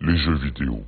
Les 0.00 0.16
jeux 0.16 0.36
vidéo. 0.36 0.84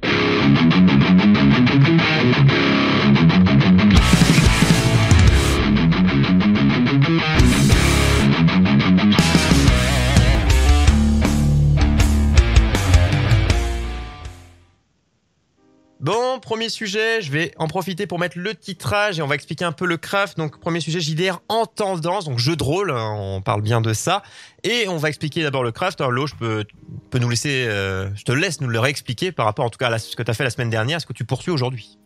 Bon, 16.01 16.39
premier 16.41 16.71
sujet, 16.71 17.21
je 17.21 17.31
vais 17.31 17.53
en 17.59 17.67
profiter 17.67 18.07
pour 18.07 18.19
mettre 18.19 18.39
le 18.39 18.55
titrage 18.55 19.19
et 19.19 19.23
on 19.23 19.27
va 19.27 19.35
expliquer 19.35 19.67
un 19.67 19.73
peu 19.73 19.85
le 19.85 19.99
craft. 19.99 20.39
Donc, 20.39 20.59
premier 20.59 20.81
sujet, 20.81 20.99
JDR 20.99 21.43
en 21.49 21.67
tendance, 21.67 22.25
donc 22.25 22.39
jeu 22.39 22.57
de 22.57 22.63
rôle, 22.63 22.91
hein, 22.91 23.15
on 23.17 23.43
parle 23.43 23.61
bien 23.61 23.81
de 23.81 23.93
ça. 23.93 24.23
Et 24.63 24.89
on 24.89 24.97
va 24.97 25.09
expliquer 25.09 25.43
d'abord 25.43 25.63
le 25.63 25.73
craft. 25.73 26.01
Alors, 26.01 26.13
Lo, 26.13 26.27
je 26.27 26.37
peux, 26.37 26.65
peux 27.11 27.19
nous 27.19 27.29
laisser, 27.29 27.67
euh, 27.69 28.15
je 28.15 28.25
te 28.25 28.33
laisse 28.33 28.61
nous 28.61 28.69
le 28.69 28.79
réexpliquer 28.79 29.33
par 29.33 29.47
rapport 29.47 29.65
en 29.65 29.71
tout 29.71 29.79
cas 29.79 29.89
à 29.89 29.99
ce 29.99 30.17
que 30.17 30.23
tu 30.23 30.31
as 30.31 30.35
fait 30.35 30.45
la 30.45 30.51
semaine 30.51 30.71
dernière, 30.71 31.01
ce 31.01 31.07
que 31.07 31.13
tu 31.13 31.25
poursuis 31.25 31.51
aujourd'hui. 31.51 31.99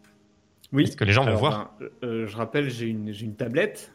Oui. 0.72 0.84
Est-ce 0.84 0.96
que 0.96 1.04
les 1.04 1.12
gens 1.12 1.24
vont 1.24 1.36
voir 1.36 1.74
ben, 1.78 1.88
euh, 2.02 2.26
Je 2.26 2.36
rappelle, 2.36 2.68
j'ai 2.70 2.86
une, 2.86 3.08
une, 3.08 3.36
tablette. 3.36 3.92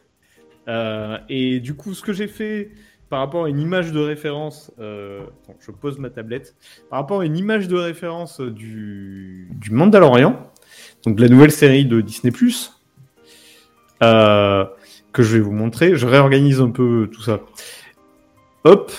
Euh, 0.68 1.18
et 1.28 1.60
du 1.60 1.74
coup, 1.74 1.94
ce 1.94 2.02
que 2.02 2.12
j'ai 2.12 2.28
fait 2.28 2.70
par 3.10 3.18
rapport 3.18 3.46
à 3.46 3.48
une 3.48 3.58
image 3.58 3.92
de 3.92 3.98
référence, 3.98 4.70
je 4.78 5.70
pose 5.80 5.98
ma 5.98 6.10
tablette, 6.10 6.54
par 6.88 7.00
rapport 7.00 7.22
à 7.22 7.26
une 7.26 7.36
image 7.36 7.66
de 7.66 7.76
référence 7.76 8.40
du, 8.40 9.48
du 9.50 9.70
Mandalorian, 9.72 10.40
donc 11.04 11.16
de 11.16 11.22
la 11.22 11.28
nouvelle 11.28 11.50
série 11.50 11.84
de 11.84 12.00
Disney⁇ 12.00 12.32
que 15.12 15.22
je 15.22 15.36
vais 15.36 15.40
vous 15.40 15.52
montrer, 15.52 15.96
je 15.96 16.06
réorganise 16.06 16.60
un 16.60 16.70
peu 16.70 17.08
tout 17.12 17.22
ça. 17.22 17.40
Hop, 18.64 18.92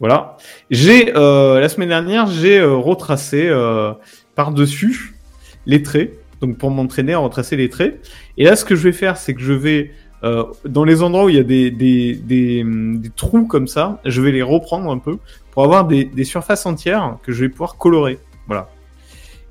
voilà. 0.00 0.36
J'ai 0.70 1.16
euh, 1.16 1.60
la 1.60 1.68
semaine 1.68 1.88
dernière, 1.88 2.26
j'ai 2.26 2.58
euh, 2.58 2.74
retracé 2.74 3.46
euh, 3.48 3.92
par-dessus 4.34 5.14
les 5.64 5.82
traits, 5.82 6.12
donc 6.40 6.58
pour 6.58 6.70
m'entraîner 6.70 7.14
à 7.14 7.18
retracer 7.18 7.56
les 7.56 7.70
traits. 7.70 8.00
Et 8.36 8.44
là, 8.44 8.56
ce 8.56 8.64
que 8.64 8.74
je 8.76 8.82
vais 8.82 8.92
faire, 8.92 9.16
c'est 9.16 9.34
que 9.34 9.40
je 9.40 9.52
vais 9.52 9.92
dans 10.64 10.82
les 10.82 11.04
endroits 11.04 11.26
où 11.26 11.28
il 11.28 11.36
y 11.36 11.38
a 11.38 11.44
des, 11.44 11.70
des, 11.70 12.14
des, 12.14 12.64
des, 12.64 13.10
trous 13.10 13.46
comme 13.46 13.68
ça, 13.68 14.00
je 14.04 14.20
vais 14.20 14.32
les 14.32 14.42
reprendre 14.42 14.90
un 14.90 14.98
peu 14.98 15.18
pour 15.52 15.62
avoir 15.62 15.86
des, 15.86 16.04
des 16.04 16.24
surfaces 16.24 16.66
entières 16.66 17.18
que 17.22 17.30
je 17.30 17.42
vais 17.42 17.48
pouvoir 17.48 17.76
colorer. 17.76 18.18
Voilà. 18.48 18.68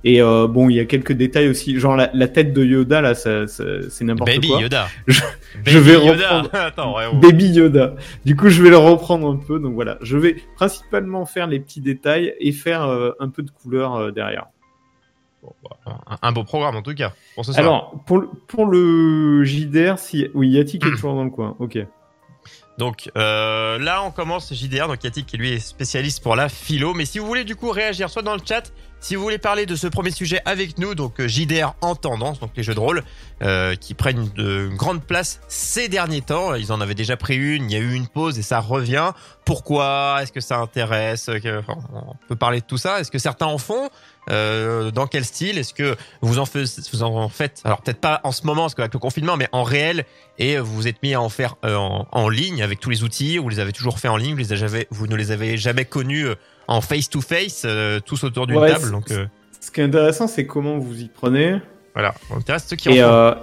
Et 0.07 0.21
euh, 0.21 0.47
bon, 0.47 0.69
il 0.69 0.75
y 0.75 0.79
a 0.79 0.85
quelques 0.85 1.13
détails 1.13 1.47
aussi, 1.49 1.79
genre 1.79 1.95
la, 1.95 2.11
la 2.13 2.27
tête 2.27 2.53
de 2.53 2.63
Yoda 2.63 3.01
là, 3.01 3.15
ça, 3.15 3.47
ça, 3.47 3.63
c'est 3.89 4.05
n'importe 4.05 4.29
Baby 4.29 4.49
quoi. 4.49 4.61
Yoda. 4.61 4.87
Je, 5.07 5.19
Baby 5.57 5.71
je 5.71 5.77
vais 5.79 5.93
Yoda. 5.93 6.11
reprendre 6.11 6.49
Attends, 6.53 6.95
ouais, 6.95 7.07
ouais. 7.07 7.19
Baby 7.19 7.47
Yoda. 7.49 7.95
Du 8.23 8.35
coup, 8.35 8.49
je 8.49 8.61
vais 8.61 8.69
le 8.69 8.77
reprendre 8.77 9.27
un 9.27 9.35
peu. 9.37 9.59
Donc 9.59 9.73
voilà, 9.73 9.97
je 10.01 10.15
vais 10.17 10.35
principalement 10.55 11.25
faire 11.25 11.47
les 11.47 11.59
petits 11.59 11.81
détails 11.81 12.35
et 12.39 12.51
faire 12.51 12.83
euh, 12.83 13.13
un 13.19 13.29
peu 13.29 13.41
de 13.41 13.49
couleur 13.49 13.95
euh, 13.95 14.11
derrière. 14.11 14.45
Un, 15.85 16.17
un 16.21 16.31
beau 16.31 16.43
programme 16.43 16.75
en 16.75 16.81
tout 16.83 16.93
cas 16.95 17.13
pour 17.33 17.43
ce 17.45 17.51
soir. 17.53 17.63
Alors 17.65 18.03
pour 18.05 18.19
le, 18.19 18.27
pour 18.47 18.65
le 18.67 19.43
JDR, 19.43 19.97
si 19.97 20.27
oui, 20.35 20.49
Yatik 20.49 20.85
est 20.85 20.89
toujours 20.95 21.15
dans 21.15 21.23
le 21.23 21.29
coin. 21.31 21.55
Ok. 21.59 21.79
Donc 22.77 23.09
euh, 23.15 23.77
là, 23.79 24.03
on 24.03 24.11
commence 24.11 24.53
JDR, 24.53 24.87
donc 24.87 25.03
Yatik 25.03 25.25
qui 25.25 25.37
lui 25.37 25.53
est 25.53 25.59
spécialiste 25.59 26.21
pour 26.21 26.35
la 26.35 26.49
philo. 26.49 26.93
Mais 26.93 27.05
si 27.05 27.19
vous 27.19 27.25
voulez 27.25 27.45
du 27.45 27.55
coup 27.55 27.71
réagir, 27.71 28.09
soit 28.09 28.21
dans 28.21 28.35
le 28.35 28.41
chat, 28.45 28.71
si 28.99 29.15
vous 29.15 29.21
voulez 29.21 29.37
parler 29.37 29.65
de 29.65 29.75
ce 29.75 29.87
premier 29.87 30.11
sujet 30.11 30.41
avec 30.45 30.77
nous, 30.77 30.95
donc 30.95 31.19
euh, 31.19 31.27
JDR 31.27 31.75
en 31.81 31.95
tendance, 31.95 32.39
donc 32.39 32.51
les 32.57 32.63
jeux 32.63 32.73
de 32.73 32.79
rôle 32.79 33.03
euh, 33.41 33.75
qui 33.75 33.93
prennent 33.93 34.29
une, 34.35 34.75
grande 34.75 35.03
place 35.03 35.39
ces 35.47 35.87
derniers 35.87 36.21
temps. 36.21 36.55
Ils 36.55 36.73
en 36.73 36.81
avaient 36.81 36.95
déjà 36.95 37.15
pris 37.15 37.37
une, 37.37 37.69
il 37.69 37.71
y 37.71 37.75
a 37.75 37.79
eu 37.79 37.93
une 37.93 38.07
pause 38.07 38.37
et 38.39 38.41
ça 38.41 38.59
revient. 38.59 39.11
Pourquoi? 39.45 40.17
Est-ce 40.21 40.31
que 40.31 40.41
ça 40.41 40.57
intéresse? 40.57 41.29
On 41.67 42.15
peut 42.27 42.35
parler 42.35 42.59
de 42.59 42.65
tout 42.65 42.77
ça. 42.77 42.99
Est-ce 42.99 43.11
que 43.11 43.19
certains 43.19 43.45
en 43.45 43.57
font? 43.57 43.89
Euh, 44.29 44.91
dans 44.91 45.07
quel 45.07 45.23
style 45.25 45.57
Est-ce 45.57 45.73
que 45.73 45.95
vous 46.21 46.39
en, 46.39 46.45
vous 46.93 47.03
en 47.03 47.29
faites 47.29 47.61
Alors 47.63 47.81
peut-être 47.81 47.99
pas 48.01 48.21
en 48.23 48.31
ce 48.31 48.45
moment, 48.45 48.63
parce 48.63 48.75
qu'avec 48.75 48.93
le 48.93 48.99
confinement, 48.99 49.37
mais 49.37 49.47
en 49.51 49.63
réel, 49.63 50.05
et 50.39 50.57
vous 50.57 50.73
vous 50.75 50.87
êtes 50.87 51.01
mis 51.03 51.13
à 51.13 51.21
en 51.21 51.29
faire 51.29 51.55
euh, 51.65 51.75
en, 51.75 52.07
en 52.11 52.29
ligne 52.29 52.61
avec 52.63 52.79
tous 52.79 52.89
les 52.89 53.03
outils. 53.03 53.37
Vous 53.37 53.49
les 53.49 53.59
avez 53.59 53.71
toujours 53.71 53.99
fait 53.99 54.07
en 54.07 54.17
ligne. 54.17 54.31
Vous, 54.33 54.37
les 54.39 54.63
avez, 54.63 54.87
vous 54.91 55.07
ne 55.07 55.15
les 55.15 55.31
avez 55.31 55.57
jamais 55.57 55.85
connus 55.85 56.27
euh, 56.27 56.35
en 56.67 56.81
face 56.81 57.09
to 57.09 57.21
face, 57.21 57.63
euh, 57.65 57.99
tous 57.99 58.23
autour 58.23 58.47
d'une 58.47 58.57
Ouais, 58.57 58.71
table. 58.71 58.91
Donc 58.91 59.09
Ce 59.59 59.71
qui 59.71 59.81
est 59.81 59.83
intéressant, 59.83 60.27
c'est 60.27 60.45
comment 60.45 60.77
vous 60.77 61.01
y 61.01 61.07
prenez. 61.09 61.57
voilà, 61.93 62.13
on 62.31 62.37
intéresse 62.37 62.65
ceux 62.67 62.75
qui 62.75 62.89
en 62.89 62.91
Et, 62.93 62.99
font. 63.01 63.03
euh, 63.07 63.33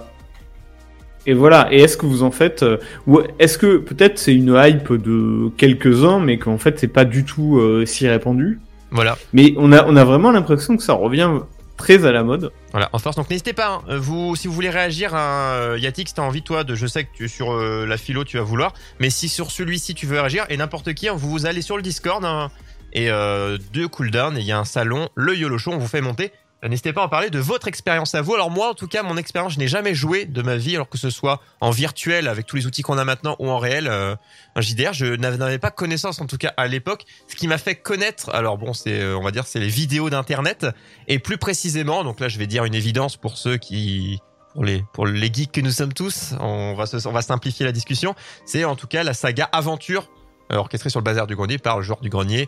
et 1.25 1.33
voilà. 1.33 1.69
Et 1.71 1.79
est-ce 1.81 1.95
que 1.95 2.05
vous 2.05 2.21
en 2.23 2.31
faites 2.31 2.63
euh, 2.63 2.77
Ou 3.07 3.21
est-ce 3.39 3.57
que 3.57 3.77
peut-être 3.77 4.19
c'est 4.19 4.33
une 4.35 4.53
hype 4.61 4.91
de 4.91 5.49
quelques-uns, 5.57 6.19
mais 6.19 6.37
qu'en 6.37 6.57
fait 6.57 6.77
c'est 6.79 6.87
pas 6.89 7.05
du 7.05 7.23
tout 7.23 7.57
euh, 7.59 7.85
si 7.85 8.07
répandu? 8.09 8.59
Voilà. 8.93 9.17
Mais 9.33 9.53
on 9.57 9.71
a 9.71 9.85
on 9.85 9.95
a 9.95 10.03
vraiment 10.05 10.31
l'impression 10.31 10.77
que 10.77 10.83
ça 10.83 10.93
revient 10.93 11.29
très 11.77 12.05
à 12.05 12.11
la 12.11 12.23
mode. 12.23 12.51
Voilà, 12.71 12.89
en 12.93 12.99
force. 12.99 13.15
Donc 13.15 13.29
n'hésitez 13.29 13.53
pas, 13.53 13.81
hein, 13.87 13.97
vous, 13.97 14.35
si 14.35 14.47
vous 14.47 14.53
voulez 14.53 14.69
réagir, 14.69 15.13
hein, 15.15 15.75
Yatik, 15.77 16.07
si 16.07 16.13
t'as 16.13 16.21
envie, 16.21 16.41
toi, 16.41 16.63
de, 16.63 16.75
je 16.75 16.87
sais 16.87 17.03
que 17.03 17.09
tu, 17.13 17.27
sur 17.27 17.51
euh, 17.51 17.85
la 17.85 17.97
philo, 17.97 18.23
tu 18.23 18.37
vas 18.37 18.43
vouloir, 18.43 18.73
mais 18.99 19.09
si 19.09 19.27
sur 19.27 19.51
celui-ci 19.51 19.95
tu 19.95 20.05
veux 20.05 20.19
réagir, 20.19 20.45
et 20.49 20.57
n'importe 20.57 20.93
qui, 20.93 21.07
hein, 21.09 21.13
vous, 21.15 21.29
vous 21.29 21.45
allez 21.45 21.61
sur 21.61 21.75
le 21.75 21.83
Discord, 21.83 22.23
hein, 22.23 22.51
et 22.93 23.09
euh, 23.09 23.57
de 23.73 23.85
cooldown, 23.85 24.37
et 24.37 24.41
il 24.41 24.45
y 24.45 24.51
a 24.51 24.59
un 24.59 24.65
salon, 24.65 25.09
le 25.15 25.35
YOLO 25.35 25.57
Show, 25.57 25.71
on 25.71 25.77
vous 25.77 25.87
fait 25.87 26.01
monter. 26.01 26.31
Euh, 26.63 26.67
N'hésitez 26.67 26.93
pas 26.93 27.01
à 27.01 27.05
en 27.05 27.09
parler 27.09 27.29
de 27.29 27.39
votre 27.39 27.67
expérience 27.67 28.15
à 28.15 28.21
vous. 28.21 28.33
Alors 28.33 28.49
moi, 28.49 28.69
en 28.69 28.73
tout 28.73 28.87
cas, 28.87 29.03
mon 29.03 29.17
expérience, 29.17 29.53
je 29.53 29.59
n'ai 29.59 29.67
jamais 29.67 29.93
joué 29.93 30.25
de 30.25 30.41
ma 30.41 30.55
vie, 30.55 30.75
alors 30.75 30.89
que 30.89 30.97
ce 30.97 31.09
soit 31.09 31.41
en 31.61 31.71
virtuel 31.71 32.27
avec 32.27 32.45
tous 32.45 32.55
les 32.55 32.65
outils 32.65 32.81
qu'on 32.81 32.97
a 32.97 33.05
maintenant 33.05 33.35
ou 33.39 33.49
en 33.49 33.57
réel, 33.57 33.87
euh, 33.87 34.15
un 34.55 34.61
JDR, 34.61 34.93
je 34.93 35.05
n'avais 35.05 35.59
pas 35.59 35.71
connaissance, 35.71 36.21
en 36.21 36.25
tout 36.25 36.37
cas 36.37 36.53
à 36.57 36.67
l'époque. 36.67 37.05
Ce 37.27 37.35
qui 37.35 37.47
m'a 37.47 37.57
fait 37.57 37.75
connaître, 37.75 38.29
alors 38.33 38.57
bon, 38.57 38.73
c'est, 38.73 38.99
euh, 39.01 39.17
on 39.17 39.23
va 39.23 39.31
dire, 39.31 39.45
c'est 39.45 39.59
les 39.59 39.67
vidéos 39.67 40.09
d'internet, 40.09 40.65
et 41.07 41.19
plus 41.19 41.37
précisément, 41.37 42.03
donc 42.03 42.19
là, 42.19 42.27
je 42.27 42.37
vais 42.37 42.47
dire 42.47 42.65
une 42.65 42.75
évidence 42.75 43.17
pour 43.17 43.37
ceux 43.37 43.57
qui, 43.57 44.19
pour 44.53 44.63
les, 44.63 44.83
pour 44.93 45.05
les 45.05 45.33
geeks 45.33 45.51
que 45.51 45.61
nous 45.61 45.71
sommes 45.71 45.93
tous, 45.93 46.33
on 46.39 46.75
va, 46.75 46.85
on 47.05 47.11
va 47.11 47.21
simplifier 47.21 47.65
la 47.65 47.71
discussion. 47.71 48.15
C'est 48.45 48.63
en 48.63 48.75
tout 48.75 48.87
cas 48.87 49.03
la 49.03 49.13
saga 49.13 49.49
Aventure, 49.51 50.09
orchestrée 50.49 50.89
sur 50.89 50.99
le 50.99 51.03
bazar 51.03 51.27
du 51.27 51.35
grenier 51.35 51.57
par 51.57 51.77
le 51.77 51.83
joueur 51.83 51.99
du 52.01 52.09
grenier, 52.09 52.47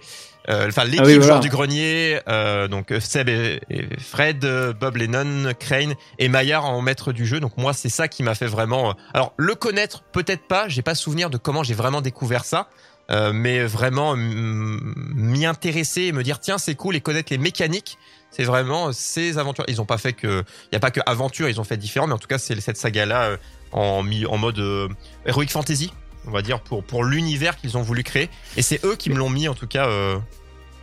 enfin 0.50 0.84
l'équipe 0.84 1.02
Ah 1.04 1.08
oui, 1.08 1.14
voilà. 1.16 1.26
joueur 1.28 1.40
du 1.40 1.50
grenier, 1.50 2.20
euh, 2.28 2.68
donc 2.68 2.92
euh, 2.92 3.00
Seb 3.00 3.30
et, 3.30 3.60
et 3.70 3.88
Fred, 4.00 4.44
euh, 4.46 4.74
Bob 4.74 4.98
Lennon, 4.98 5.52
Crane 5.60 5.96
et 6.20 6.30
Maillard 6.30 6.66
en 6.66 6.82
maître 6.82 7.12
du 7.14 7.26
jeu. 7.26 7.40
Donc 7.40 7.58
moi, 7.58 7.74
c'est 7.74 7.90
ça 7.90 8.08
qui 8.08 8.22
m'a 8.24 8.36
fait 8.36 8.48
vraiment. 8.48 8.90
euh, 8.90 8.94
alors 9.14 9.34
le 9.38 9.56
connaître, 9.56 10.04
peut-être 10.12 10.48
pas. 10.48 10.68
J'ai 10.68 10.82
pas 10.82 10.96
souvenir 10.96 11.30
de 11.30 11.38
comment 11.38 11.64
j'ai 11.64 11.74
vraiment 11.74 12.02
découvert 12.02 12.46
ça. 12.46 12.68
Euh, 13.12 13.32
mais 13.34 13.64
vraiment 13.64 14.16
m'y 14.18 15.46
intéresser 15.46 16.02
et 16.06 16.12
me 16.12 16.24
dire 16.24 16.40
tiens 16.40 16.58
c'est 16.58 16.74
cool 16.74 16.96
et 16.96 17.02
connaître 17.02 17.32
les 17.32 17.38
mécaniques 17.38 18.00
c'est 18.32 18.44
vraiment 18.46 18.92
ces 18.94 19.38
aventures 19.38 19.64
ils 19.68 19.80
ont 19.80 19.86
pas 19.86 20.00
fait 20.00 20.14
que 20.14 20.44
il 20.72 20.74
y 20.74 20.76
a 20.76 20.80
pas 20.80 20.90
que 20.90 21.02
aventure 21.06 21.48
ils 21.48 21.62
ont 21.62 21.64
fait 21.64 21.78
différent 21.78 22.08
mais 22.08 22.14
en 22.14 22.18
tout 22.18 22.28
cas 22.28 22.40
c'est 22.40 22.60
cette 22.60 22.78
saga 22.78 23.06
là 23.06 23.38
en 23.74 24.04
en 24.28 24.38
mode 24.40 24.58
euh, 24.58 24.88
heroic 25.28 25.50
fantasy 25.50 25.94
on 26.28 26.32
va 26.32 26.42
dire 26.42 26.60
pour 26.60 26.84
pour 26.84 27.04
l'univers 27.04 27.56
qu'ils 27.58 27.78
ont 27.78 27.82
voulu 27.82 28.04
créer 28.04 28.30
et 28.58 28.62
c'est 28.62 28.84
eux 28.86 28.96
qui 28.96 29.10
me 29.10 29.16
l'ont 29.18 29.30
mis 29.30 29.48
en 29.48 29.54
tout 29.54 29.68
cas 29.68 29.88
euh, 29.88 30.16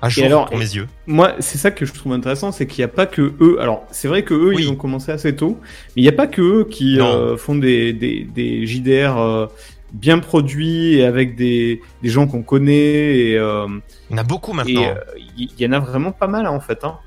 à 0.01 0.09
jour 0.09 0.25
alors, 0.25 0.47
pour 0.47 0.57
mes 0.59 0.75
yeux 0.75 0.89
Moi, 1.07 1.35
c'est 1.39 1.59
ça 1.59 1.71
que 1.71 1.87
je 1.87 1.93
trouve 1.93 2.13
intéressant, 2.13 2.51
c'est 2.51 2.67
qu'il 2.67 2.81
n'y 2.81 2.85
a 2.85 2.89
pas 2.89 3.07
que 3.07 3.35
eux. 3.41 3.61
Alors, 3.61 3.85
c'est 3.93 4.09
vrai 4.09 4.25
que 4.25 4.35
eux, 4.35 4.49
Oui. 4.49 4.65
ils 4.65 4.69
ont 4.69 4.75
commencé 4.75 5.13
assez 5.13 5.37
tôt, 5.37 5.61
mais 5.63 5.93
il 5.95 6.03
n'y 6.03 6.09
a 6.09 6.13
pas 6.13 6.27
que 6.27 6.43
eux 6.43 6.65
qui 6.69 7.01
euh, 7.01 7.37
font 7.37 7.55
des, 7.55 7.93
des, 7.93 8.25
des 8.25 8.67
JDR 8.67 9.17
euh, 9.17 9.47
bien 9.93 10.19
produits 10.19 10.95
et 10.97 11.05
avec 11.05 11.37
des, 11.37 11.81
des 12.03 12.09
gens 12.09 12.27
qu'on 12.27 12.43
connaît. 12.43 12.75
Et 13.17 13.31
il 13.35 13.37
y 14.11 14.15
en 14.15 14.19
a 14.19 14.25
beaucoup 14.25 14.53
maintenant 14.53 14.95
il 15.39 15.51
y, 15.57 15.63
y 15.63 15.67
en 15.69 15.73
a 15.73 15.79
vraiment 15.79 16.11
pas 16.11 16.27
mal 16.27 16.49
en 16.49 16.59
fait. 16.59 16.83
Hein. 16.83 16.99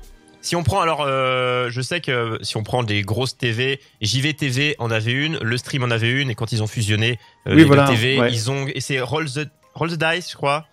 Si 0.46 0.54
on 0.54 0.62
prend 0.62 0.80
alors, 0.80 1.00
euh, 1.00 1.70
je 1.70 1.80
sais 1.80 2.00
que 2.00 2.38
si 2.42 2.56
on 2.56 2.62
prend 2.62 2.84
des 2.84 3.02
grosses 3.02 3.36
TV, 3.36 3.80
JVTV 4.00 4.76
en 4.78 4.92
avait 4.92 5.10
une, 5.10 5.38
le 5.38 5.56
stream 5.56 5.82
en 5.82 5.90
avait 5.90 6.10
une, 6.10 6.30
et 6.30 6.36
quand 6.36 6.52
ils 6.52 6.62
ont 6.62 6.68
fusionné 6.68 7.18
euh, 7.48 7.50
Oui, 7.50 7.56
les 7.56 7.64
voilà, 7.64 7.86
deux 7.86 7.94
TV, 7.94 8.20
ouais. 8.20 8.32
ils 8.32 8.48
ont 8.48 8.66
et 8.68 8.80
c'est 8.80 9.00
Roll 9.00 9.26
the 9.28 9.48
Roll 9.74 9.90
the 9.90 9.98
Dice, 9.98 10.30
je 10.30 10.36
crois. 10.36 10.66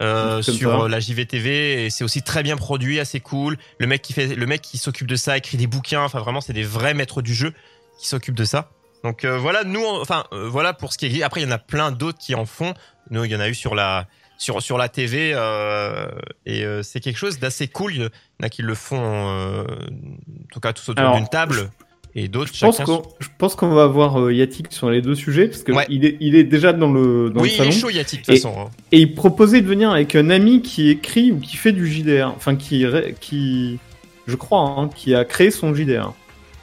Euh, 0.00 0.42
sur 0.42 0.70
ça. 0.70 0.78
euh, 0.82 0.88
la 0.88 1.00
JVTV 1.00 1.86
et 1.86 1.90
c'est 1.90 2.04
aussi 2.04 2.22
très 2.22 2.42
bien 2.44 2.56
produit, 2.56 3.00
assez 3.00 3.18
cool. 3.18 3.56
Le 3.78 3.86
mec 3.88 4.00
qui 4.02 4.12
fait, 4.12 4.26
le 4.28 4.46
mec 4.46 4.60
qui 4.62 4.78
s'occupe 4.78 5.08
de 5.08 5.16
ça, 5.16 5.36
écrit 5.36 5.56
des 5.56 5.66
bouquins. 5.66 6.02
Enfin 6.04 6.20
vraiment, 6.20 6.40
c'est 6.40 6.52
des 6.52 6.62
vrais 6.62 6.94
maîtres 6.94 7.20
du 7.20 7.34
jeu 7.34 7.52
qui 7.98 8.06
s'occupent 8.06 8.34
de 8.36 8.44
ça. 8.44 8.70
Donc 9.02 9.24
euh, 9.24 9.36
voilà, 9.38 9.64
nous, 9.64 9.80
on- 9.82 10.00
enfin 10.00 10.24
euh, 10.34 10.48
voilà 10.48 10.72
pour 10.72 10.92
ce 10.92 10.98
qui 10.98 11.06
est. 11.06 11.22
Après, 11.24 11.40
il 11.40 11.44
y 11.44 11.46
en 11.48 11.52
a 11.52 11.58
plein 11.58 11.90
d'autres 11.90 12.18
qui 12.18 12.36
en 12.36 12.46
font. 12.46 12.74
Nous, 13.10 13.24
il 13.24 13.30
y 13.32 13.34
en 13.36 13.40
a 13.40 13.48
eu 13.48 13.54
sur 13.56 13.74
la 13.74 14.06
sur 14.38 14.60
sur 14.62 14.78
la 14.78 14.88
TV 14.88 15.32
euh, 15.34 16.06
et 16.44 16.64
euh, 16.64 16.82
c'est 16.82 17.00
quelque 17.00 17.16
chose 17.18 17.38
d'assez 17.38 17.68
cool. 17.68 17.94
Il 17.94 18.02
y 18.02 18.04
en 18.04 18.08
a 18.46 18.48
qui 18.48 18.62
le 18.62 18.74
font, 18.74 18.98
euh, 19.00 19.62
en 19.62 20.52
tout 20.52 20.60
cas 20.60 20.72
tous 20.72 20.88
autour 20.90 21.14
d'une 21.16 21.28
table 21.28 21.70
et 22.14 22.28
d'autres 22.28 22.50
Je 22.54 22.60
pense 22.60 22.78
chacun. 22.78 22.96
qu'on 22.98 23.02
je 23.20 23.28
pense 23.38 23.54
qu'on 23.54 23.68
va 23.74 23.82
avoir 23.84 24.20
euh, 24.20 24.32
Yatik 24.32 24.72
sur 24.72 24.90
les 24.90 25.02
deux 25.02 25.14
sujets 25.14 25.48
parce 25.48 25.62
que 25.62 25.72
Ouais. 25.72 25.86
il 25.90 26.04
est 26.04 26.16
il 26.20 26.34
est 26.34 26.44
déjà 26.44 26.72
dans 26.72 26.90
le 26.92 27.30
dans 27.30 27.40
Oui, 27.42 27.48
le 27.48 27.54
il 27.54 27.56
salon 27.58 27.70
est 27.70 27.72
chaud 27.72 27.90
Yatik 27.90 28.20
de 28.20 28.24
toute 28.26 28.34
Et- 28.34 28.38
façon. 28.38 28.54
hein. 28.58 28.70
et 28.92 29.00
il 29.00 29.14
proposait 29.14 29.60
de 29.60 29.66
venir 29.66 29.90
avec 29.90 30.14
un 30.14 30.30
ami 30.30 30.62
qui 30.62 30.88
écrit 30.90 31.30
ou 31.32 31.38
qui 31.40 31.56
fait 31.56 31.72
du 31.72 31.86
JDR, 31.90 32.32
enfin 32.36 32.56
qui 32.56 32.84
qui 33.20 33.78
je 34.26 34.36
crois 34.36 34.60
hein, 34.60 34.88
qui 34.94 35.14
a 35.14 35.24
créé 35.24 35.50
son 35.50 35.74
JDR. 35.74 36.12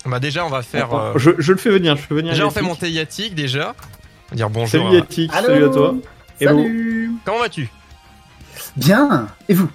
Bah 0.05 0.19
déjà 0.19 0.45
on 0.45 0.49
va 0.49 0.63
faire. 0.63 0.93
euh, 0.93 1.13
Je, 1.17 1.31
je 1.37 1.51
le 1.53 1.57
fais 1.57 1.69
venir, 1.69 1.95
je 1.97 2.01
fais 2.01 2.13
venir. 2.15 2.33
déjà 2.33 2.45
on 2.45 2.49
fait 2.51 2.61
monter 2.61 2.89
Yatik 2.91 3.35
déjà. 3.35 3.73
On 4.27 4.31
va 4.31 4.35
dire 4.35 4.49
bonjour. 4.49 4.69
Salut 4.83 4.95
Yatik, 4.97 5.31
salut 5.31 5.63
à 5.65 5.69
toi. 5.69 5.95
Hello. 6.39 6.57
Salut 6.63 7.11
Comment 7.25 7.39
vas-tu? 7.39 7.69
Bien 8.75 9.27
Et 9.49 9.53
vous? 9.53 9.69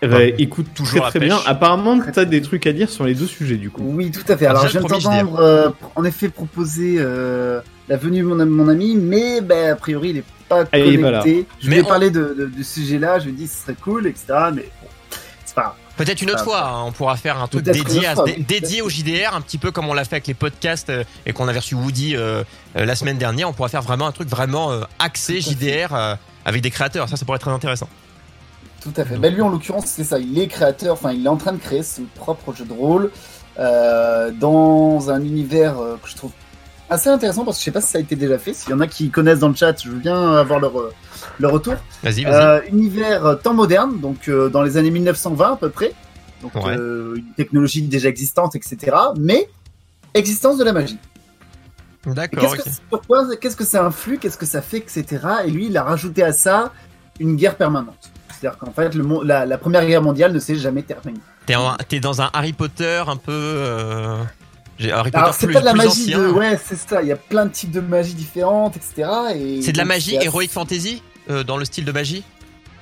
Eh 0.00 0.06
ben, 0.06 0.32
écoute, 0.38 0.66
Toujours 0.74 1.02
très 1.02 1.10
très 1.10 1.18
bien. 1.20 1.38
Apparemment, 1.46 1.98
t'as 2.12 2.24
des 2.24 2.40
trucs 2.40 2.66
à 2.68 2.72
dire 2.72 2.88
sur 2.88 3.04
les 3.04 3.14
deux 3.14 3.26
sujets 3.26 3.56
du 3.56 3.68
coup. 3.70 3.82
Oui, 3.84 4.10
tout 4.12 4.22
à 4.32 4.36
fait. 4.36 4.46
Alors, 4.46 4.64
viens 4.66 4.80
le 4.80 4.86
premier 4.86 5.02
d'entendre, 5.02 5.40
euh, 5.40 5.70
en 5.96 6.04
effet, 6.04 6.28
proposer 6.28 6.96
euh, 6.98 7.60
la 7.88 7.96
venue 7.96 8.20
de 8.20 8.26
mon, 8.26 8.46
mon 8.46 8.68
ami, 8.68 8.94
mais 8.96 9.40
ben, 9.40 9.72
a 9.72 9.76
priori, 9.76 10.10
il 10.10 10.16
est 10.18 10.24
pas 10.48 10.64
Ah, 10.72 10.78
connecté. 10.78 11.02
pas. 11.42 11.54
Je 11.60 11.68
Mais 11.68 11.74
lui 11.76 11.80
ai 11.80 11.84
on- 11.84 11.88
parlé 11.88 12.10
de, 12.10 12.34
de, 12.38 12.46
de 12.46 12.62
ce 12.62 12.80
sujet-là, 12.80 13.18
je 13.18 13.24
lui 13.26 13.32
dit 13.32 13.48
ce 13.48 13.62
serait 13.62 13.74
cool, 13.82 14.06
etc. 14.06 14.26
Mais 14.54 14.68
Peut-être 15.98 16.22
une 16.22 16.30
autre 16.30 16.44
fois, 16.44 16.64
hein, 16.64 16.84
on 16.86 16.92
pourra 16.92 17.16
faire 17.16 17.42
un 17.42 17.48
truc 17.48 17.64
dédié, 17.64 18.06
à, 18.06 18.14
dédié 18.38 18.82
au 18.82 18.88
JDR, 18.88 19.34
un 19.34 19.40
petit 19.40 19.58
peu 19.58 19.72
comme 19.72 19.88
on 19.88 19.94
l'a 19.94 20.04
fait 20.04 20.14
avec 20.14 20.28
les 20.28 20.34
podcasts 20.34 20.90
euh, 20.90 21.02
et 21.26 21.32
qu'on 21.32 21.48
avait 21.48 21.58
reçu 21.58 21.74
Woody 21.74 22.14
euh, 22.14 22.44
euh, 22.76 22.84
la 22.84 22.94
semaine 22.94 23.18
dernière. 23.18 23.48
On 23.48 23.52
pourra 23.52 23.68
faire 23.68 23.82
vraiment 23.82 24.06
un 24.06 24.12
truc 24.12 24.28
vraiment 24.28 24.70
axé. 25.00 25.40
JDR 25.40 26.16
avec 26.44 26.62
des 26.62 26.70
créateurs. 26.70 27.08
Ça, 27.08 27.16
ça 27.16 27.24
pourrait 27.24 27.36
être 27.36 27.42
très 27.42 27.50
intéressant. 27.50 27.88
Tout 28.80 28.92
à 28.96 29.04
fait. 29.04 29.16
Ben, 29.16 29.34
lui, 29.34 29.42
en 29.42 29.48
l'occurrence, 29.48 29.86
c'est 29.86 30.04
ça. 30.04 30.20
Il 30.20 30.38
est 30.38 30.46
créateur, 30.46 30.92
enfin, 30.92 31.12
il 31.12 31.26
est 31.26 31.28
en 31.28 31.36
train 31.36 31.52
de 31.52 31.58
créer 31.58 31.82
son 31.82 32.02
propre 32.14 32.54
jeu 32.54 32.64
de 32.64 32.72
rôle 32.72 33.10
dans 33.56 35.10
un 35.10 35.20
univers 35.24 35.74
que 36.00 36.08
je 36.08 36.14
trouve 36.14 36.30
assez 36.90 37.08
intéressant 37.08 37.44
parce 37.44 37.56
que 37.56 37.60
je 37.60 37.64
sais 37.66 37.70
pas 37.70 37.80
si 37.80 37.88
ça 37.88 37.98
a 37.98 38.00
été 38.00 38.16
déjà 38.16 38.38
fait. 38.38 38.52
S'il 38.54 38.70
y 38.70 38.74
en 38.74 38.80
a 38.80 38.86
qui 38.86 39.10
connaissent 39.10 39.40
dans 39.40 39.48
le 39.48 39.54
chat, 39.54 39.74
je 39.82 39.88
veux 39.90 39.98
bien 39.98 40.34
avoir 40.36 40.60
leur, 40.60 40.78
euh, 40.78 40.92
leur 41.40 41.52
retour. 41.52 41.74
Vas-y, 42.02 42.24
vas-y. 42.24 42.34
Euh, 42.34 42.60
univers 42.72 43.24
euh, 43.26 43.34
temps 43.34 43.54
moderne, 43.54 44.00
donc 44.00 44.28
euh, 44.28 44.48
dans 44.48 44.62
les 44.62 44.76
années 44.76 44.90
1920 44.90 45.52
à 45.52 45.56
peu 45.56 45.70
près. 45.70 45.92
Donc 46.42 46.54
Ouais. 46.54 46.76
euh, 46.78 47.16
une 47.16 47.32
technologie 47.36 47.82
déjà 47.82 48.08
existante, 48.08 48.54
etc. 48.54 48.96
Mais 49.18 49.48
existence 50.14 50.56
de 50.58 50.64
la 50.64 50.72
magie. 50.72 50.98
D'accord. 52.06 52.40
Qu'est-ce 52.54 52.68
ok. 52.68 52.74
que, 52.74 52.80
pourquoi, 52.90 53.36
qu'est-ce 53.36 53.56
que 53.56 53.64
ça 53.64 53.84
influe, 53.84 54.18
qu'est-ce 54.18 54.38
que 54.38 54.46
ça 54.46 54.62
fait, 54.62 54.78
etc. 54.78 55.04
Et 55.46 55.50
lui, 55.50 55.66
il 55.66 55.76
a 55.76 55.82
rajouté 55.82 56.22
à 56.22 56.32
ça 56.32 56.72
une 57.20 57.36
guerre 57.36 57.56
permanente. 57.56 58.10
C'est-à-dire 58.30 58.58
qu'en 58.58 58.70
fait, 58.70 58.94
le, 58.94 59.04
la, 59.24 59.44
la 59.46 59.58
première 59.58 59.84
guerre 59.84 60.00
mondiale 60.00 60.32
ne 60.32 60.38
s'est 60.38 60.54
jamais 60.54 60.82
terminée. 60.82 61.18
T'es 61.88 61.98
dans 61.98 62.22
un 62.22 62.30
Harry 62.32 62.52
Potter 62.52 63.02
un 63.06 63.16
peu. 63.16 63.64
J'ai 64.78 64.92
Harry 64.92 65.10
Potter 65.10 65.22
Alors, 65.22 65.34
c'est 65.34 65.48
pas 65.48 65.60
de 65.60 65.64
la 65.64 65.74
magie 65.74 65.88
ancien. 65.88 66.18
de. 66.18 66.28
Ouais, 66.32 66.58
c'est 66.64 66.76
ça. 66.78 67.02
Il 67.02 67.08
y 67.08 67.12
a 67.12 67.16
plein 67.16 67.46
de 67.46 67.50
types 67.50 67.70
de 67.70 67.80
magie 67.80 68.14
différentes, 68.14 68.76
etc. 68.76 69.08
Et 69.34 69.62
C'est 69.62 69.72
de 69.72 69.78
la 69.78 69.84
donc, 69.84 69.88
magie 69.94 70.16
assez- 70.16 70.26
Heroic 70.26 70.48
Fantasy 70.50 71.02
euh, 71.30 71.42
dans 71.44 71.56
le 71.56 71.64
style 71.64 71.84
de 71.84 71.92
magie? 71.92 72.22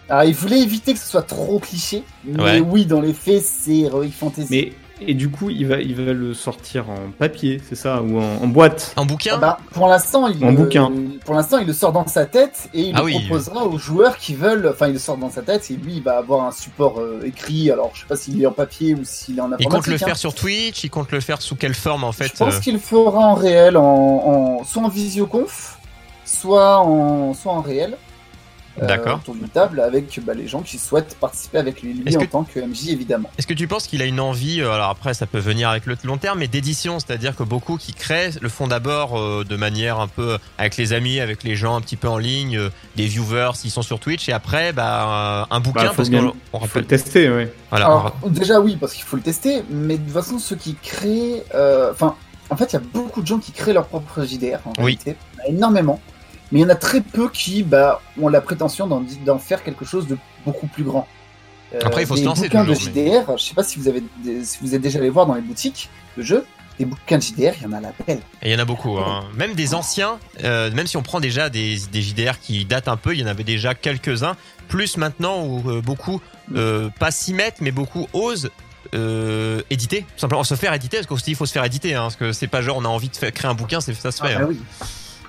Alors, 0.09 0.25
il 0.25 0.35
voulait 0.35 0.61
éviter 0.61 0.93
que 0.93 1.01
ce 1.01 1.07
soit 1.09 1.23
trop 1.23 1.59
cliché. 1.59 2.03
Mais 2.25 2.41
Ouais. 2.43 2.61
oui, 2.61 2.87
dans 2.87 3.01
les 3.01 3.13
faits, 3.15 3.43
c'est 3.43 3.79
Heroic 3.81 4.13
Fantasy. 4.17 4.47
Mais 4.51 4.73
et 5.01 5.15
du 5.15 5.29
coup, 5.31 5.51
il 5.51 5.67
va 5.67 5.79
il 5.81 5.95
va 5.95 6.13
le 6.13 6.33
sortir 6.35 6.89
en 6.89 7.11
papier, 7.19 7.61
c'est 7.69 7.75
ça, 7.75 8.01
ou 8.03 8.19
en, 8.19 8.43
en 8.43 8.47
boîte. 8.47 8.95
En 8.97 9.03
Ah 9.03 9.05
bouquin 9.05 9.37
bah, 9.39 9.59
pour 9.73 9.89
l'instant, 9.89 10.27
il 10.29 10.43
En 10.45 10.51
le- 10.51 10.57
bouquin. 10.57 10.91
Pour 11.25 11.35
l'instant, 11.35 11.59
il 11.59 11.67
le 11.67 11.73
sort 11.73 11.93
dans 11.93 12.07
sa 12.07 12.25
tête 12.27 12.69
et 12.73 12.81
il 12.83 12.93
Ah 12.95 13.01
le 13.01 13.05
oui. 13.05 13.21
proposera 13.27 13.65
aux 13.67 13.79
joueurs 13.79 14.17
qui 14.17 14.35
veulent. 14.35 14.69
Enfin, 14.73 14.87
il 14.89 14.95
le 14.95 14.99
sort 14.99 15.17
dans 15.19 15.31
sa 15.31 15.43
tête 15.43 15.71
et 15.71 15.75
lui, 15.75 15.97
il 15.97 16.03
va 16.03 16.17
avoir 16.19 16.45
un 16.47 16.53
support 16.53 16.99
euh, 17.01 17.21
écrit. 17.25 17.71
Alors, 17.71 17.91
je 17.95 18.01
sais 18.01 18.07
pas 18.07 18.17
s'il 18.17 18.41
est 18.43 18.47
en 18.47 18.53
papier 18.53 18.95
ou 18.95 19.01
s'il 19.05 19.39
est 19.39 19.41
en 19.41 19.45
Il 19.49 19.55
informatique. 19.55 19.71
compte 19.71 19.87
le 19.87 19.95
hein. 19.95 19.99
faire 19.99 20.17
sur 20.17 20.35
Twitch 20.35 20.83
Il 20.85 20.91
compte 20.91 21.13
le 21.13 21.21
faire 21.21 21.43
sous 21.43 21.57
quelle 21.57 21.75
forme 21.75 22.05
en 22.05 22.13
fait 22.13 22.29
Je 22.29 22.33
pense 22.37 22.55
euh, 22.57 22.61
qu'il 22.61 22.75
le 22.75 22.79
fera 22.81 23.19
en 23.19 23.35
réel, 23.35 23.77
en, 23.77 23.83
en- 24.61 24.65
soit 24.65 24.83
en 24.83 24.89
visioconf, 24.89 25.79
soit 26.25 26.79
en, 26.81 27.35
soit 27.35 27.53
en 27.53 27.61
réel. 27.61 27.97
Euh, 28.83 28.87
D'accord. 28.87 29.17
autour 29.19 29.35
d'une 29.35 29.49
table 29.49 29.81
avec 29.81 30.21
bah, 30.25 30.35
les 30.35 30.47
gens 30.49 30.61
qui 30.63 30.79
souhaitent 30.79 31.17
participer 31.21 31.59
avec 31.59 31.83
lui, 31.83 31.95
lui 31.95 32.17
en 32.17 32.21
que- 32.21 32.25
tant 32.27 32.45
que 32.45 32.61
MJ 32.61 32.89
évidemment. 32.91 33.31
Est-ce 33.39 33.47
que 33.47 33.55
tu 33.55 33.67
penses 33.69 33.87
qu'il 33.87 34.03
a 34.03 34.05
une 34.05 34.21
envie, 34.21 34.61
euh, 34.61 34.71
alors 34.73 34.91
après 34.91 35.15
ça 35.15 35.27
peut 35.27 35.39
venir 35.39 35.69
avec 35.69 35.87
le 35.87 35.97
long 36.05 36.19
terme, 36.19 36.39
mais 36.41 36.49
d'édition, 36.49 36.99
c'est-à-dire 36.99 37.35
que 37.37 37.43
beaucoup 37.43 37.77
qui 37.77 37.95
créent 37.95 38.33
le 38.41 38.49
font 38.49 38.67
d'abord 38.67 39.19
euh, 39.19 39.45
de 39.49 39.57
manière 39.57 39.99
un 40.01 40.09
peu 40.09 40.39
avec 40.59 40.77
les 40.77 40.93
amis, 40.93 41.21
avec 41.21 41.43
les 41.43 41.57
gens 41.57 41.77
un 41.77 41.81
petit 41.81 41.97
peu 41.97 42.09
en 42.09 42.19
ligne, 42.19 42.57
euh, 42.59 42.69
des 42.97 43.07
viewers 43.07 43.53
s'ils 43.55 43.71
sont 43.71 43.83
sur 43.83 43.99
Twitch, 44.01 44.29
et 44.29 44.33
après 44.33 44.73
bah, 44.73 45.43
euh, 45.51 45.55
un 45.55 45.61
bouquin 45.61 45.85
Bah, 45.85 45.89
faut 45.91 45.97
parce 45.97 46.11
qu'on 46.11 46.35
on 46.53 46.61
Faut 46.67 46.79
le 46.79 46.85
tester. 46.87 47.29
Voilà, 47.71 47.87
Alors, 47.87 48.17
déjà 48.27 48.61
oui, 48.61 48.77
parce 48.81 48.93
qu'il 48.95 49.05
faut 49.05 49.17
le 49.17 49.23
tester, 49.23 49.63
mais 49.71 49.97
de 49.99 50.03
toute 50.05 50.13
façon 50.13 50.39
ceux 50.39 50.57
qui 50.57 50.75
créent, 50.75 51.43
euh, 51.55 51.93
enfin, 51.93 52.15
en 52.51 52.57
fait 52.57 52.67
il 52.73 52.75
y 52.75 52.77
a 52.77 52.83
beaucoup 52.93 53.23
de 53.23 53.27
gens 53.27 53.39
qui 53.39 53.53
créent 53.53 53.73
leur 53.73 53.87
propre 53.87 54.25
JDR 54.25 54.59
en 54.67 54.71
Oui. 54.79 54.99
réalité, 54.99 55.17
Il 55.35 55.39
y 55.39 55.41
en 55.41 55.45
a 55.45 55.57
énormément, 55.57 56.01
mais 56.53 56.61
il 56.61 56.63
y 56.63 56.65
en 56.65 56.69
a 56.69 56.75
très 56.77 57.01
peu 57.01 57.29
qui 57.29 57.63
bah, 57.63 58.01
ont 58.21 58.29
la 58.29 58.41
prétention 58.41 58.87
d'en, 58.87 59.39
faire 59.39 59.63
quelque 59.63 59.85
chose 59.85 60.07
de 60.07 60.17
beaucoup 60.45 60.67
plus 60.67 60.85
grand. 60.85 61.07
Euh, 61.75 61.81
Après, 61.85 62.03
il 62.03 62.07
faut 62.07 62.15
se 62.15 62.21
des 62.21 62.27
lancer 62.27 62.43
bouquins 62.49 62.65
de 62.65 62.71
mais- 62.71 62.75
JDR, 62.77 63.37
je 63.37 63.43
sais 63.43 63.55
pas 63.55 63.65
si 63.65 63.79
vous 63.79 63.89
avez, 63.89 64.03
des- 64.25 64.45
si 64.45 64.59
vous 64.61 64.75
êtes 64.75 64.81
déjà 64.83 64.99
allé 65.01 65.11
voir 65.11 65.27
dans 65.27 65.35
les 65.35 65.41
boutiques 65.41 65.89
de 66.17 66.23
jeux, 66.23 66.47
des 66.79 66.85
bouquins 66.85 67.19
de 67.19 67.23
JDR, 67.23 67.55
il 67.59 67.63
y 67.65 67.67
en 67.67 67.73
a 67.73 67.81
la 67.81 67.93
belle. 68.07 68.21
Et 68.43 68.51
il 68.51 68.53
y 68.53 68.55
en 68.55 68.59
a 68.61 68.65
beaucoup, 68.65 68.99
hein. 68.99 69.25
même 69.35 69.55
des 69.55 69.75
anciens, 69.75 70.19
euh, 70.45 70.71
même 70.73 70.87
si 70.87 70.97
on 70.97 71.03
prend 71.03 71.19
déjà 71.21 71.49
des, 71.49 71.79
des 71.91 72.03
JDR 72.03 72.39
qui 72.41 72.65
datent 72.65 72.89
un 72.89 72.97
peu, 72.97 73.15
il 73.15 73.21
y 73.21 73.25
en 73.25 73.27
avait 73.27 73.45
déjà 73.45 73.75
quelques-uns, 73.75 74.37
plus 74.69 74.97
maintenant 74.97 75.45
où 75.45 75.69
euh, 75.71 75.81
beaucoup, 75.81 76.21
euh, 76.55 76.89
pas 77.01 77.11
s'y 77.11 77.33
mettent, 77.35 77.61
mais 77.61 77.73
beaucoup 77.73 78.07
osent 78.13 78.51
euh, 78.95 79.63
éditer, 79.71 80.03
tout 80.03 80.21
simplement 80.21 80.45
se 80.45 80.55
faire 80.55 80.73
éditer, 80.73 80.99
parce 80.99 81.09
qu'aussi 81.09 81.31
il 81.33 81.35
faut 81.37 81.47
se 81.47 81.53
faire 81.53 81.65
éditer, 81.65 81.95
hein, 81.95 82.03
parce 82.03 82.17
que 82.17 82.33
c'est 82.33 82.47
pas 82.47 82.63
genre 82.63 82.77
on 82.77 82.85
a 82.85 82.89
envie 82.89 83.09
de 83.09 83.17
faire, 83.17 83.33
créer 83.33 83.51
un 83.51 83.55
bouquin, 83.55 83.81
c'est 83.81 83.93
ça 83.95 84.13
se 84.13 84.23
fait. 84.23 84.35
Ah, 84.35 84.39
hein. 84.39 84.41
bah 84.43 84.47
oui. 84.51 84.61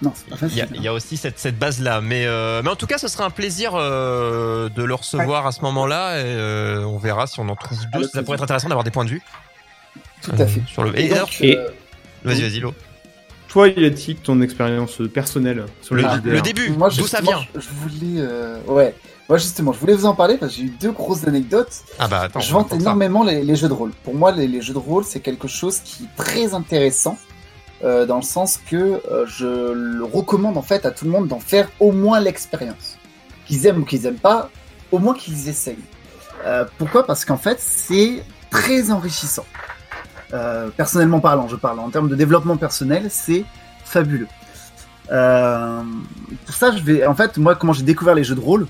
Non, 0.02 0.12
c'est 0.16 0.30
pas 0.30 0.36
Il 0.48 0.56
y, 0.56 0.60
facile. 0.60 0.76
a, 0.76 0.78
il 0.78 0.84
y 0.84 0.88
a 0.88 0.94
aussi 0.94 1.18
cette, 1.18 1.40
cette 1.40 1.58
base-là. 1.58 2.02
Mais, 2.02 2.26
euh, 2.28 2.62
mais 2.64 2.70
en 2.70 2.76
tout 2.76 2.88
cas, 2.88 2.98
ce 2.98 3.08
sera 3.08 3.26
un 3.26 3.30
plaisir 3.30 3.72
euh, 3.76 4.70
de 4.70 4.84
le 4.84 4.94
recevoir 4.94 5.48
à 5.48 5.52
ce 5.52 5.62
moment-là. 5.62 6.20
Et 6.20 6.24
euh, 6.26 6.84
on 6.86 6.98
verra 6.98 7.26
si 7.28 7.40
on 7.40 7.50
en 7.50 7.56
trouve 7.56 7.78
deux. 7.94 8.08
Ça 8.08 8.22
pourrait 8.24 8.36
être 8.36 8.44
intéressant 8.44 8.70
d'avoir 8.70 8.84
des 8.84 8.92
points 8.92 9.06
de 9.06 9.10
vue. 9.10 9.22
Tout 10.22 10.32
euh, 10.40 10.44
à 10.44 10.48
fait. 10.48 10.62
Sur 10.68 10.84
le... 10.84 10.98
Et 11.00 11.06
Et 11.06 11.10
d'ailleurs, 11.10 11.26
donc, 11.28 11.42
et- 11.42 11.58
euh, 11.58 11.70
vas-y, 12.24 12.42
vas-y, 12.42 12.60
Lo. 12.60 12.74
Toi, 13.48 13.70
Yatik, 13.70 14.24
ton 14.24 14.42
expérience 14.42 15.02
personnelle 15.14 15.66
sur 15.82 15.96
Le, 15.96 16.04
Ah, 16.06 16.20
le 16.24 16.42
début, 16.42 16.70
Moi, 16.72 16.90
d'où 16.90 17.08
ça 17.08 17.22
vient 17.22 17.40
Je, 17.56 17.68
voulais, 17.82 18.20
euh, 18.22 18.60
ouais. 18.68 18.94
Moi, 19.30 19.38
justement, 19.38 19.72
je 19.74 19.80
voulais 19.80 19.94
vous 19.94 20.06
en 20.06 20.14
parler 20.14 20.38
parce 20.38 20.52
que 20.54 20.58
j'ai 20.60 20.66
eu 20.66 20.76
deux 20.80 20.92
grosses 20.92 21.26
anecdotes. 21.26 21.72
Ah 21.98 22.08
bah 22.08 22.22
attends. 22.24 22.40
je 22.42 22.52
vante 22.52 22.74
énormément 22.74 23.24
les, 23.24 23.44
les 23.44 23.56
jeux 23.56 23.68
de 23.70 23.74
rôle. 23.74 23.92
Pour 24.04 24.16
moi, 24.16 24.32
les, 24.32 24.48
les 24.48 24.62
jeux 24.62 24.74
de 24.74 24.78
rôle, 24.80 25.04
c'est 25.06 25.22
quelque 25.22 25.48
chose 25.48 25.80
qui 25.80 26.04
est 26.04 26.16
très 26.22 26.54
intéressant 26.54 27.18
euh, 27.84 28.06
dans 28.06 28.16
le 28.16 28.24
sens 28.24 28.58
que 28.58 28.76
euh, 28.76 29.26
je 29.28 29.46
le 29.46 30.04
recommande 30.04 30.58
en 30.58 30.62
fait 30.62 30.86
à 30.86 30.92
tout 30.92 31.06
le 31.06 31.12
monde 31.12 31.28
d'en 31.28 31.40
faire 31.40 31.70
au 31.80 31.92
moins 31.92 32.20
l'expérience. 32.20 32.98
Qu'ils 33.46 33.66
aiment 33.68 33.82
ou 33.82 33.86
qu'ils 33.86 34.06
aiment 34.06 34.16
pas, 34.16 34.50
au 34.92 35.00
moins 35.00 35.14
qu'ils 35.14 35.48
essayent. 35.48 35.78
Euh, 36.46 36.66
pourquoi? 36.78 37.06
Parce 37.06 37.24
qu'en 37.24 37.38
fait, 37.38 37.60
c'est 37.60 38.24
très 38.50 38.92
enrichissant. 38.92 39.46
Personnellement 40.76 41.22
parlant, 41.22 41.48
je 41.48 41.56
parle 41.56 41.80
en 41.80 41.90
termes 41.90 42.10
de 42.10 42.16
développement 42.16 42.58
personnel, 42.58 43.08
c'est 43.10 43.46
fabuleux. 43.86 44.28
Pour 45.08 45.14
ça, 46.56 46.76
je 46.76 46.84
vais. 46.84 47.06
En 47.06 47.16
fait, 47.16 47.38
moi, 47.38 47.56
comment 47.56 47.72
j'ai 47.72 47.84
découvert 47.84 48.14
les 48.14 48.26
jeux 48.26 48.36
de 48.36 48.42
rôle 48.42 48.68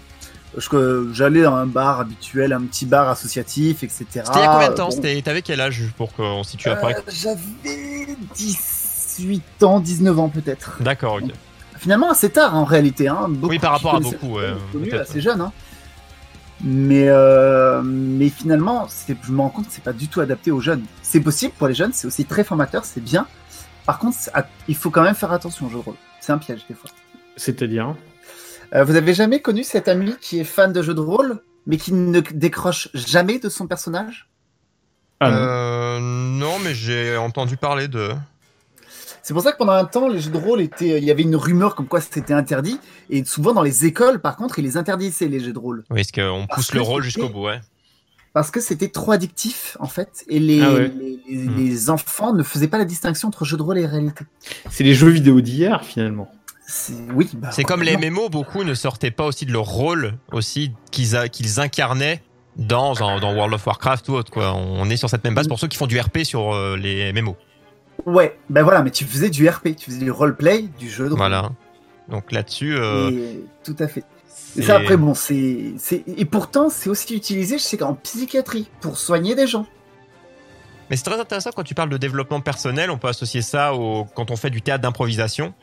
j'allais 1.14 1.44
dans 1.44 1.56
un 1.56 1.66
bar 1.66 2.00
habituel, 2.00 2.54
un 2.54 2.62
petit 2.62 2.86
bar 2.86 3.10
associatif, 3.10 3.84
etc. 3.84 4.06
C'était 4.08 4.22
il 4.36 4.42
y 4.42 4.46
a 4.46 4.54
combien 4.54 4.70
de 4.70 4.76
temps? 4.76 4.90
Bon, 4.90 5.22
T'avais 5.24 5.42
quel 5.42 5.62
âge 5.62 5.84
pour 5.98 6.14
qu'on 6.14 6.44
situe 6.44 6.70
après 6.70 6.96
J'avais 7.10 8.18
18 9.18 9.64
ans, 9.64 9.80
19 9.80 10.20
ans 10.20 10.30
peut-être. 10.30 10.78
D'accord, 10.82 11.16
ok. 11.16 11.32
Finalement, 11.78 12.10
assez 12.12 12.30
tard 12.30 12.56
en 12.56 12.64
réalité. 12.64 13.08
Hein. 13.08 13.28
Beaucoup 13.30 13.52
Oui, 13.52 13.60
par 13.60 13.72
rapport 13.74 13.96
à 13.96 14.00
beaucoup, 14.00 14.38
connu 14.72 14.90
peut-être. 14.90 15.02
assez 15.10 15.22
jeune. 15.22 15.42
Hein. 15.42 15.52
Mais, 16.64 17.06
euh, 17.08 17.82
mais 17.84 18.30
finalement, 18.30 18.88
c'est- 18.90 19.16
je 19.22 19.32
me 19.32 19.42
rends 19.42 19.50
compte 19.50 19.68
que 19.68 19.74
c'est 19.74 19.84
pas 19.84 19.94
du 19.94 20.08
tout 20.08 20.20
adapté 20.22 20.50
aux 20.50 20.60
jeunes. 20.60 20.84
C'est 21.04 21.20
possible 21.20 21.54
pour 21.58 21.68
les 21.68 21.76
jeunes, 21.76 21.94
c'est 21.94 22.08
aussi 22.08 22.26
très 22.26 22.44
formateur, 22.44 22.84
c'est 22.84 23.04
bien. 23.04 23.28
Par 23.86 24.00
contre, 24.00 24.18
il 24.68 24.76
faut 24.76 24.90
quand 24.90 25.04
même 25.04 25.14
faire 25.16 25.32
attention 25.32 25.68
au 25.68 25.70
jeu 25.70 25.78
de 25.78 25.84
rôle. 25.84 25.96
C'est 26.20 26.32
un 26.32 26.40
piège 26.40 26.66
des 26.68 26.74
fois. 26.76 26.90
C'est-à-dire 27.36 27.96
Euh, 28.76 28.84
vous 28.84 28.96
avez 28.98 29.14
jamais 29.14 29.40
connu 29.40 29.64
cet 29.64 29.88
ami 29.88 30.14
qui 30.20 30.40
est 30.40 30.44
fan 30.44 30.74
de 30.74 30.82
jeux 30.82 30.94
de 30.96 31.00
rôle, 31.00 31.42
mais 31.68 31.78
qui 31.78 31.94
ne 31.94 32.20
décroche 32.20 32.90
jamais 32.94 33.40
de 33.40 33.48
son 33.48 33.66
personnage? 33.66 34.28
Ah 35.22 35.30
non. 35.32 35.38
Euh, 35.40 36.00
non, 36.02 36.60
mais 36.64 36.74
j'ai 36.74 37.16
entendu 37.16 37.56
parler 37.56 37.88
de. 37.88 38.10
C'est 39.28 39.34
pour 39.34 39.44
ça 39.44 39.52
que 39.52 39.58
pendant 39.58 39.74
un 39.74 39.84
temps, 39.84 40.08
les 40.08 40.22
jeux 40.22 40.32
de 40.32 40.38
rôle 40.38 40.62
étaient. 40.62 41.00
Il 41.00 41.04
y 41.04 41.12
avait 41.12 41.24
une 41.24 41.36
rumeur 41.36 41.76
comme 41.76 41.86
quoi 41.88 42.00
c'était 42.00 42.34
interdit. 42.34 42.80
Et 43.10 43.26
souvent 43.26 43.52
dans 43.52 43.62
les 43.62 43.86
écoles, 43.86 44.20
par 44.22 44.38
contre, 44.38 44.58
ils 44.60 44.62
les 44.64 44.78
interdisaient, 44.78 45.28
les 45.28 45.42
jeux 45.42 45.52
de 45.52 45.60
rôle. 45.60 45.84
Oui, 45.90 46.00
est-ce 46.00 46.14
qu'on 46.14 46.48
pousse 46.48 46.74
le 46.74 46.80
rôle 46.82 47.04
jusqu'au 47.04 47.28
bout, 47.28 47.44
ouais. 47.48 47.60
Parce 48.32 48.52
que 48.52 48.62
c'était 48.62 48.88
trop 48.88 49.12
addictif, 49.12 49.76
en 49.82 49.88
fait. 49.88 50.24
Et 50.30 50.40
les, 50.40 50.62
Ah 50.62 50.72
ouais. 50.74 50.92
les, 50.98 51.20
les- 51.30 51.44
Hmm. 51.44 51.58
les 51.58 51.90
enfants 51.90 52.32
ne 52.34 52.42
faisaient 52.42 52.70
pas 52.70 52.78
la 52.78 52.86
distinction 52.86 53.28
entre 53.28 53.44
jeu 53.44 53.58
de 53.58 53.64
rôle 53.64 53.78
et 53.80 53.86
réalité. 53.86 54.24
C'est 54.70 54.86
les 54.86 54.94
jeux 54.94 55.10
vidéo 55.10 55.42
d'hier, 55.42 55.84
finalement. 55.84 56.32
c'est 56.66 56.94
oui. 57.14 57.30
bah, 57.34 57.50
C'est 57.52 57.66
comme 57.66 57.84
les. 57.84 57.98
MMO, 57.98 58.30
beaucoup 58.30 58.64
ne 58.64 58.74
sortaient 58.76 59.12
pas 59.12 59.26
aussi 59.26 59.46
de 59.46 59.52
leur 59.52 59.66
rôle 59.66 60.14
aussi 60.32 60.72
qu'ils 60.92 61.18
a- 61.18 61.28
qu'ils 61.28 61.60
incarnaient 61.60 62.24
dans, 62.56 62.94
dans, 62.94 63.20
dans 63.20 63.34
World 63.36 63.56
of 63.56 63.68
Warcraft 63.68 64.08
ou 64.08 64.14
autre. 64.14 64.32
Quoi. 64.32 64.54
On 64.54 64.90
est 64.90 64.96
sur 64.98 65.10
cette 65.10 65.26
même 65.26 65.36
base 65.36 65.50
pour 65.50 65.60
ceux 65.60 65.68
qui 65.68 65.76
font 65.76 65.86
du 65.88 66.00
RP 66.00 66.20
sur 66.24 66.54
euh, 66.56 66.78
les 66.78 67.12
MMO. 67.12 67.36
Ouais, 68.06 68.38
ben 68.50 68.64
voilà, 68.64 68.82
mais 68.84 68.92
tu 68.92 69.06
faisais 69.06 69.30
du 69.30 69.48
RP, 69.50 69.76
tu 69.76 69.86
faisais 69.92 70.00
du 70.04 70.12
roleplay, 70.12 70.64
du 70.80 70.90
jeu 70.90 71.06
de 71.06 71.10
rôle. 71.10 71.18
Voilà. 71.18 71.50
Donc 72.10 72.32
là-dessus, 72.32 72.76
euh, 72.78 73.10
Et- 73.10 73.44
tout 73.64 73.76
à 73.80 73.88
fait. 73.88 74.04
Et 74.56 74.62
ça, 74.62 74.78
après, 74.78 74.98
bon, 74.98 75.14
c'est. 75.14 75.74
c'est- 75.78 76.04
Et 76.08 76.26
pourtant, 76.26 76.70
c'est 76.70 76.90
aussi 76.90 77.16
utilisé, 77.16 77.58
je 77.58 77.64
sais 77.64 77.78
qu'en 77.78 77.94
psychiatrie, 77.96 78.70
pour 78.82 78.98
soigner 78.98 79.36
des 79.36 79.46
gens. 79.46 79.66
Mais 80.90 80.96
c'est 80.96 81.04
très 81.04 81.20
intéressant 81.20 81.50
quand 81.54 81.64
tu 81.64 81.76
parles 81.76 81.90
de 81.90 81.98
développement 81.98 82.40
personnel. 82.40 82.90
On 82.90 82.98
peut 82.98 83.10
associer 83.10 83.42
ça 83.42 83.74
au 83.74 84.06
quand 84.16 84.32
on 84.32 84.36
fait 84.38 84.50
du 84.50 84.62
théâtre 84.62 84.82
d'improvisation. 84.84 85.54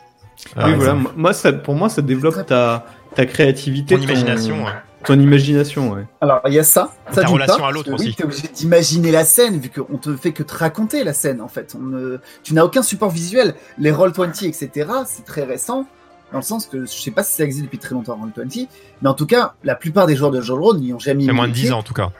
Oui, 0.56 0.62
Euh, 0.72 0.74
voilà. 0.76 0.94
Moi, 1.16 1.32
ça, 1.32 1.52
pour 1.52 1.74
moi, 1.74 1.88
ça 1.88 2.02
développe 2.02 2.44
ta, 2.46 2.84
ta 3.14 3.24
créativité, 3.24 3.94
Ton 3.96 4.02
imagination. 4.02 4.66
hein. 4.66 4.82
Ton 5.06 5.18
imagination, 5.20 5.92
ouais. 5.92 6.04
Alors, 6.20 6.40
il 6.46 6.54
y 6.54 6.58
a 6.58 6.64
ça. 6.64 6.92
Ça 7.12 7.22
ta 7.22 7.28
relation 7.28 7.56
part, 7.56 7.66
à 7.66 7.72
l'autre 7.72 7.92
aussi. 7.92 8.06
Oui, 8.08 8.14
t'es 8.14 8.24
obligé 8.24 8.48
d'imaginer 8.48 9.10
la 9.10 9.24
scène, 9.24 9.58
vu 9.58 9.70
qu'on 9.70 9.98
te 9.98 10.14
fait 10.16 10.32
que 10.32 10.42
te 10.42 10.56
raconter 10.56 11.04
la 11.04 11.12
scène, 11.12 11.40
en 11.40 11.48
fait. 11.48 11.76
On. 11.78 12.18
Tu 12.42 12.54
n'as 12.54 12.64
aucun 12.64 12.82
support 12.82 13.10
visuel. 13.10 13.54
Les 13.78 13.92
Roll20, 13.92 14.46
etc., 14.46 14.88
c'est 15.06 15.24
très 15.24 15.44
récent, 15.44 15.86
dans 16.32 16.38
le 16.38 16.44
sens 16.44 16.66
que 16.66 16.82
je 16.86 16.90
sais 16.92 17.10
pas 17.10 17.22
si 17.22 17.34
ça 17.36 17.44
existe 17.44 17.64
depuis 17.64 17.78
très 17.78 17.94
longtemps, 17.94 18.18
Roll20, 18.20 18.68
mais 19.02 19.08
en 19.08 19.14
tout 19.14 19.26
cas, 19.26 19.54
la 19.62 19.74
plupart 19.74 20.06
des 20.06 20.16
joueurs 20.16 20.30
de 20.30 20.40
jeu 20.40 20.54
de 20.54 20.58
rôle 20.58 20.78
n'y 20.78 20.92
ont 20.92 20.98
jamais 20.98 21.22
Il 21.22 21.26
y 21.26 21.30
a 21.30 21.32
mis 21.32 21.36
moins 21.36 21.46
de 21.48 21.52
les 21.52 21.54
10 21.58 21.62
pieds. 21.62 21.72
ans 21.72 21.78
en 21.78 21.82
tout 21.82 21.94
cas. 21.94 22.10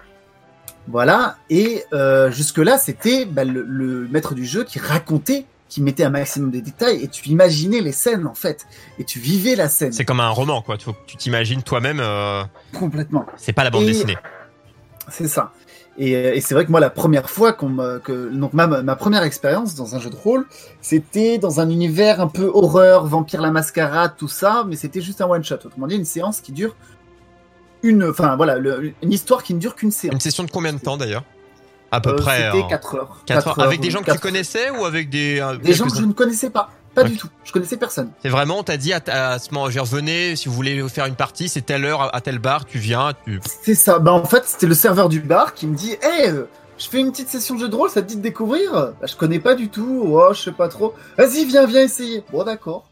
Voilà, 0.87 1.37
et 1.49 1.83
euh, 1.95 2.31
jusque-là, 2.31 2.77
c'était 2.77 3.25
bah, 3.25 3.45
le, 3.45 3.63
le 3.67 4.07
maître 4.09 4.35
du 4.35 4.45
jeu 4.45 4.65
qui 4.65 4.79
racontait, 4.79 5.47
qui 5.75 5.83
mettait 5.83 6.05
un 6.05 6.11
maximum 6.11 6.53
de 6.53 6.61
détails, 6.61 7.03
et 7.03 7.09
tu 7.09 7.29
imaginais 7.31 7.81
les 7.81 7.91
scènes, 7.91 8.29
en 8.29 8.35
fait, 8.35 8.65
et 9.01 9.03
tu 9.03 9.19
vivais 9.19 9.57
la 9.57 9.69
scène 9.69 9.93
C'est 9.93 10.05
comme 10.05 10.21
un 10.21 10.29
roman, 10.29 10.63
quoi. 10.63 10.77
Tu 10.79 11.17
t'imagines 11.17 11.65
toi-même. 11.65 11.99
euh, 12.01 12.45
complètement. 12.79 13.27
c'est 13.37 13.53
pas 13.53 13.65
la 13.65 13.71
bande 13.71 13.83
Et- 13.83 13.87
dessinée. 13.87 14.17
C'est 15.09 15.27
ça. 15.27 15.51
Et, 15.99 16.15
euh, 16.15 16.35
et 16.37 16.41
c'est 16.41 16.55
vrai 16.55 16.65
que 16.65 16.71
moi, 16.71 16.79
la 16.79 16.91
première 16.91 17.29
fois 17.29 17.53
qu'on 17.53 17.71
me, 17.71 17.99
que 17.99 18.29
donc 18.33 18.53
ma, 18.53 18.69
ma 18.69 18.95
première 18.95 19.25
expérience 19.25 19.75
dans 19.75 19.97
un 19.97 19.99
jeu 19.99 20.11
de 20.11 20.17
rôle, 20.17 20.47
c'était 20.81 21.39
dans 21.39 21.59
un 21.59 21.69
univers 21.69 22.21
un 22.21 22.29
peu 22.29 22.49
horreur, 22.55 23.05
vampire 23.07 23.43
la 23.43 23.51
mascarade, 23.51 24.13
tout 24.17 24.29
ça, 24.29 24.65
mais 24.69 24.77
c'était 24.77 25.01
juste 25.01 25.21
un 25.23 25.27
one 25.27 25.43
shot. 25.43 25.57
Autrement 25.65 25.89
dit, 25.89 25.97
une 25.97 26.05
séance 26.05 26.41
qui 26.41 26.53
dure 26.53 26.77
une, 27.83 28.05
enfin 28.05 28.37
voilà, 28.37 28.59
le- 28.59 28.93
une 29.03 29.13
histoire 29.13 29.43
qui 29.43 29.55
ne 29.55 29.59
dure 29.59 29.75
qu'une 29.75 29.91
séance. 29.91 30.15
Une 30.15 30.21
session 30.21 30.45
de 30.45 30.51
combien 30.53 30.73
de 30.73 30.79
temps 30.79 30.97
d'ailleurs? 30.97 31.25
À 31.95 32.01
peu 32.01 32.11
Euh, 32.11 32.17
près. 32.17 32.47
C'était 32.53 32.63
hein. 32.65 32.67
4 32.69 32.95
heures. 32.97 33.17
Quatre 33.27 33.45
Quatre 33.45 33.59
heures. 33.59 33.67
Avec 33.67 33.81
des 33.81 33.91
gens 33.91 34.03
que 34.03 34.11
tu 34.11 34.19
connaissais 34.19 34.71
ou 34.71 34.85
avec 34.85 35.09
des. 35.11 35.41
euh, 35.41 35.57
Des 35.57 35.73
gens 35.75 35.87
que 35.87 35.97
je 35.97 36.03
ne 36.03 36.13
connaissais 36.13 36.51
pas. 36.51 36.71
Pas 36.95 37.03
du 37.05 37.17
tout. 37.17 37.29
Je 37.45 37.51
connaissais 37.51 37.77
personne. 37.77 38.11
C'est 38.23 38.29
vraiment, 38.29 38.59
on 38.61 38.63
t'a 38.63 38.77
dit 38.77 38.93
à, 38.93 39.01
à 39.09 39.39
ce 39.41 39.53
moment, 39.53 39.69
genre, 39.69 39.85
venez, 39.85 40.37
si 40.37 40.49
vous 40.49 40.55
voulez 40.55 40.89
faire 40.89 41.07
une 41.07 41.17
partie, 41.17 41.49
c'est 41.49 41.63
telle 41.63 41.85
heure 41.85 42.15
à, 42.15 42.21
tel 42.21 42.39
bar, 42.39 42.65
tu 42.67 42.79
viens, 42.79 43.13
tu. 43.27 43.41
C'est 43.65 43.75
ça. 43.75 43.99
Bah 43.99 44.13
en 44.13 44.25
fait, 44.25 44.45
c'était 44.47 44.67
le 44.69 44.75
serveur 44.75 45.09
du 45.09 45.19
bar 45.21 45.55
qui 45.55 45.67
me 45.67 45.75
dit 45.75 45.91
Hé, 45.91 46.31
je 46.79 46.89
fais 46.89 47.01
une 47.01 47.11
petite 47.11 47.29
session 47.29 47.57
de 47.57 47.61
jeu 47.61 47.69
de 47.69 47.75
rôle, 47.75 47.91
ça 47.91 48.01
te 48.01 48.07
dit 48.07 48.15
de 48.17 48.21
découvrir? 48.23 48.71
Bah, 48.73 48.93
Je 49.09 49.17
connais 49.17 49.41
pas 49.41 49.57
du 49.57 49.71
tout, 49.71 50.05
oh, 50.07 50.29
je 50.33 50.41
sais 50.41 50.53
pas 50.53 50.69
trop. 50.69 50.95
Vas-y, 51.19 51.45
viens, 51.47 51.67
viens 51.67 51.83
essayer. 51.83 52.23
Bon, 52.31 52.45
d'accord. 52.45 52.89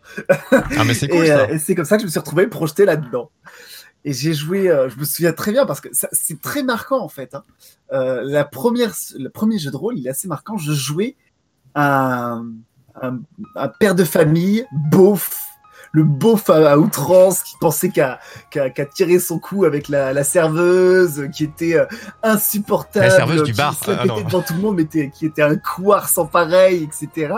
Ah, 0.51 0.83
mais 0.85 0.95
c'est 0.95 1.07
cool 1.09 1.25
et 1.25 1.29
ça. 1.29 1.39
euh, 1.43 1.47
et 1.55 1.59
c'est 1.61 1.77
comme 1.77 1.85
ça 1.85 1.95
que 1.97 2.03
je 2.03 2.07
me 2.07 2.11
suis 2.11 2.19
retrouvé 2.21 2.49
projeté 2.49 2.85
là-dedans. 2.85 3.31
Et 4.05 4.13
j'ai 4.13 4.35
joué, 4.35 4.69
euh, 4.69 4.89
je 4.89 4.99
me 4.99 5.05
souviens 5.05 5.33
très 5.33 5.53
bien 5.53 5.65
parce 5.65 5.81
que 5.81 5.89
c'est 5.93 6.41
très 6.41 6.63
marquant 6.65 7.01
en 7.01 7.09
fait. 7.09 7.35
hein. 7.35 7.43
Euh, 7.93 8.23
la 8.25 8.45
première, 8.45 8.93
le 9.19 9.29
premier 9.29 9.59
jeu 9.59 9.71
de 9.71 9.77
rôle, 9.77 9.97
il 9.99 10.07
est 10.07 10.11
assez 10.11 10.27
marquant. 10.29 10.57
Je 10.57 10.73
jouais 10.73 11.15
un, 11.75 12.45
un, 13.01 13.19
un 13.55 13.69
père 13.69 13.95
de 13.95 14.05
famille, 14.05 14.67
beauf, 14.91 15.39
le 15.93 16.03
beauf 16.05 16.51
à, 16.51 16.73
à 16.73 16.77
outrance 16.79 17.43
qui 17.43 17.55
pensait 17.61 17.91
qu'à 17.91 18.19
qu'à 18.51 18.71
qu'à 18.71 18.87
tirer 18.87 19.19
son 19.21 19.39
coup 19.39 19.65
avec 19.65 19.89
la, 19.89 20.13
la 20.13 20.25
serveuse, 20.25 21.29
qui 21.33 21.45
était 21.45 21.77
euh, 21.77 21.87
insupportable, 22.25 23.07
La 23.07 23.11
serveuse 23.17 23.43
du 23.45 23.53
qui 23.53 23.57
bar, 23.59 23.77
la 23.87 24.01
ah, 24.01 24.05
non. 24.07 24.21
devant 24.21 24.43
tout 24.43 24.55
le 24.55 24.61
monde, 24.61 24.77
mais 24.77 24.83
était- 24.83 25.11
qui 25.11 25.27
était 25.27 25.43
un 25.43 25.57
couard 25.57 26.09
sans 26.09 26.27
pareil, 26.27 26.83
etc. 26.83 27.35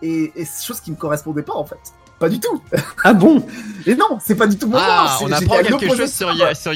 Et, 0.00 0.32
et 0.36 0.44
chose 0.46 0.80
qui 0.80 0.92
me 0.92 0.96
correspondait 0.96 1.42
pas 1.42 1.54
en 1.54 1.64
fait. 1.64 1.78
Pas 2.18 2.28
du 2.28 2.40
tout. 2.40 2.60
Ah 3.04 3.12
bon? 3.12 3.46
Et 3.86 3.94
non, 3.94 4.18
c'est 4.24 4.34
pas 4.34 4.46
du 4.46 4.58
tout 4.58 4.66
mon 4.68 4.76
Ah, 4.78 5.16
c'est- 5.18 5.24
on 5.24 5.32
apprend 5.32 5.58
quelque 5.62 5.86
chose 5.96 6.12
sur, 6.12 6.30
sur 6.56 6.72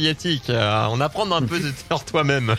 euh, 0.51 0.87
on 0.91 1.01
apprend 1.01 1.31
un 1.33 1.43
peu 1.43 1.59
de 1.59 1.73
sur 1.91 2.05
toi-même. 2.05 2.55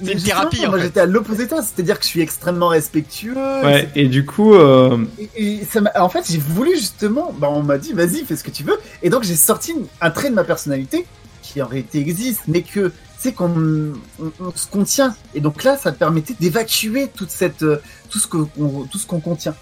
Mais 0.00 0.12
une 0.14 0.22
thérapie, 0.22 0.66
en 0.66 0.70
Moi, 0.70 0.78
fait. 0.78 0.84
j'étais 0.84 1.00
à 1.00 1.06
l'opposé 1.06 1.44
de 1.44 1.50
toi, 1.50 1.62
c'est-à-dire 1.62 1.98
que 1.98 2.04
je 2.04 2.08
suis 2.08 2.22
extrêmement 2.22 2.68
respectueux. 2.68 3.36
Ouais, 3.62 3.90
et 3.94 4.06
du 4.08 4.24
coup, 4.24 4.54
euh, 4.54 5.04
Et, 5.36 5.60
et 5.60 5.64
ça 5.70 5.82
m'a- 5.82 5.92
en 6.00 6.08
fait, 6.08 6.24
j'ai 6.30 6.38
voulu 6.38 6.76
justement, 6.76 7.34
bah, 7.38 7.48
on 7.50 7.62
m'a 7.62 7.76
dit, 7.78 7.92
vas-y, 7.92 8.24
fais 8.24 8.36
ce 8.36 8.42
que 8.44 8.50
tu 8.50 8.62
veux. 8.64 8.78
Et 9.02 9.10
donc, 9.10 9.22
j'ai 9.24 9.36
sorti 9.36 9.74
un 10.00 10.10
trait 10.10 10.30
de 10.30 10.34
ma 10.34 10.44
personnalité 10.44 11.06
qui 11.42 11.60
en 11.62 11.66
réalité 11.66 11.98
existe, 12.00 12.42
mais 12.48 12.62
que 12.62 12.90
c'est 13.18 13.32
qu'on 13.32 13.92
on, 14.20 14.32
on 14.40 14.52
se 14.54 14.66
contient. 14.66 15.14
Et 15.34 15.40
donc 15.40 15.62
là, 15.62 15.76
ça 15.76 15.92
permettait 15.92 16.34
d'évacuer 16.40 17.08
toute 17.14 17.30
cette, 17.30 17.62
euh, 17.62 17.76
tout 18.10 18.18
ce 18.18 18.26
que, 18.26 18.38
on- 18.58 18.84
tout 18.90 18.98
ce 18.98 19.06
qu'on 19.06 19.20
contient. 19.20 19.54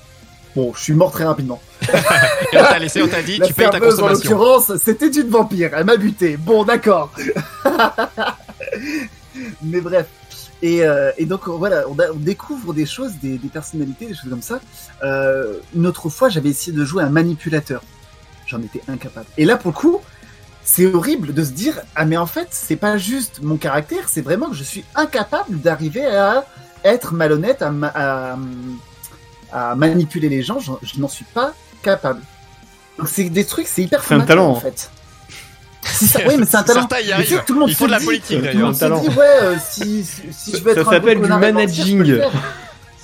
Bon, 0.57 0.73
je 0.75 0.81
suis 0.83 0.93
mort 0.93 1.11
très 1.11 1.25
rapidement. 1.25 1.61
Et 1.83 2.57
on 2.59 2.63
t'a 2.63 2.79
laissé, 2.79 3.03
on 3.03 3.09
t'a 3.09 3.23
dit, 3.23 3.39
La 3.39 3.47
tu 3.49 3.55
payes 3.55 3.67
ta 3.67 3.73
serveuse, 3.73 3.99
en 3.99 4.03
consommation. 4.09 4.31
l'occurrence, 4.39 4.77
c'était 4.77 5.09
une 5.09 5.29
vampire. 5.29 5.71
Elle 5.77 5.85
m'a 5.85 5.97
buté. 5.97 6.37
Bon, 6.37 6.65
d'accord. 6.65 7.11
Mais 9.63 9.81
bref. 9.81 10.07
Et, 10.63 10.85
euh, 10.85 11.11
et 11.19 11.27
donc 11.27 11.49
voilà, 11.49 11.85
on, 11.89 11.99
a- 11.99 12.11
on 12.13 12.17
découvre 12.19 12.73
des 12.73 12.87
choses, 12.87 13.13
des, 13.23 13.37
des 13.37 13.49
personnalités, 13.49 14.07
des 14.07 14.15
choses 14.15 14.31
comme 14.31 14.43
ça. 14.43 14.61
Euh, 15.03 15.55
une 15.75 15.87
autre 15.87 16.09
fois, 16.09 16.29
j'avais 16.29 16.51
essayé 16.51 16.75
de 16.77 16.85
jouer 16.85 17.03
un 17.03 17.11
manipulateur. 17.11 17.83
J'en 18.47 18.61
étais 18.63 18.81
incapable. 18.89 19.27
Et 19.37 19.45
là, 19.45 19.57
pour 19.57 19.73
le 19.73 19.77
coup, 19.77 20.01
c'est 20.65 20.87
horrible 20.87 21.35
de 21.35 21.45
se 21.45 21.51
dire 21.51 21.81
ah 21.95 22.05
mais 22.07 22.17
en 22.17 22.27
fait, 22.27 22.49
c'est 22.51 22.77
pas 22.77 22.97
juste 22.97 23.41
mon 23.43 23.57
caractère, 23.57 24.09
c'est 24.09 24.23
vraiment 24.23 24.49
que 24.49 24.55
je 24.57 24.63
suis 24.63 24.85
incapable 24.95 25.61
d'arriver 25.61 26.07
à 26.07 26.47
être 26.85 27.13
malhonnête, 27.13 27.61
à, 27.61 27.71
ma- 27.71 27.93
à, 27.95 28.37
à 29.55 29.75
manipuler 29.75 30.29
les 30.29 30.43
gens. 30.43 30.59
J'en- 30.59 30.79
Je 30.83 31.01
n'en 31.01 31.09
suis 31.09 31.25
pas 31.25 31.55
capable. 31.83 32.21
Donc 32.99 33.09
c'est 33.09 33.25
des 33.31 33.45
trucs, 33.47 33.67
c'est 33.67 33.83
hyper 33.83 34.03
C'est 34.05 34.15
un 34.15 34.21
talent. 34.21 34.51
en 34.51 34.61
fait. 34.61 34.91
Ça, 35.85 36.21
oui, 36.27 36.37
mais 36.39 36.47
c'est 36.47 36.57
un 36.57 36.63
talent. 36.63 36.81
Certains 36.89 37.01
y 37.01 37.13
arrivent. 37.13 37.43
tout 37.47 37.53
le 37.55 37.61
monde 37.61 37.69
Ils 37.71 37.75
font 37.77 37.85
se 37.85 37.89
de 37.89 37.93
la 37.93 37.99
dit- 38.01 38.05
politique 38.07 38.29
Tout 38.29 38.35
le 38.37 38.43
d'ailleurs. 38.43 38.63
monde 38.67 38.75
se 38.75 38.81
talent. 38.81 39.01
dit, 39.01 39.09
ouais, 39.09 39.15
euh, 39.43 39.57
si, 39.71 40.05
si, 40.05 40.23
si 40.33 40.53
je 40.53 40.63
veux 40.63 40.75
Ça 40.75 40.81
être 40.81 40.89
un 40.89 40.93
s'appelle 40.93 41.21
du 41.21 41.29
managing. 41.29 42.21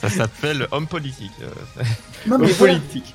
Ça 0.01 0.09
s'appelle 0.09 0.67
homme 0.71 0.87
politique. 0.87 1.33
euh. 1.43 1.83
Non, 2.27 2.39
mais 2.39 2.51
au 2.51 2.55
voilà. 2.55 2.75
politique. 2.75 3.15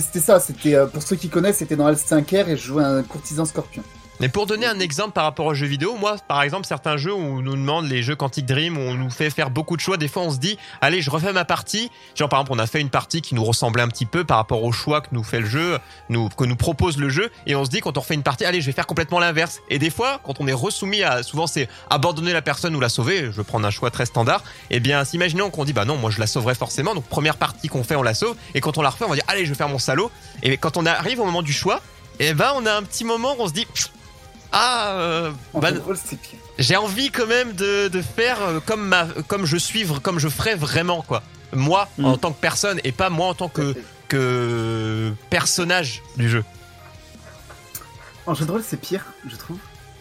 C'était 0.00 0.20
ça, 0.20 0.40
c'était 0.40 0.74
euh, 0.74 0.86
pour 0.86 1.02
ceux 1.02 1.16
qui 1.16 1.28
connaissent, 1.28 1.58
c'était 1.58 1.76
dans 1.76 1.90
L5R 1.92 2.48
et 2.48 2.56
je 2.56 2.62
jouais 2.66 2.82
un 2.84 3.02
courtisan 3.02 3.44
scorpion. 3.44 3.82
Mais 4.18 4.30
pour 4.30 4.46
donner 4.46 4.64
un 4.64 4.80
exemple 4.80 5.12
par 5.12 5.24
rapport 5.24 5.44
aux 5.44 5.52
jeux 5.52 5.66
vidéo, 5.66 5.94
moi, 5.96 6.16
par 6.26 6.40
exemple, 6.40 6.66
certains 6.66 6.96
jeux 6.96 7.12
où 7.12 7.18
on 7.18 7.42
nous 7.42 7.54
demande 7.54 7.86
les 7.86 8.02
jeux 8.02 8.16
Quantic 8.16 8.46
Dream, 8.46 8.78
où 8.78 8.80
on 8.80 8.94
nous 8.94 9.10
fait 9.10 9.28
faire 9.28 9.50
beaucoup 9.50 9.76
de 9.76 9.82
choix, 9.82 9.98
des 9.98 10.08
fois 10.08 10.22
on 10.22 10.30
se 10.30 10.38
dit, 10.38 10.56
allez, 10.80 11.02
je 11.02 11.10
refais 11.10 11.34
ma 11.34 11.44
partie. 11.44 11.90
Genre, 12.14 12.28
par 12.28 12.40
exemple, 12.40 12.58
on 12.58 12.62
a 12.62 12.66
fait 12.66 12.80
une 12.80 12.88
partie 12.88 13.20
qui 13.20 13.34
nous 13.34 13.44
ressemblait 13.44 13.82
un 13.82 13.88
petit 13.88 14.06
peu 14.06 14.24
par 14.24 14.38
rapport 14.38 14.64
au 14.64 14.72
choix 14.72 15.02
que 15.02 15.08
nous 15.12 15.22
fait 15.22 15.40
le 15.40 15.46
jeu, 15.46 15.78
nous, 16.08 16.30
que 16.30 16.44
nous 16.44 16.56
propose 16.56 16.96
le 16.96 17.10
jeu, 17.10 17.30
et 17.46 17.54
on 17.54 17.66
se 17.66 17.70
dit, 17.70 17.80
quand 17.80 17.98
on 17.98 18.00
refait 18.00 18.14
une 18.14 18.22
partie, 18.22 18.46
allez, 18.46 18.62
je 18.62 18.66
vais 18.66 18.72
faire 18.72 18.86
complètement 18.86 19.18
l'inverse. 19.18 19.60
Et 19.68 19.78
des 19.78 19.90
fois, 19.90 20.18
quand 20.24 20.40
on 20.40 20.46
est 20.46 20.54
resoumis 20.54 21.02
à, 21.02 21.22
souvent 21.22 21.46
c'est 21.46 21.68
abandonner 21.90 22.32
la 22.32 22.42
personne 22.42 22.74
ou 22.74 22.80
la 22.80 22.88
sauver, 22.88 23.26
je 23.26 23.30
vais 23.32 23.44
prendre 23.44 23.66
un 23.66 23.70
choix 23.70 23.90
très 23.90 24.06
standard, 24.06 24.42
et 24.70 24.80
bien, 24.80 25.04
s'imaginons 25.04 25.50
qu'on 25.50 25.64
dit, 25.66 25.74
bah 25.74 25.84
non, 25.84 25.96
moi 25.96 26.10
je 26.10 26.20
la 26.20 26.26
sauverai 26.26 26.54
forcément, 26.54 26.94
donc 26.94 27.04
première 27.04 27.36
partie 27.36 27.68
qu'on 27.68 27.84
fait, 27.84 27.96
on 27.96 28.02
la 28.02 28.14
sauve, 28.14 28.36
et 28.54 28.60
quand 28.60 28.78
on 28.78 28.82
la 28.82 28.90
refait, 28.90 29.04
on 29.04 29.08
va 29.08 29.14
dire, 29.14 29.24
allez, 29.28 29.44
je 29.44 29.50
vais 29.50 29.56
faire 29.56 29.68
mon 29.68 29.78
salaud, 29.78 30.10
et 30.42 30.56
quand 30.56 30.78
on 30.78 30.86
arrive 30.86 31.20
au 31.20 31.26
moment 31.26 31.42
du 31.42 31.52
choix, 31.52 31.82
et 32.18 32.32
ben, 32.32 32.52
on 32.56 32.64
a 32.64 32.72
un 32.72 32.82
petit 32.82 33.04
moment 33.04 33.34
où 33.38 33.42
on 33.42 33.48
se 33.48 33.52
dit, 33.52 33.66
ah, 34.52 34.92
euh, 34.98 35.30
bah, 35.54 35.70
pire. 35.72 35.82
j'ai 36.58 36.76
envie 36.76 37.10
quand 37.10 37.26
même 37.26 37.52
de, 37.52 37.88
de 37.88 38.02
faire 38.02 38.40
euh, 38.42 38.60
comme 38.64 38.86
ma 38.86 39.06
comme 39.28 39.44
je 39.46 39.56
suis 39.56 39.84
vr- 39.84 40.00
comme 40.00 40.18
je 40.18 40.28
ferais 40.28 40.54
vraiment 40.54 41.02
quoi 41.02 41.22
moi 41.52 41.88
Mm. 41.98 42.04
en 42.06 42.16
tant 42.18 42.32
que 42.32 42.40
personne 42.40 42.80
et 42.84 42.92
pas 42.92 43.08
moi 43.10 43.28
en 43.28 43.34
tant 43.34 43.48
que 43.48 43.74
que 44.08 45.12
personnage 45.30 46.02
du 46.16 46.28
jeu 46.30 46.44
En 48.26 48.34
jeu 48.34 48.44
de 48.46 48.50
rôle, 48.52 48.62
c'est 48.66 48.76
pire, 48.80 49.04
je 49.28 49.36
trouve. 49.36 49.58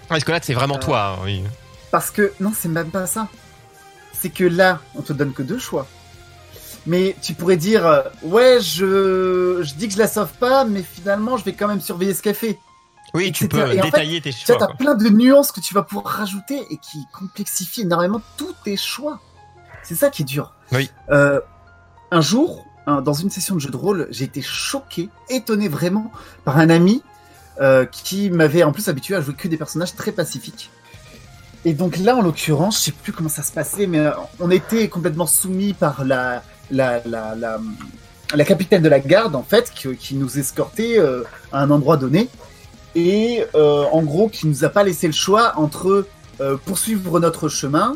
parce 0.09 0.23
que 0.23 0.31
là 0.31 0.39
c'est 0.41 0.53
vraiment 0.53 0.75
Euh, 0.77 0.79
toi 0.79 1.15
hein, 1.17 1.21
oui 1.23 1.43
Parce 1.91 2.09
que, 2.11 2.33
non, 2.39 2.51
c'est 2.57 2.67
même 2.69 2.89
pas 2.91 3.05
ça. 3.07 3.27
C'est 4.19 4.29
que 4.29 4.43
là, 4.43 4.79
on 4.95 5.01
te 5.01 5.13
donne 5.13 5.33
que 5.33 5.43
deux 5.43 5.59
choix. 5.59 5.87
Mais 6.87 7.15
tu 7.21 7.33
pourrais 7.33 7.57
dire, 7.57 8.03
ouais, 8.23 8.57
je, 8.61 9.61
je 9.63 9.73
dis 9.75 9.87
que 9.87 9.93
je 9.93 9.99
la 9.99 10.07
sauve 10.07 10.31
pas, 10.39 10.65
mais 10.65 10.83
finalement, 10.83 11.37
je 11.37 11.43
vais 11.45 11.53
quand 11.53 11.67
même 11.67 11.81
surveiller 11.81 12.13
ce 12.13 12.21
qu'elle 12.21 12.35
fait. 12.35 12.59
Oui 13.13 13.31
tu 13.31 13.47
peux 13.47 13.59
Et 13.73 13.79
en 13.79 13.85
détailler 13.85 14.21
tes 14.21 14.31
Tu 14.33 14.45
choix 14.45 14.57
t'as 14.57 14.65
quoi. 14.67 14.75
plein 14.75 14.95
de 14.95 15.09
nuances 15.09 15.51
que 15.51 15.59
tu 15.61 15.73
vas 15.73 15.83
pouvoir 15.83 16.05
rajouter 16.05 16.61
et 16.69 16.77
qui 16.77 17.05
complexifient 17.13 17.81
énormément 17.81 18.21
tous 18.37 18.53
tes 18.63 18.77
choix. 18.77 19.19
C'est 19.83 19.95
ça 19.95 20.09
qui 20.09 20.23
est 20.23 20.25
dur. 20.25 20.53
Oui. 20.71 20.89
Euh, 21.11 21.39
un 22.11 22.21
jour, 22.21 22.65
dans 22.87 23.13
une 23.13 23.29
session 23.29 23.55
de 23.55 23.59
jeu 23.59 23.69
de 23.69 23.77
rôle, 23.77 24.07
j'ai 24.11 24.25
été 24.25 24.41
choqué, 24.41 25.09
étonné 25.29 25.67
vraiment 25.67 26.11
par 26.43 26.57
un 26.57 26.69
ami 26.69 27.03
euh, 27.61 27.85
qui 27.85 28.29
m'avait 28.29 28.63
en 28.63 28.71
plus 28.71 28.89
habitué 28.89 29.15
à 29.15 29.21
jouer 29.21 29.33
que 29.35 29.47
des 29.47 29.57
personnages 29.57 29.95
très 29.95 30.11
pacifiques. 30.11 30.69
Et 31.63 31.73
donc 31.73 31.97
là, 31.97 32.15
en 32.15 32.21
l'occurrence, 32.21 32.77
je 32.79 32.83
sais 32.85 32.91
plus 32.91 33.11
comment 33.11 33.29
ça 33.29 33.41
se 33.43 33.51
passait, 33.51 33.87
mais 33.87 33.99
euh, 33.99 34.11
on 34.39 34.51
était 34.51 34.87
complètement 34.87 35.25
soumis 35.25 35.73
par 35.73 36.03
la, 36.03 36.43
la, 36.69 37.01
la, 37.05 37.33
la, 37.35 37.59
la 38.35 38.43
capitaine 38.45 38.83
de 38.83 38.89
la 38.89 38.99
garde, 38.99 39.35
en 39.35 39.41
fait, 39.43 39.71
qui, 39.73 39.95
qui 39.95 40.15
nous 40.15 40.37
escortait 40.37 40.99
euh, 40.99 41.23
à 41.51 41.61
un 41.61 41.71
endroit 41.71 41.97
donné. 41.97 42.29
Et 42.95 43.43
euh, 43.55 43.83
en 43.91 44.01
gros, 44.03 44.29
qui 44.29 44.47
nous 44.47 44.63
a 44.63 44.69
pas 44.69 44.83
laissé 44.83 45.07
le 45.07 45.13
choix 45.13 45.53
entre 45.57 46.07
euh, 46.41 46.57
poursuivre 46.65 47.19
notre 47.19 47.49
chemin 47.49 47.95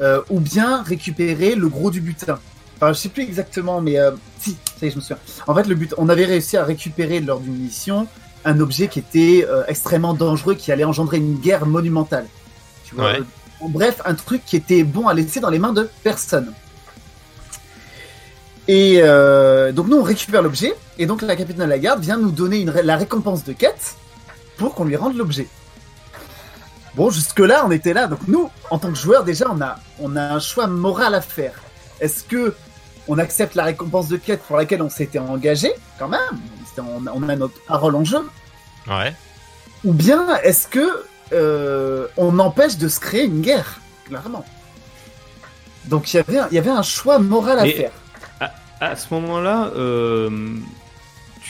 euh, 0.00 0.20
ou 0.30 0.40
bien 0.40 0.82
récupérer 0.82 1.54
le 1.54 1.68
gros 1.68 1.90
du 1.90 2.00
butin. 2.00 2.38
Enfin, 2.76 2.92
je 2.92 2.98
sais 2.98 3.08
plus 3.08 3.22
exactement, 3.22 3.80
mais 3.80 3.98
euh, 3.98 4.12
si, 4.38 4.56
ça 4.78 4.86
y 4.86 4.88
est, 4.88 4.90
je 4.90 4.96
me 4.96 5.00
souviens. 5.00 5.18
En 5.46 5.54
fait, 5.54 5.66
le 5.66 5.74
but, 5.74 5.94
on 5.98 6.08
avait 6.08 6.24
réussi 6.24 6.56
à 6.56 6.64
récupérer 6.64 7.20
lors 7.20 7.40
d'une 7.40 7.56
mission 7.56 8.06
un 8.44 8.60
objet 8.60 8.88
qui 8.88 9.00
était 9.00 9.46
extrêmement 9.66 10.14
dangereux, 10.14 10.54
qui 10.54 10.70
allait 10.70 10.84
engendrer 10.84 11.18
une 11.18 11.38
guerre 11.38 11.66
monumentale. 11.66 12.26
Tu 12.84 12.94
vois 12.94 13.12
Ouais. 13.12 13.20
En 13.60 13.68
bref, 13.68 14.00
un 14.04 14.14
truc 14.14 14.42
qui 14.46 14.56
était 14.56 14.84
bon 14.84 15.08
à 15.08 15.14
laisser 15.14 15.40
dans 15.40 15.50
les 15.50 15.58
mains 15.58 15.72
de 15.72 15.90
personne. 16.04 16.54
Et 18.68 19.00
euh, 19.02 19.72
donc 19.72 19.88
nous, 19.88 19.96
on 19.96 20.02
récupère 20.02 20.42
l'objet, 20.42 20.74
et 20.98 21.06
donc 21.06 21.22
la 21.22 21.34
capitaine 21.34 21.64
de 21.64 21.70
la 21.70 21.78
garde 21.78 22.00
vient 22.00 22.18
nous 22.18 22.30
donner 22.30 22.60
une 22.60 22.70
la 22.70 22.96
récompense 22.96 23.42
de 23.44 23.54
quête 23.54 23.96
pour 24.58 24.74
qu'on 24.74 24.84
lui 24.84 24.96
rende 24.96 25.16
l'objet. 25.16 25.46
Bon, 26.94 27.10
jusque-là, 27.10 27.62
on 27.64 27.70
était 27.70 27.92
là. 27.94 28.06
Donc 28.08 28.20
nous, 28.26 28.50
en 28.70 28.78
tant 28.78 28.88
que 28.90 28.98
joueur, 28.98 29.24
déjà, 29.24 29.46
on 29.50 29.60
a, 29.60 29.78
on 30.00 30.16
a 30.16 30.22
un 30.22 30.40
choix 30.40 30.66
moral 30.66 31.14
à 31.14 31.20
faire. 31.20 31.54
Est-ce 32.00 32.24
que 32.24 32.54
on 33.06 33.18
accepte 33.18 33.54
la 33.54 33.64
récompense 33.64 34.08
de 34.08 34.16
quête 34.18 34.42
pour 34.42 34.56
laquelle 34.58 34.82
on 34.82 34.90
s'était 34.90 35.18
engagé, 35.18 35.72
quand 35.98 36.08
même? 36.08 36.20
On 36.76 37.06
a, 37.06 37.10
on 37.12 37.28
a 37.28 37.36
notre 37.36 37.58
parole 37.64 37.96
en 37.96 38.04
jeu. 38.04 38.20
Ouais. 38.86 39.14
Ou 39.84 39.92
bien 39.92 40.36
est-ce 40.42 40.68
que 40.68 41.04
euh, 41.32 42.06
on 42.16 42.38
empêche 42.38 42.76
de 42.78 42.88
se 42.88 43.00
créer 43.00 43.24
une 43.24 43.40
guerre 43.40 43.80
Clairement? 44.06 44.44
Donc 45.86 46.12
il 46.12 46.22
y 46.52 46.58
avait 46.58 46.68
un- 46.70 46.82
choix 46.82 47.18
moral 47.18 47.58
à 47.60 47.62
Mais- 47.62 47.72
faire. 47.72 47.92
À 48.80 48.94
ce 48.94 49.12
moment-là, 49.14 49.70
euh, 49.74 50.30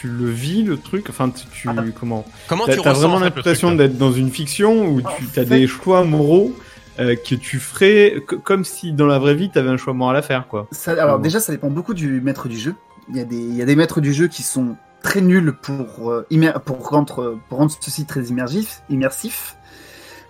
tu 0.00 0.08
le 0.08 0.28
vis 0.30 0.62
le 0.62 0.76
truc. 0.76 1.06
Enfin, 1.10 1.30
tu, 1.30 1.46
tu- 1.48 1.68
Ah. 1.68 1.74
comment 1.98 2.24
Comment 2.48 2.66
T'as 2.66 2.74
tu 2.74 2.80
ressens 2.80 2.92
vraiment 3.00 3.18
l'impression 3.18 3.74
d'être 3.74 3.96
dans 3.98 4.12
une 4.12 4.30
fiction 4.30 4.86
où 4.86 5.00
tu 5.00 5.06
as 5.40 5.44
fait- 5.44 5.46
des 5.46 5.66
choix 5.66 6.04
moraux 6.04 6.54
euh, 7.00 7.14
que 7.16 7.34
tu 7.34 7.58
ferais 7.58 8.16
comme 8.44 8.64
si 8.64 8.92
dans 8.92 9.06
la 9.06 9.18
vraie 9.18 9.34
vie 9.34 9.50
tu 9.50 9.58
avais 9.58 9.70
un 9.70 9.76
choix 9.76 9.92
moral 9.94 10.16
à 10.16 10.22
faire, 10.22 10.48
quoi. 10.48 10.66
Ça- 10.72 10.92
alors 11.00 11.18
déjà, 11.18 11.40
ça 11.40 11.52
dépend 11.52 11.70
beaucoup 11.70 11.94
du 11.94 12.20
maître 12.20 12.48
du 12.48 12.58
jeu. 12.58 12.74
Il 13.10 13.16
y 13.16 13.20
a 13.20 13.24
des, 13.24 13.36
il 13.36 13.54
y 13.54 13.62
a 13.62 13.64
des 13.64 13.76
maîtres 13.76 14.00
du 14.00 14.12
jeu 14.12 14.26
qui 14.28 14.42
sont 14.42 14.76
très 15.02 15.20
nuls 15.20 15.52
pour, 15.62 16.10
euh, 16.10 16.26
pour, 16.64 16.88
rendre, 16.88 17.38
pour 17.48 17.58
rendre 17.58 17.72
ceci 17.80 18.04
très 18.04 18.24
immersif. 18.24 18.82
immersif. 18.90 19.56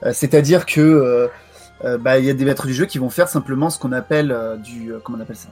Euh, 0.05 0.13
C'est-à-dire 0.15 0.65
que 0.67 0.81
euh, 1.85 1.99
bah, 1.99 2.19
il 2.19 2.25
y 2.25 2.31
a 2.31 2.35
des 2.35 2.45
maîtres 2.45 2.67
du 2.67 2.75
jeu 2.75 2.85
qui 2.87 2.99
vont 2.99 3.11
faire 3.11 3.29
simplement 3.29 3.71
ce 3.71 3.79
qu'on 3.79 3.93
appelle 3.93 4.37
du... 4.65 4.93
comment 5.05 5.19
on 5.19 5.21
appelle 5.23 5.37
ça? 5.37 5.49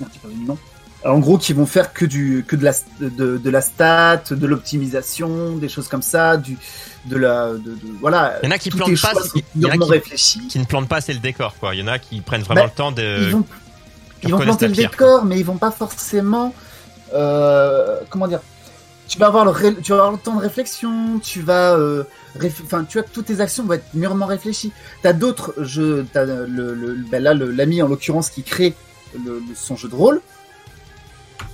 Merde, 0.00 0.10
j'ai 0.14 0.20
perdu 0.20 0.36
le 0.40 0.46
nom. 0.46 0.58
Alors, 1.04 1.16
en 1.16 1.20
gros, 1.20 1.38
qui 1.38 1.52
vont 1.52 1.66
faire 1.66 1.92
que, 1.92 2.04
du, 2.04 2.44
que 2.46 2.56
de, 2.56 2.64
la, 2.64 2.72
de, 3.00 3.38
de 3.38 3.50
la 3.50 3.60
stat, 3.60 4.22
de 4.30 4.46
l'optimisation, 4.46 5.56
des 5.56 5.68
choses 5.68 5.86
comme 5.88 6.02
ça, 6.02 6.36
du, 6.36 6.58
de 7.06 7.16
la... 7.16 7.52
De, 7.52 7.58
de- 7.58 7.78
voilà. 8.00 8.38
Il 8.42 8.46
y 8.46 8.48
en 8.48 8.54
a 8.54 8.58
qui 8.58 8.70
plantent 8.70 9.00
pas, 9.00 9.12
y 9.56 9.64
en 9.66 9.68
a 9.70 9.78
qui- 9.78 9.90
réfléchis. 9.90 10.48
Qui 10.48 10.58
ne 10.58 10.64
plantent 10.64 10.88
pas 10.88 10.96
assez 10.96 11.12
le 11.12 11.20
décor, 11.20 11.54
quoi. 11.60 11.74
Il 11.74 11.80
y 11.80 11.82
en 11.84 11.86
a 11.86 11.98
qui 12.00 12.20
prennent 12.20 12.42
vraiment 12.42 12.62
Bah, 12.62 12.66
le 12.66 12.76
temps 12.76 12.90
de. 12.92 13.02
ils 13.26 13.30
vont, 13.30 13.44
ils 14.24 14.30
vont 14.30 14.36
reconnaissent 14.38 14.56
planter 14.58 14.64
la 14.64 14.82
le 14.82 14.88
décor, 14.90 15.24
mais 15.24 15.38
ils 15.38 15.44
vont 15.44 15.56
pas 15.56 15.70
forcément. 15.70 16.52
euh, 17.14 18.00
comment 18.10 18.26
dire 18.26 18.40
Tu 19.06 19.18
vas 19.18 19.26
avoir 19.28 19.44
le, 19.44 19.52
ré- 19.52 19.76
tu 19.80 19.92
vas 19.92 19.98
avoir 19.98 20.12
le 20.12 20.18
temps 20.18 20.34
de 20.34 20.40
réflexion. 20.40 21.20
Tu 21.22 21.42
vas, 21.42 21.74
euh, 21.76 22.02
enfin, 22.64 22.84
tu 22.84 22.98
vois, 22.98 23.06
toutes 23.10 23.26
tes 23.26 23.40
actions 23.40 23.64
vont 23.64 23.74
être 23.74 23.94
mûrement 23.94 24.26
réfléchies. 24.26 24.72
T'as 25.02 25.12
d'autres 25.12 25.54
jeux. 25.62 26.06
T'as 26.12 26.24
le, 26.24 26.46
le, 26.74 26.96
ben 27.10 27.22
là, 27.22 27.34
l'ami 27.34 27.80
en 27.82 27.86
l'occurrence 27.88 28.30
qui 28.30 28.42
crée 28.42 28.74
le, 29.14 29.34
le- 29.34 29.54
son 29.54 29.76
jeu 29.76 29.88
de 29.88 29.94
rôle. 29.94 30.20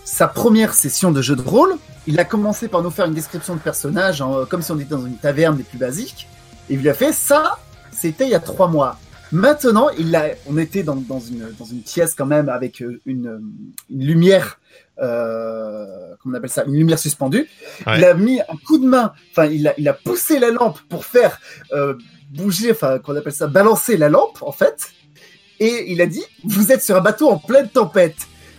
Sa 0.05 0.29
première 0.29 0.75
session 0.75 1.11
de 1.13 1.23
jeu 1.23 1.35
de 1.37 1.43
rôle, 1.43 1.77
il 2.07 2.19
a 2.21 2.25
commencé 2.25 2.69
par 2.69 2.83
nous 2.83 2.91
faire 2.91 3.07
une 3.07 3.15
description 3.15 3.55
de 3.55 3.61
personnage, 3.61 4.21
en- 4.21 4.45
comme 4.45 4.63
si 4.63 4.71
on 4.71 4.77
était 4.79 4.91
dans 4.91 5.05
une 5.07 5.17
taverne 5.17 5.57
des 5.57 5.63
plus 5.63 5.79
basiques. 5.79 6.29
Et 6.69 6.75
il 6.75 6.81
lui 6.81 6.89
a 6.89 6.95
fait 6.95 7.13
ça. 7.13 7.59
C'était 7.91 8.25
il 8.25 8.31
y 8.31 8.35
a 8.35 8.41
trois 8.41 8.69
mois. 8.69 8.99
Maintenant, 9.33 9.89
il 9.99 10.15
a, 10.15 10.27
on 10.47 10.59
était 10.59 10.83
dans, 10.83 10.95
dans, 10.97 11.21
une, 11.21 11.51
dans 11.59 11.65
une 11.65 11.81
pièce 11.81 12.15
quand 12.15 12.27
même 12.27 12.49
avec 12.49 12.83
euh, 12.83 13.01
une, 13.07 13.41
une 13.91 14.05
lumière, 14.05 14.61
euh, 15.03 15.87
comment 16.23 16.35
on 16.35 16.39
appelle 16.39 16.51
ça, 16.51 16.65
une 16.65 16.75
lumière 16.75 16.99
suspendue. 16.99 17.49
Ouais. 17.87 17.99
Il 17.99 18.05
a 18.05 18.15
mis 18.15 18.41
un 18.41 18.57
coup 18.67 18.79
de 18.79 18.87
main, 18.87 19.13
enfin, 19.33 19.47
il 19.47 19.67
a, 19.67 19.75
il 19.79 19.89
a 19.89 19.95
poussé 19.95 20.39
la 20.39 20.51
lampe 20.51 20.79
pour 20.89 21.05
faire 21.05 21.41
euh, 21.73 21.95
bouger, 22.31 22.73
enfin, 22.73 22.99
qu'on 22.99 23.17
appelle 23.17 23.33
ça, 23.33 23.47
balancer 23.47 23.97
la 23.97 24.09
lampe, 24.09 24.43
en 24.43 24.53
fait. 24.53 24.91
Et 25.61 25.91
il 25.93 26.01
a 26.01 26.07
dit, 26.07 26.23
vous 26.45 26.71
êtes 26.71 26.83
sur 26.83 26.95
un 26.97 27.01
bateau 27.01 27.29
en 27.31 27.39
pleine 27.39 27.69
tempête. 27.69 28.17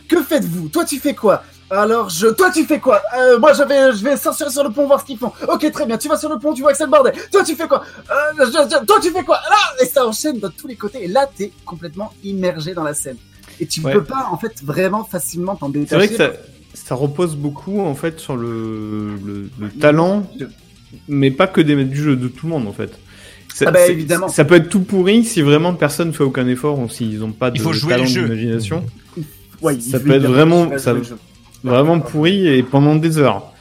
Que 0.08 0.22
faites-vous? 0.24 0.70
Toi, 0.70 0.86
tu 0.86 1.00
fais 1.00 1.14
quoi? 1.16 1.44
Alors, 1.70 2.10
je, 2.10 2.28
toi, 2.28 2.52
tu 2.52 2.64
fais 2.66 2.80
quoi? 2.80 3.02
Euh, 3.18 3.40
Moi, 3.40 3.54
je 3.54 3.64
vais, 3.64 3.92
je 3.98 4.04
vais 4.04 4.18
sortir 4.18 4.52
sur 4.52 4.64
le 4.64 4.70
pont 4.70 4.86
voir 4.86 5.02
ce 5.02 5.06
qu'ils 5.06 5.18
font. 5.18 5.32
Ok, 5.48 5.70
très 5.72 5.86
bien. 5.88 5.98
Tu 5.98 6.08
vas 6.08 6.18
sur 6.18 6.30
le 6.30 6.38
pont, 6.38 6.54
tu 6.54 6.62
vois 6.62 6.72
que 6.72 6.78
c'est 6.78 6.84
le 6.86 6.92
bordel. 6.92 7.14
Toi, 7.32 7.44
tu 7.44 7.56
fais 7.56 7.68
quoi? 7.68 7.84
Euh, 8.12 8.46
je- 8.46 8.52
je- 8.52 8.86
Toi, 8.86 9.00
tu 9.02 9.10
fais 9.10 9.24
quoi? 9.24 9.38
Là, 9.50 9.84
et 9.84 9.88
ça 9.88 10.06
enchaîne 10.06 10.40
de 10.40 10.48
tous 10.48 10.68
les 10.68 10.76
côtés. 10.76 11.04
Et 11.06 11.08
là, 11.08 11.28
t'es 11.36 11.52
complètement 11.66 12.14
immergé 12.24 12.74
dans 12.76 12.84
la 12.84 12.94
scène. 12.94 13.18
Et 13.60 13.66
tu 13.66 13.82
Ouais. 13.82 13.94
peux 13.94 14.04
pas, 14.04 14.28
en 14.32 14.38
fait, 14.38 14.62
vraiment 14.64 15.04
facilement 15.06 15.56
t'en 15.56 15.70
détacher. 15.70 16.08
C'est 16.08 16.16
vrai 16.16 16.34
que 16.34 16.36
ça, 16.36 16.40
ça 16.90 16.96
repose 16.96 17.36
beaucoup 17.36 17.80
en 17.82 17.96
fait 17.96 18.20
sur 18.20 18.36
le, 18.36 19.16
le, 19.26 19.50
le 19.60 19.70
talent, 19.70 20.30
mais 21.08 21.32
pas 21.32 21.48
que 21.48 21.62
des 21.62 21.74
maîtres 21.76 21.90
du 21.90 22.04
jeu, 22.04 22.16
de 22.16 22.28
tout 22.28 22.46
le 22.48 22.52
monde 22.52 22.68
en 22.68 22.74
fait. 22.74 22.92
Ça, 23.54 23.66
Ah 23.70 23.72
bah, 23.72 23.88
évidemment. 23.88 24.28
Ça 24.28 24.44
peut 24.44 24.56
être 24.56 24.68
tout 24.70 24.82
pourri 24.82 25.24
si 25.24 25.42
vraiment 25.42 25.74
personne 25.74 26.14
fait 26.14 26.24
aucun 26.26 26.46
effort 26.48 26.78
ou 26.78 26.90
s'ils 26.90 27.20
n'ont 27.20 27.32
pas 27.32 27.50
de 27.50 27.56
Il 27.56 27.62
faut 27.62 27.72
jouer 27.72 27.92
talent 27.92 28.04
le 28.04 28.10
jeu. 28.10 28.28
Ouais, 29.62 29.80
ça 29.80 30.00
peut 30.00 30.12
être 30.12 30.24
vraiment- 30.34 30.70
ça-. 30.78 30.94
Vraiment 31.64 32.00
pourri 32.00 32.48
et 32.48 32.62
pendant 32.64 32.96
des 32.96 33.18
heures. 33.18 33.52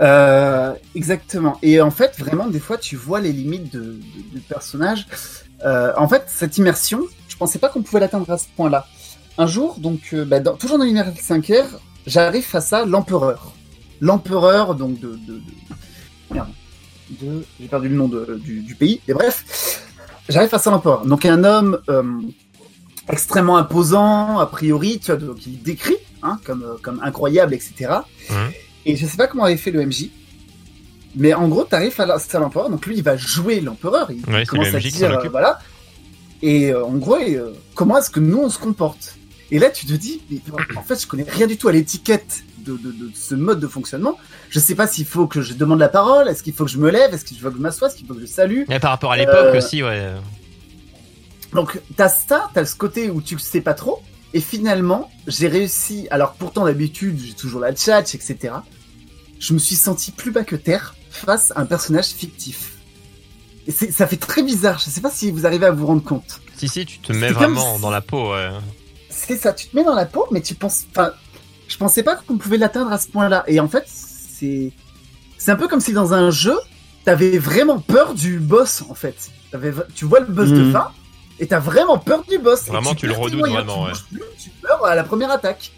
Euh, 0.00 0.72
exactement. 0.94 1.58
Et 1.62 1.80
en 1.80 1.90
fait, 1.90 2.14
vraiment, 2.18 2.46
des 2.46 2.60
fois, 2.60 2.76
tu 2.78 2.96
vois 2.96 3.20
les 3.20 3.32
limites 3.32 3.72
de, 3.72 3.80
de- 3.80 3.94
du 4.34 4.40
personnage. 4.48 5.06
Euh, 5.64 5.92
en 5.96 6.06
fait, 6.08 6.24
cette 6.28 6.56
immersion, 6.58 7.00
je 7.28 7.36
pensais 7.36 7.58
pas 7.58 7.68
qu'on 7.68 7.82
pouvait 7.82 8.00
l'atteindre 8.00 8.30
à 8.30 8.38
ce 8.38 8.44
point-là. 8.56 8.86
Un 9.38 9.46
jour, 9.46 9.76
donc, 9.78 10.10
euh, 10.12 10.24
bah, 10.24 10.38
dans- 10.40 10.54
toujours 10.56 10.78
dans 10.78 10.84
l'univers 10.84 11.10
5R, 11.20 11.64
j'arrive 12.06 12.44
face 12.44 12.72
à 12.72 12.84
l'empereur. 12.84 13.52
L'empereur, 14.00 14.74
donc, 14.76 15.00
de, 15.00 15.18
de, 15.26 15.40
de- 17.20 17.42
j'ai 17.58 17.66
perdu 17.66 17.88
le 17.88 17.96
nom 17.96 18.06
de- 18.08 18.38
du, 18.44 18.60
du 18.60 18.74
pays, 18.76 19.00
et 19.08 19.14
bref, 19.14 19.82
j'arrive 20.28 20.50
face 20.50 20.66
à 20.66 20.70
l'empereur. 20.70 21.06
Donc, 21.06 21.24
un 21.24 21.42
homme 21.42 21.78
extrêmement 23.10 23.56
imposant, 23.56 24.38
a 24.38 24.46
priori, 24.46 24.98
tu 24.98 25.06
vois, 25.12 25.16
donc, 25.16 25.46
il 25.46 25.62
décrit 25.62 25.96
hein, 26.22 26.38
comme, 26.44 26.62
euh, 26.62 26.74
comme 26.82 27.00
incroyable, 27.02 27.54
etc. 27.54 27.90
Et 28.86 28.96
je 28.96 29.06
sais 29.06 29.16
pas 29.16 29.26
comment 29.26 29.44
avait 29.44 29.56
fait 29.56 29.70
le 29.70 29.80
MJ, 29.84 30.10
mais 31.16 31.34
en 31.34 31.48
gros, 31.48 31.64
t'arrives 31.64 31.98
à 32.00 32.06
la- 32.06 32.16
à 32.16 32.38
l'empereur, 32.38 32.70
donc 32.70 32.86
lui, 32.86 32.96
il 32.96 33.02
va 33.02 33.16
jouer 33.16 33.60
l'empereur, 33.60 34.10
il 34.10 34.18
Ouais, 34.32 34.44
commence 34.46 34.66
à 34.74 34.78
dire, 34.90 35.10
euh, 35.26 35.28
voilà. 35.30 35.58
Et 36.42 36.70
euh, 36.72 36.84
en 36.84 36.92
gros, 36.96 37.16
euh, 37.16 37.52
comment 37.74 37.98
est-ce 37.98 38.10
que 38.10 38.20
nous, 38.20 38.38
on 38.38 38.48
se 38.50 38.58
comporte? 38.58 39.16
Et 39.50 39.58
là, 39.58 39.70
tu 39.70 39.86
te 39.86 39.92
dis, 39.94 40.20
mais, 40.30 40.40
en 40.76 40.82
fait, 40.82 41.00
je 41.00 41.06
connais 41.06 41.24
rien 41.28 41.46
du 41.46 41.56
tout 41.56 41.68
à 41.68 41.72
l'étiquette 41.72 42.44
de, 42.58 42.72
de- 42.76 42.92
de 42.92 43.10
ce 43.14 43.34
mode 43.34 43.60
de 43.60 43.66
fonctionnement. 43.66 44.18
Je 44.50 44.58
sais 44.60 44.74
pas 44.74 44.86
s'il 44.86 45.06
faut 45.06 45.26
que 45.26 45.40
je 45.40 45.54
demande 45.54 45.78
la 45.80 45.88
parole, 45.88 46.28
est-ce 46.28 46.42
qu'il 46.42 46.52
faut 46.52 46.64
que 46.66 46.70
je 46.70 46.76
me 46.78 46.90
lève, 46.90 47.14
est-ce 47.14 47.24
qu'il 47.24 47.38
faut 47.38 47.50
que 47.50 47.56
je 47.56 47.62
m'assoie, 47.62 47.88
est-ce 47.88 47.96
qu'il 47.96 48.06
faut 48.06 48.14
que 48.14 48.20
je 48.20 48.26
salue. 48.26 48.62
Et 48.70 48.78
par 48.78 48.90
rapport 48.90 49.12
à 49.12 49.16
l'époque 49.16 49.54
aussi, 49.56 49.82
ouais. 49.82 50.12
Donc, 51.52 51.80
t'as 51.96 52.08
ça, 52.08 52.50
t'as 52.54 52.64
ce 52.64 52.74
côté 52.76 53.10
où 53.10 53.22
tu 53.22 53.34
le 53.34 53.40
sais 53.40 53.60
pas 53.60 53.74
trop. 53.74 54.02
Et 54.34 54.40
finalement, 54.40 55.10
j'ai 55.26 55.48
réussi. 55.48 56.06
Alors, 56.10 56.34
pourtant, 56.34 56.64
d'habitude, 56.66 57.18
j'ai 57.24 57.32
toujours 57.32 57.60
la 57.60 57.72
tchatch, 57.72 58.14
etc. 58.14 58.54
Je 59.38 59.54
me 59.54 59.58
suis 59.58 59.76
senti 59.76 60.10
plus 60.10 60.30
bas 60.30 60.44
que 60.44 60.56
terre 60.56 60.94
face 61.10 61.52
à 61.56 61.60
un 61.60 61.66
personnage 61.66 62.08
fictif. 62.08 62.74
Et 63.66 63.72
c'est- 63.72 63.90
ça 63.92 64.06
fait 64.06 64.16
très 64.16 64.42
bizarre. 64.42 64.78
Je 64.78 64.90
sais 64.90 65.00
pas 65.00 65.10
si 65.10 65.30
vous 65.30 65.46
arrivez 65.46 65.66
à 65.66 65.70
vous 65.70 65.86
rendre 65.86 66.02
compte. 66.04 66.40
Si, 66.56 66.68
si, 66.68 66.84
tu 66.84 66.98
te 66.98 67.12
mets 67.12 67.28
comme 67.28 67.36
vraiment 67.54 67.78
dans 67.78 67.90
la 67.90 68.00
peau, 68.02 68.32
ouais. 68.32 68.50
C'est 69.10 69.36
ça, 69.36 69.52
tu 69.52 69.68
te 69.68 69.76
mets 69.76 69.84
dans 69.84 69.94
la 69.94 70.06
peau, 70.06 70.26
mais 70.30 70.40
tu 70.42 70.54
penses. 70.54 70.84
Enfin, 70.90 71.12
je 71.68 71.76
pensais 71.76 72.02
pas 72.02 72.16
qu'on 72.16 72.36
pouvait 72.36 72.56
l'atteindre 72.58 72.92
à 72.92 72.98
ce 72.98 73.08
point-là. 73.08 73.44
Et 73.46 73.60
en 73.60 73.68
fait, 73.68 73.84
c'est. 73.86 74.72
C'est 75.38 75.50
un 75.52 75.56
peu 75.56 75.68
comme 75.68 75.80
si 75.80 75.92
dans 75.92 76.12
un 76.14 76.30
jeu, 76.30 76.56
t'avais 77.04 77.38
vraiment 77.38 77.78
peur 77.78 78.14
du 78.14 78.38
boss, 78.40 78.82
en 78.90 78.94
fait. 78.94 79.30
Tu 79.94 80.04
vois 80.04 80.20
le 80.20 80.26
boss 80.26 80.48
de 80.50 80.62
Mhm. 80.64 80.72
fin, 80.72 80.90
et 81.40 81.46
t'as 81.46 81.58
vraiment 81.58 81.98
peur 81.98 82.24
du 82.28 82.38
boss. 82.38 82.66
Vraiment, 82.66 82.94
tu 82.94 83.06
le 83.06 83.14
redoutes 83.14 83.40
vraiment, 83.40 83.86
plus, 84.10 84.22
Tu 84.38 84.50
meurs 84.62 84.84
à 84.84 84.94
la 84.94 85.04
première 85.04 85.30
attaque. 85.30 85.72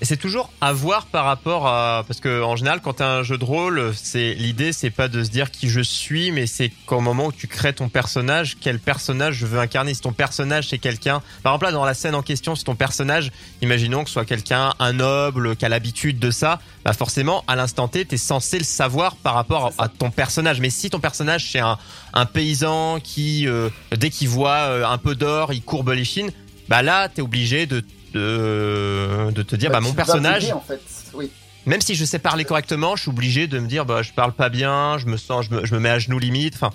Et 0.00 0.04
c'est 0.04 0.16
toujours 0.16 0.50
à 0.60 0.72
voir 0.72 1.06
par 1.06 1.24
rapport 1.24 1.66
à 1.66 2.04
parce 2.06 2.20
que 2.20 2.42
en 2.42 2.56
général 2.56 2.80
quand 2.82 2.94
t'as 2.94 3.18
un 3.18 3.22
jeu 3.22 3.38
de 3.38 3.44
rôle, 3.44 3.92
c'est 3.94 4.34
l'idée 4.34 4.72
c'est 4.72 4.90
pas 4.90 5.08
de 5.08 5.22
se 5.22 5.30
dire 5.30 5.50
qui 5.50 5.68
je 5.68 5.80
suis, 5.80 6.32
mais 6.32 6.46
c'est 6.46 6.72
qu'au 6.86 7.00
moment 7.00 7.26
où 7.26 7.32
tu 7.32 7.46
crées 7.46 7.72
ton 7.72 7.88
personnage, 7.88 8.56
quel 8.60 8.80
personnage 8.80 9.36
je 9.36 9.46
veux 9.46 9.60
incarner. 9.60 9.94
Si 9.94 10.00
ton 10.00 10.12
personnage 10.12 10.68
c'est 10.68 10.78
quelqu'un, 10.78 11.22
par 11.42 11.52
exemple 11.52 11.66
là 11.66 11.72
dans 11.72 11.84
la 11.84 11.94
scène 11.94 12.14
en 12.14 12.22
question, 12.22 12.56
si 12.56 12.64
ton 12.64 12.74
personnage, 12.74 13.30
imaginons 13.62 14.02
que 14.02 14.08
ce 14.08 14.14
soit 14.14 14.24
quelqu'un 14.24 14.74
un 14.78 14.92
noble 14.94 15.56
qui 15.56 15.64
a 15.64 15.68
l'habitude 15.68 16.18
de 16.18 16.30
ça, 16.30 16.60
bah 16.84 16.92
forcément 16.92 17.44
à 17.46 17.54
l'instant 17.54 17.86
T 17.86 18.04
t'es 18.04 18.16
censé 18.16 18.58
le 18.58 18.64
savoir 18.64 19.16
par 19.16 19.34
rapport 19.34 19.72
à 19.78 19.88
ton 19.88 20.10
personnage. 20.10 20.60
Mais 20.60 20.70
si 20.70 20.90
ton 20.90 21.00
personnage 21.00 21.50
c'est 21.52 21.60
un 21.60 21.78
un 22.12 22.26
paysan 22.26 22.98
qui 23.00 23.46
euh, 23.46 23.70
dès 23.96 24.10
qu'il 24.10 24.28
voit 24.28 24.68
euh, 24.68 24.86
un 24.86 24.98
peu 24.98 25.14
d'or, 25.14 25.52
il 25.52 25.62
courbe 25.62 25.90
les 25.90 26.04
chines 26.04 26.30
bah 26.68 26.82
là, 26.82 27.08
t'es 27.08 27.22
obligé 27.22 27.66
de, 27.66 27.84
de, 28.14 29.30
de 29.32 29.42
te 29.42 29.56
dire, 29.56 29.70
bah, 29.70 29.78
tu 29.78 29.84
mon 29.84 29.92
personnage, 29.92 30.42
t'aider, 30.42 30.52
en 30.52 30.60
fait. 30.60 30.80
Oui. 31.14 31.30
même 31.66 31.80
si 31.80 31.94
je 31.94 32.04
sais 32.04 32.18
parler 32.18 32.44
correctement, 32.44 32.96
je 32.96 33.02
suis 33.02 33.10
obligé 33.10 33.46
de 33.46 33.58
me 33.58 33.66
dire, 33.66 33.84
bah, 33.84 34.02
je 34.02 34.12
parle 34.12 34.32
pas 34.32 34.48
bien, 34.48 34.98
je 34.98 35.06
me 35.06 35.16
sens, 35.16 35.46
je 35.46 35.54
me, 35.54 35.64
je 35.66 35.74
me 35.74 35.80
mets 35.80 35.90
à 35.90 35.98
genoux 35.98 36.18
limite. 36.18 36.54
Enfin, 36.54 36.70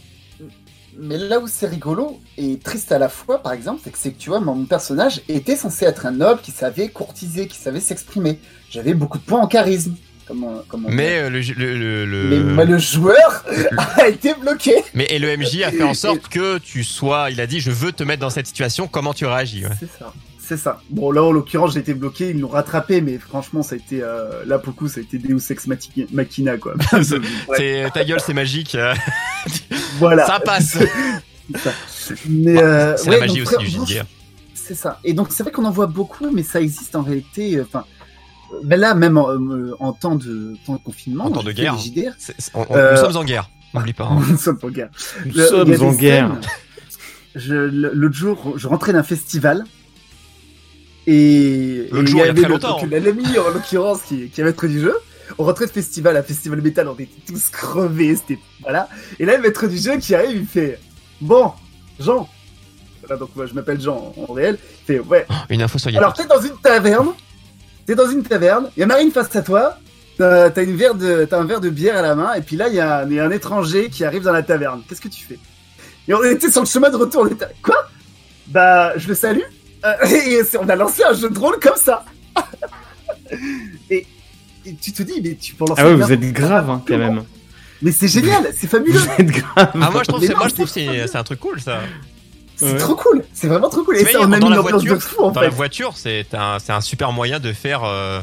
Mais 0.99 1.17
là 1.17 1.39
où 1.39 1.47
c'est 1.47 1.67
rigolo 1.67 2.19
et 2.38 2.58
triste 2.60 2.91
à 2.91 2.99
la 2.99 3.10
fois, 3.10 3.41
par 3.41 3.54
exemple, 3.54 3.82
c'est 3.84 3.91
que, 3.91 3.97
c'est 3.97 4.12
que 4.12 4.19
tu 4.19 4.30
vois, 4.30 4.39
mon 4.39 4.65
personnage 4.65 5.21
était 5.30 5.56
censé 5.56 5.86
être 5.86 6.06
un 6.06 6.12
noble 6.12 6.41
qui 6.41 6.52
savait 6.52 6.89
courtiser, 6.89 7.47
qui 7.47 7.58
savait 7.58 7.80
s'exprimer. 7.80 8.39
J'avais 8.69 8.93
beaucoup 8.93 9.17
de 9.17 9.23
points 9.23 9.41
en 9.41 9.47
charisme. 9.47 9.95
Comme 10.28 10.43
on- 10.43 10.62
comme 10.67 10.86
on 10.86 10.89
dit. 10.89 10.95
mais 10.95 11.17
euh, 11.21 11.30
le, 11.32 11.39
le, 11.41 12.06
le, 12.06 12.54
Mais 12.54 12.65
le 12.65 12.78
joueur 12.78 13.43
a 13.97 14.08
été 14.08 14.36
bloqué. 14.36 14.75
mais 14.93 15.06
et 15.10 15.17
le 15.17 15.36
MJ 15.36 15.63
a 15.63 15.71
fait 15.71 15.82
en 15.82 15.95
sorte 15.95 16.28
que 16.30 16.60
tu 16.60 16.84
sois, 16.84 17.32
il 17.32 17.41
a 17.41 17.47
dit, 17.47 17.60
je 17.60 17.71
veux 17.71 17.91
te 17.93 18.04
mettre 18.04 18.21
dans 18.21 18.30
cette 18.30 18.45
situation, 18.45 18.88
comment 18.88 19.15
tu 19.15 19.25
réagis. 19.25 19.65
ouais. 19.65 19.71
C'est 19.80 19.89
ça. 19.97 20.13
C'est 20.50 20.58
ça. 20.58 20.82
Bon, 20.90 21.12
là, 21.12 21.22
en 21.22 21.32
l'occurrence, 21.32 21.74
j'ai 21.76 21.80
été 21.80 21.94
bloqué, 21.94 22.32
ils 22.32 22.40
l'ont 22.40 22.48
rattrapé, 22.48 23.02
mais 23.02 23.20
franchement, 23.20 23.62
ça 23.62 23.76
a 23.76 23.78
été, 23.78 24.02
euh, 24.02 24.44
là, 24.48 24.58
pour 24.58 24.70
le 24.74 24.78
coup, 24.78 24.88
ça 24.88 25.00
a 25.00 25.04
été 25.04 25.20
Deus 25.20 25.38
Ex 25.52 25.68
Machina, 26.12 26.58
quoi. 26.58 26.74
C'est- 27.56 27.92
ta 27.92 28.04
gueule, 28.04 28.20
c'est 28.20 28.34
magique. 28.34 28.76
voilà. 30.00 30.26
Ça 30.26 30.40
passe. 30.40 30.76
C'est 31.52 31.58
ça. 31.60 31.72
Mais, 32.28 32.60
euh, 32.62 32.98
C'est 32.98 33.10
ouais, 33.10 33.20
la 33.20 33.28
magie 33.28 33.44
donc, 33.44 33.54
aussi 33.60 33.64
du 33.86 33.94
JDR. 33.94 34.06
C'est 34.56 34.74
ça. 34.74 35.00
Et 35.04 35.14
donc, 35.14 35.28
c'est 35.30 35.44
vrai 35.44 35.52
qu'on 35.52 35.66
en 35.66 35.72
voit 35.72 35.86
beaucoup, 35.86 36.32
mais 36.32 36.42
ça 36.42 36.60
existe 36.62 36.96
en 36.96 37.04
réalité, 37.04 37.58
euh, 37.58 37.64
enfin, 37.68 37.86
euh, 38.54 38.58
ben 38.64 38.80
là, 38.80 38.96
même 38.96 39.18
en, 39.20 39.30
euh, 39.32 39.76
en 39.80 39.94
temps 39.94 40.16
de, 40.16 40.56
temps 40.66 40.74
de 40.74 40.80
confinement, 40.80 41.26
En 41.26 41.32
temps 41.32 41.44
de 41.44 41.52
guerre. 41.52 41.78
JDR. 41.78 42.14
C'est- 42.18 42.34
c'est- 42.40 42.52
on- 42.56 42.66
on- 42.70 42.76
Euh, 42.76 42.92
Nous 42.96 42.98
sommes 43.08 43.18
en 43.18 43.24
guerre. 43.24 43.50
N'oublie 43.76 43.94
pas. 43.94 44.06
hein. 44.06 44.20
Nous 44.28 44.38
sommes 44.38 44.58
en 44.64 44.70
guerre. 44.70 44.90
Nous 45.28 45.34
Le- 45.36 45.46
sommes 45.46 45.84
en 45.84 45.94
guerre. 45.94 46.32
l'autre 47.36 48.16
jour, 48.16 48.54
je 48.58 48.68
rentrais 48.68 48.94
d'un 48.94 49.04
festival. 49.04 49.64
Et, 51.08 51.88
L'autre 51.92 52.04
et 52.04 52.08
jour, 52.12 52.20
il 52.20 52.24
y 52.24 52.28
a 52.28 52.32
avait 52.32 52.34
très 52.34 52.48
le- 52.48 52.54
longtemps. 52.54 52.80
donc, 52.82 52.92
L'ami, 52.92 53.24
en 53.40 53.50
l'occurrence, 53.54 54.02
qui, 54.04 54.30
qui 54.30 54.42
est 54.42 54.44
maître 54.44 54.68
du 54.68 54.80
jeu. 54.80 54.96
On 55.38 55.44
rentrait 55.44 55.68
de 55.68 55.72
festival 55.72 56.18
à 56.18 56.24
festival 56.24 56.62
métal, 56.62 56.88
on 56.88 56.94
était 56.96 57.08
tous 57.28 57.50
crevés, 57.50 58.16
c'était, 58.16 58.40
voilà. 58.62 58.90
Et 59.20 59.26
là, 59.26 59.38
le 59.38 59.44
maître 59.44 59.68
du 59.68 59.78
jeu 59.78 59.98
qui 59.98 60.16
arrive, 60.16 60.36
il 60.38 60.46
fait, 60.48 60.80
bon, 61.22 61.52
Jean. 62.00 62.28
Voilà, 63.02 63.20
donc 63.20 63.30
moi, 63.36 63.46
je 63.46 63.54
m'appelle 63.54 63.80
Jean 63.80 64.14
en 64.28 64.34
réel. 64.34 64.58
Il 64.62 64.86
fait, 64.86 65.00
ouais. 65.00 65.28
Une 65.50 65.62
info 65.62 65.78
sur 65.78 65.96
Alors, 65.96 66.14
t'es 66.14 66.26
dans 66.26 66.42
une 66.42 66.58
taverne. 66.62 67.10
T'es 67.86 67.96
dans 67.96 68.10
une 68.10 68.24
taverne. 68.24 68.70
Il 68.76 68.80
y 68.82 68.84
a 68.84 68.86
Marine 68.88 69.12
face 69.12 69.36
à 69.36 69.42
toi. 69.42 69.78
T'as 70.18 70.52
une 70.64 70.76
verre 70.76 70.96
de, 70.96 71.26
t'as 71.26 71.40
un 71.40 71.46
verre 71.46 71.62
de 71.62 71.70
bière 71.70 71.96
à 71.96 72.02
la 72.02 72.14
main. 72.16 72.34
Et 72.34 72.42
puis 72.42 72.56
là, 72.58 72.68
il 72.68 72.76
y, 72.76 72.80
a 72.80 73.00
un- 73.00 73.08
il 73.10 73.14
y 73.16 73.20
a 73.20 73.24
un 73.26 73.32
étranger 73.32 73.90
qui 73.90 74.04
arrive 74.04 74.24
dans 74.24 74.34
la 74.34 74.44
taverne. 74.44 74.82
Qu'est-ce 74.90 75.00
que 75.02 75.08
tu 75.08 75.24
fais? 75.24 75.40
Et 76.08 76.14
on 76.14 76.24
était 76.24 76.52
sur 76.52 76.62
le 76.62 76.68
chemin 76.68 76.90
de 76.90 76.98
retour. 76.98 77.22
On 77.24 77.28
était, 77.28 77.46
quoi? 77.64 77.88
Bah, 78.48 78.98
je 78.98 79.08
le 79.08 79.14
salue. 79.16 79.40
Euh, 79.86 80.06
et 80.06 80.42
on 80.60 80.68
a 80.70 80.76
lancé 80.76 81.04
un 81.04 81.13
jeu 81.13 81.30
de 81.30 81.39
rôle 81.39 81.60
comme 81.60 81.78
ça. 81.78 82.06
et, 83.89 84.06
et 84.65 84.76
tu 84.76 84.92
te 84.92 85.04
dis, 85.04 85.22
mais 85.24 85.36
tu 85.36 85.56
peux 85.56 85.65
lancer 85.68 85.82
Ah 85.84 85.88
ouais, 85.89 85.96
vous 85.96 86.12
êtes 86.12 86.20
grave 86.34 86.70
hein, 86.70 86.84
quand 86.88 86.98
même. 86.98 87.24
Mais 87.82 87.92
c'est 87.92 88.08
génial, 88.10 88.52
c'est 88.58 88.68
fabuleux. 88.68 89.00
Vous 89.00 89.10
êtes 89.18 89.28
grave. 89.28 89.72
Ah, 89.74 89.89
moi, 89.92 90.02
je 90.04 90.12
trouve, 90.12 90.28
moi, 90.36 90.48
je 90.50 90.54
trouve 90.54 90.68
c'est 90.68 91.15
un 91.15 91.24
truc 91.24 91.39
cool, 91.39 91.62
ça. 91.62 91.80
C'est 92.58 92.74
Ouais. 92.74 92.78
trop 92.78 92.96
cool. 92.96 93.24
C'est 93.34 93.48
vraiment 93.48 93.70
trop 93.70 93.84
cool. 93.84 93.96
Et 93.96 94.04
ça, 94.04 94.20
on 94.20 94.24
a 94.34 94.36
mis 94.36 94.39
dans 94.42 94.48
une 94.48 94.54
la 94.56 94.60
ambiance 94.60 94.82
voiture, 94.84 94.96
de 94.96 95.00
fou 95.00 95.22
en 95.24 95.32
dans 95.32 95.39
fait. 95.39 95.46
la 95.48 95.50
voiture, 95.50 95.94
c'est 95.96 96.26
un, 96.34 96.60
c'est 96.60 96.74
un 96.74 96.82
super 96.82 97.13
moyen 97.13 97.39
de 97.39 97.54
faire, 97.54 97.86
euh, 97.86 98.20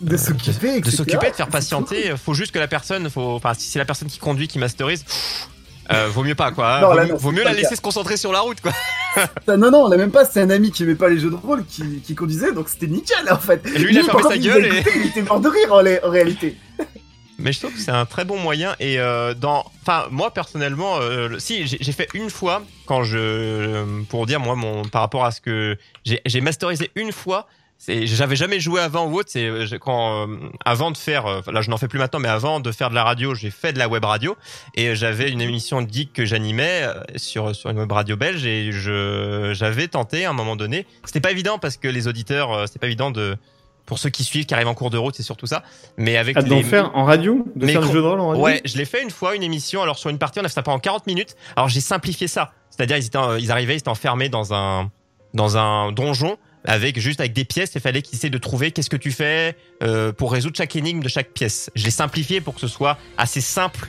De 0.00 0.16
s'occuper, 0.16 0.80
de 0.80 0.90
s'occuper, 0.90 1.30
de 1.30 1.36
faire 1.36 1.46
patienter. 1.46 2.12
Faut 2.16 2.34
juste 2.34 2.50
que 2.50 2.58
la 2.58 2.66
personne, 2.66 3.08
faut, 3.10 3.34
enfin, 3.36 3.52
si 3.54 3.68
c'est 3.70 3.78
la 3.78 3.84
personne 3.84 4.08
qui 4.08 4.18
conduit, 4.18 4.48
qui 4.48 4.58
masterise, 4.58 5.04
pff, 5.04 5.48
euh, 5.92 6.08
vaut 6.08 6.22
mieux 6.22 6.34
pas, 6.34 6.52
quoi. 6.52 6.76
hein. 6.76 6.80
Non, 6.80 6.88
vaut 6.90 6.94
là, 6.96 7.02
mieux, 7.04 7.08
non, 7.10 7.16
vaut 7.16 7.30
c'est 7.30 7.36
mieux 7.36 7.42
pas 7.42 7.50
la 7.50 7.54
laisser 7.56 7.76
se 7.76 7.80
concentrer 7.80 8.16
sur 8.16 8.32
la 8.32 8.40
route, 8.40 8.60
quoi. 8.60 8.72
Non, 9.56 9.70
non, 9.70 9.78
on 9.84 9.90
a 9.92 9.96
même 9.96 10.12
pas, 10.12 10.24
c'est 10.24 10.40
un 10.40 10.50
ami 10.50 10.70
qui 10.70 10.84
aimait 10.84 10.94
pas 10.94 11.08
les 11.08 11.18
jeux 11.18 11.30
de 11.30 11.34
rôle 11.34 11.64
qui, 11.66 12.00
qui 12.00 12.14
conduisait, 12.14 12.52
donc 12.52 12.68
c'était 12.68 12.86
nickel 12.86 13.28
en 13.30 13.38
fait. 13.38 13.60
Et 13.74 13.78
lui, 13.80 13.92
il 13.92 13.98
a 13.98 14.04
fermé 14.04 14.22
sa 14.22 14.38
gueule 14.38 14.66
il, 14.66 14.70
a 14.70 14.74
et- 14.74 14.78
écouté, 14.78 14.92
il 14.96 15.06
était 15.08 15.22
mort 15.22 15.40
de 15.40 15.48
rire 15.48 15.72
en, 15.72 16.10
réalité. 16.10 16.56
Mais 17.38 17.52
je 17.52 17.58
trouve 17.60 17.72
que 17.72 17.80
c'est 17.80 17.90
un 17.90 18.04
très 18.06 18.24
bon 18.24 18.38
moyen. 18.38 18.76
Et 18.80 19.00
euh, 19.00 19.34
dans, 19.34 19.64
enfin, 19.82 20.06
moi 20.10 20.32
personnellement, 20.32 20.98
euh, 21.00 21.38
si 21.38 21.66
j'ai 21.66 21.92
fait 21.92 22.08
une 22.14 22.28
fois 22.30 22.62
quand 22.86 23.02
je, 23.02 23.84
pour 24.10 24.26
dire 24.26 24.38
moi 24.40 24.54
mon, 24.54 24.84
par 24.84 25.00
rapport 25.00 25.24
à 25.24 25.30
ce 25.30 25.40
que 25.40 25.76
j'ai 26.04 26.40
masterisé 26.40 26.90
une 26.94 27.12
fois. 27.12 27.46
C'est, 27.82 28.06
j'avais 28.06 28.36
jamais 28.36 28.60
joué 28.60 28.78
avant 28.78 29.06
ou 29.06 29.14
autre. 29.18 29.30
C'est 29.32 29.46
euh, 29.46 29.66
quand, 29.80 30.28
euh, 30.28 30.36
avant 30.66 30.90
de 30.90 30.98
faire, 30.98 31.24
euh, 31.24 31.40
là 31.50 31.62
je 31.62 31.70
n'en 31.70 31.78
fais 31.78 31.88
plus 31.88 31.98
maintenant, 31.98 32.20
mais 32.20 32.28
avant 32.28 32.60
de 32.60 32.70
faire 32.72 32.90
de 32.90 32.94
la 32.94 33.04
radio, 33.04 33.34
j'ai 33.34 33.50
fait 33.50 33.72
de 33.72 33.78
la 33.78 33.88
web 33.88 34.04
radio 34.04 34.36
et 34.74 34.94
j'avais 34.94 35.30
une 35.30 35.40
émission 35.40 35.80
de 35.80 35.90
geek 35.90 36.12
que 36.12 36.26
j'animais 36.26 36.82
euh, 36.82 36.92
sur 37.16 37.56
sur 37.56 37.70
une 37.70 37.78
web 37.78 37.90
radio 37.90 38.16
belge 38.16 38.44
et 38.44 38.70
je 38.70 39.52
j'avais 39.54 39.88
tenté 39.88 40.26
à 40.26 40.30
un 40.30 40.34
moment 40.34 40.56
donné. 40.56 40.86
C'était 41.06 41.20
pas 41.22 41.30
évident 41.30 41.58
parce 41.58 41.78
que 41.78 41.88
les 41.88 42.06
auditeurs, 42.06 42.52
euh, 42.52 42.66
c'était 42.66 42.80
pas 42.80 42.86
évident 42.86 43.10
de 43.10 43.38
pour 43.86 43.98
ceux 43.98 44.10
qui 44.10 44.24
suivent, 44.24 44.44
qui 44.44 44.52
arrivent 44.52 44.68
en 44.68 44.74
cours 44.74 44.90
de 44.90 44.98
route, 44.98 45.14
c'est 45.16 45.22
surtout 45.22 45.46
ça. 45.46 45.62
Mais 45.96 46.18
avec 46.18 46.36
Ah, 46.36 46.42
d'en 46.42 46.62
faire 46.62 46.94
en 46.94 47.04
radio 47.06 47.46
De 47.56 47.64
Mais 47.64 47.72
faire 47.72 47.80
con- 47.80 47.92
jeu 47.92 48.02
de 48.02 48.06
rôle 48.06 48.20
en 48.20 48.28
radio 48.28 48.44
Ouais, 48.44 48.60
je 48.66 48.76
l'ai 48.76 48.84
fait 48.84 49.02
une 49.02 49.10
fois, 49.10 49.34
une 49.34 49.42
émission. 49.42 49.80
Alors 49.82 49.98
sur 49.98 50.10
une 50.10 50.18
partie, 50.18 50.38
on 50.38 50.44
a 50.44 50.48
fait 50.48 50.54
ça 50.54 50.62
pendant 50.62 50.78
40 50.80 51.06
minutes. 51.06 51.34
Alors 51.56 51.70
j'ai 51.70 51.80
simplifié 51.80 52.28
ça. 52.28 52.52
C'est-à-dire, 52.68 52.98
ils, 52.98 53.06
étaient, 53.06 53.16
en- 53.16 53.36
ils 53.36 53.50
arrivaient, 53.50 53.74
ils 53.74 53.78
étaient 53.78 53.88
enfermés 53.88 54.28
dans 54.28 54.52
un, 54.52 54.90
dans 55.32 55.56
un 55.56 55.92
donjon 55.92 56.36
avec 56.64 56.98
juste 56.98 57.20
avec 57.20 57.32
des 57.32 57.44
pièces. 57.44 57.72
Il 57.74 57.80
fallait 57.80 58.02
qu'ils 58.02 58.16
essaient 58.18 58.30
de 58.30 58.38
trouver 58.38 58.70
qu'est-ce 58.72 58.90
que 58.90 58.96
tu 58.96 59.12
fais 59.12 59.56
euh, 59.82 60.12
pour 60.12 60.32
résoudre 60.32 60.56
chaque 60.56 60.74
énigme 60.76 61.00
de 61.00 61.08
chaque 61.08 61.30
pièce. 61.30 61.70
Je 61.74 61.84
l'ai 61.84 61.90
simplifié 61.90 62.40
pour 62.40 62.54
que 62.54 62.60
ce 62.60 62.68
soit 62.68 62.98
assez 63.18 63.40
simple 63.40 63.88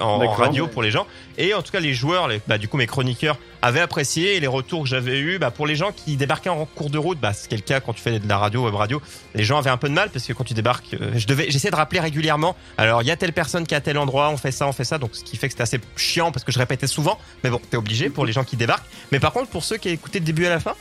en, 0.00 0.22
en 0.22 0.30
radio 0.30 0.64
Ouais. 0.64 0.70
pour 0.70 0.82
les 0.82 0.90
gens. 0.90 1.06
Et 1.36 1.52
en 1.52 1.60
tout 1.60 1.70
cas, 1.70 1.80
les 1.80 1.92
joueurs, 1.92 2.26
les, 2.26 2.40
bah, 2.48 2.56
du 2.56 2.68
coup, 2.68 2.78
mes 2.78 2.86
chroniqueurs 2.86 3.36
avaient 3.60 3.80
apprécié 3.82 4.34
et 4.36 4.40
les 4.40 4.46
retours 4.46 4.82
que 4.84 4.88
j'avais 4.88 5.18
eu, 5.18 5.38
bah, 5.38 5.50
pour 5.50 5.66
les 5.66 5.76
gens 5.76 5.92
qui 5.92 6.16
débarquaient 6.16 6.48
en 6.48 6.64
cours 6.64 6.88
de 6.88 6.96
route, 6.96 7.18
bah, 7.20 7.34
c'est 7.34 7.52
le 7.52 7.58
cas 7.60 7.78
quand 7.80 7.92
tu 7.92 8.00
fais 8.00 8.18
de 8.18 8.26
la 8.26 8.38
radio, 8.38 8.64
web 8.64 8.74
radio, 8.74 9.02
les 9.34 9.44
gens 9.44 9.58
avaient 9.58 9.68
un 9.68 9.76
peu 9.76 9.90
de 9.90 9.92
mal 9.92 10.08
parce 10.08 10.24
que 10.26 10.32
quand 10.32 10.44
tu 10.44 10.54
débarques, 10.54 10.94
euh, 10.94 11.10
je 11.16 11.26
devais, 11.26 11.50
j'essaie 11.50 11.70
de 11.70 11.76
rappeler 11.76 12.00
régulièrement. 12.00 12.56
Alors, 12.78 13.02
il 13.02 13.08
y 13.08 13.10
a 13.10 13.16
telle 13.16 13.34
personne 13.34 13.66
qui 13.66 13.74
est 13.74 13.76
à 13.76 13.82
tel 13.82 13.98
endroit, 13.98 14.30
on 14.30 14.38
fait 14.38 14.52
ça, 14.52 14.66
on 14.66 14.72
fait 14.72 14.84
ça, 14.84 14.96
donc 14.96 15.10
ce 15.14 15.22
qui 15.22 15.36
fait 15.36 15.48
que 15.48 15.52
c'était 15.52 15.64
assez 15.64 15.80
chiant 15.96 16.32
parce 16.32 16.44
que 16.44 16.52
je 16.52 16.58
répétais 16.58 16.86
souvent. 16.86 17.18
Mais 17.44 17.50
bon, 17.50 17.60
t'es 17.70 17.76
obligé 17.76 18.08
pour 18.08 18.24
les 18.24 18.32
gens 18.32 18.44
qui 18.44 18.56
débarquent. 18.56 18.86
Mais 19.12 19.20
par 19.20 19.34
contre, 19.34 19.50
pour 19.50 19.64
ceux 19.64 19.76
qui 19.76 19.90
écoutaient 19.90 20.20
le 20.20 20.24
début 20.24 20.46
à 20.46 20.50
la 20.50 20.60
fin, 20.60 20.74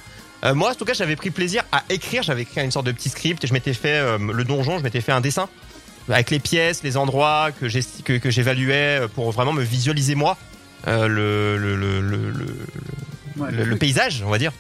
euh, 0.44 0.54
moi, 0.54 0.72
en 0.72 0.76
tout 0.76 0.86
cas, 0.86 0.94
j'avais 0.94 1.16
pris 1.16 1.32
plaisir 1.32 1.64
à 1.72 1.84
écrire. 1.90 2.24
J'avais 2.24 2.44
écrit 2.44 2.62
une 2.62 2.72
sorte 2.72 2.86
de 2.86 2.92
petit 2.92 3.10
script. 3.10 3.46
Je 3.46 3.54
m'étais 3.54 3.74
fait 3.74 3.98
euh, 3.98 4.18
le 4.18 4.44
donjon, 4.44 4.78
je 4.78 4.84
m'étais 4.84 5.02
fait 5.02 5.12
un 5.12 5.22
dessin 5.22 5.50
avec 6.10 6.30
les 6.30 6.40
pièces, 6.40 6.84
les 6.84 6.96
endroits 6.96 7.50
que 7.52 7.68
j'ai 7.68 7.82
que, 8.06 8.18
que 8.18 8.30
j'évaluais 8.30 9.02
euh, 9.02 9.08
pour 9.10 9.30
vraiment 9.32 9.52
me 9.52 9.64
visualiser 9.64 10.16
moi 10.16 10.38
euh, 10.88 11.08
le, 11.08 11.58
le, 11.58 11.76
le, 11.76 12.32
le, 12.32 12.46
Ouais, 13.36 13.76
paysage, 13.76 14.24
on 14.26 14.30
va 14.30 14.40
dire. 14.40 14.52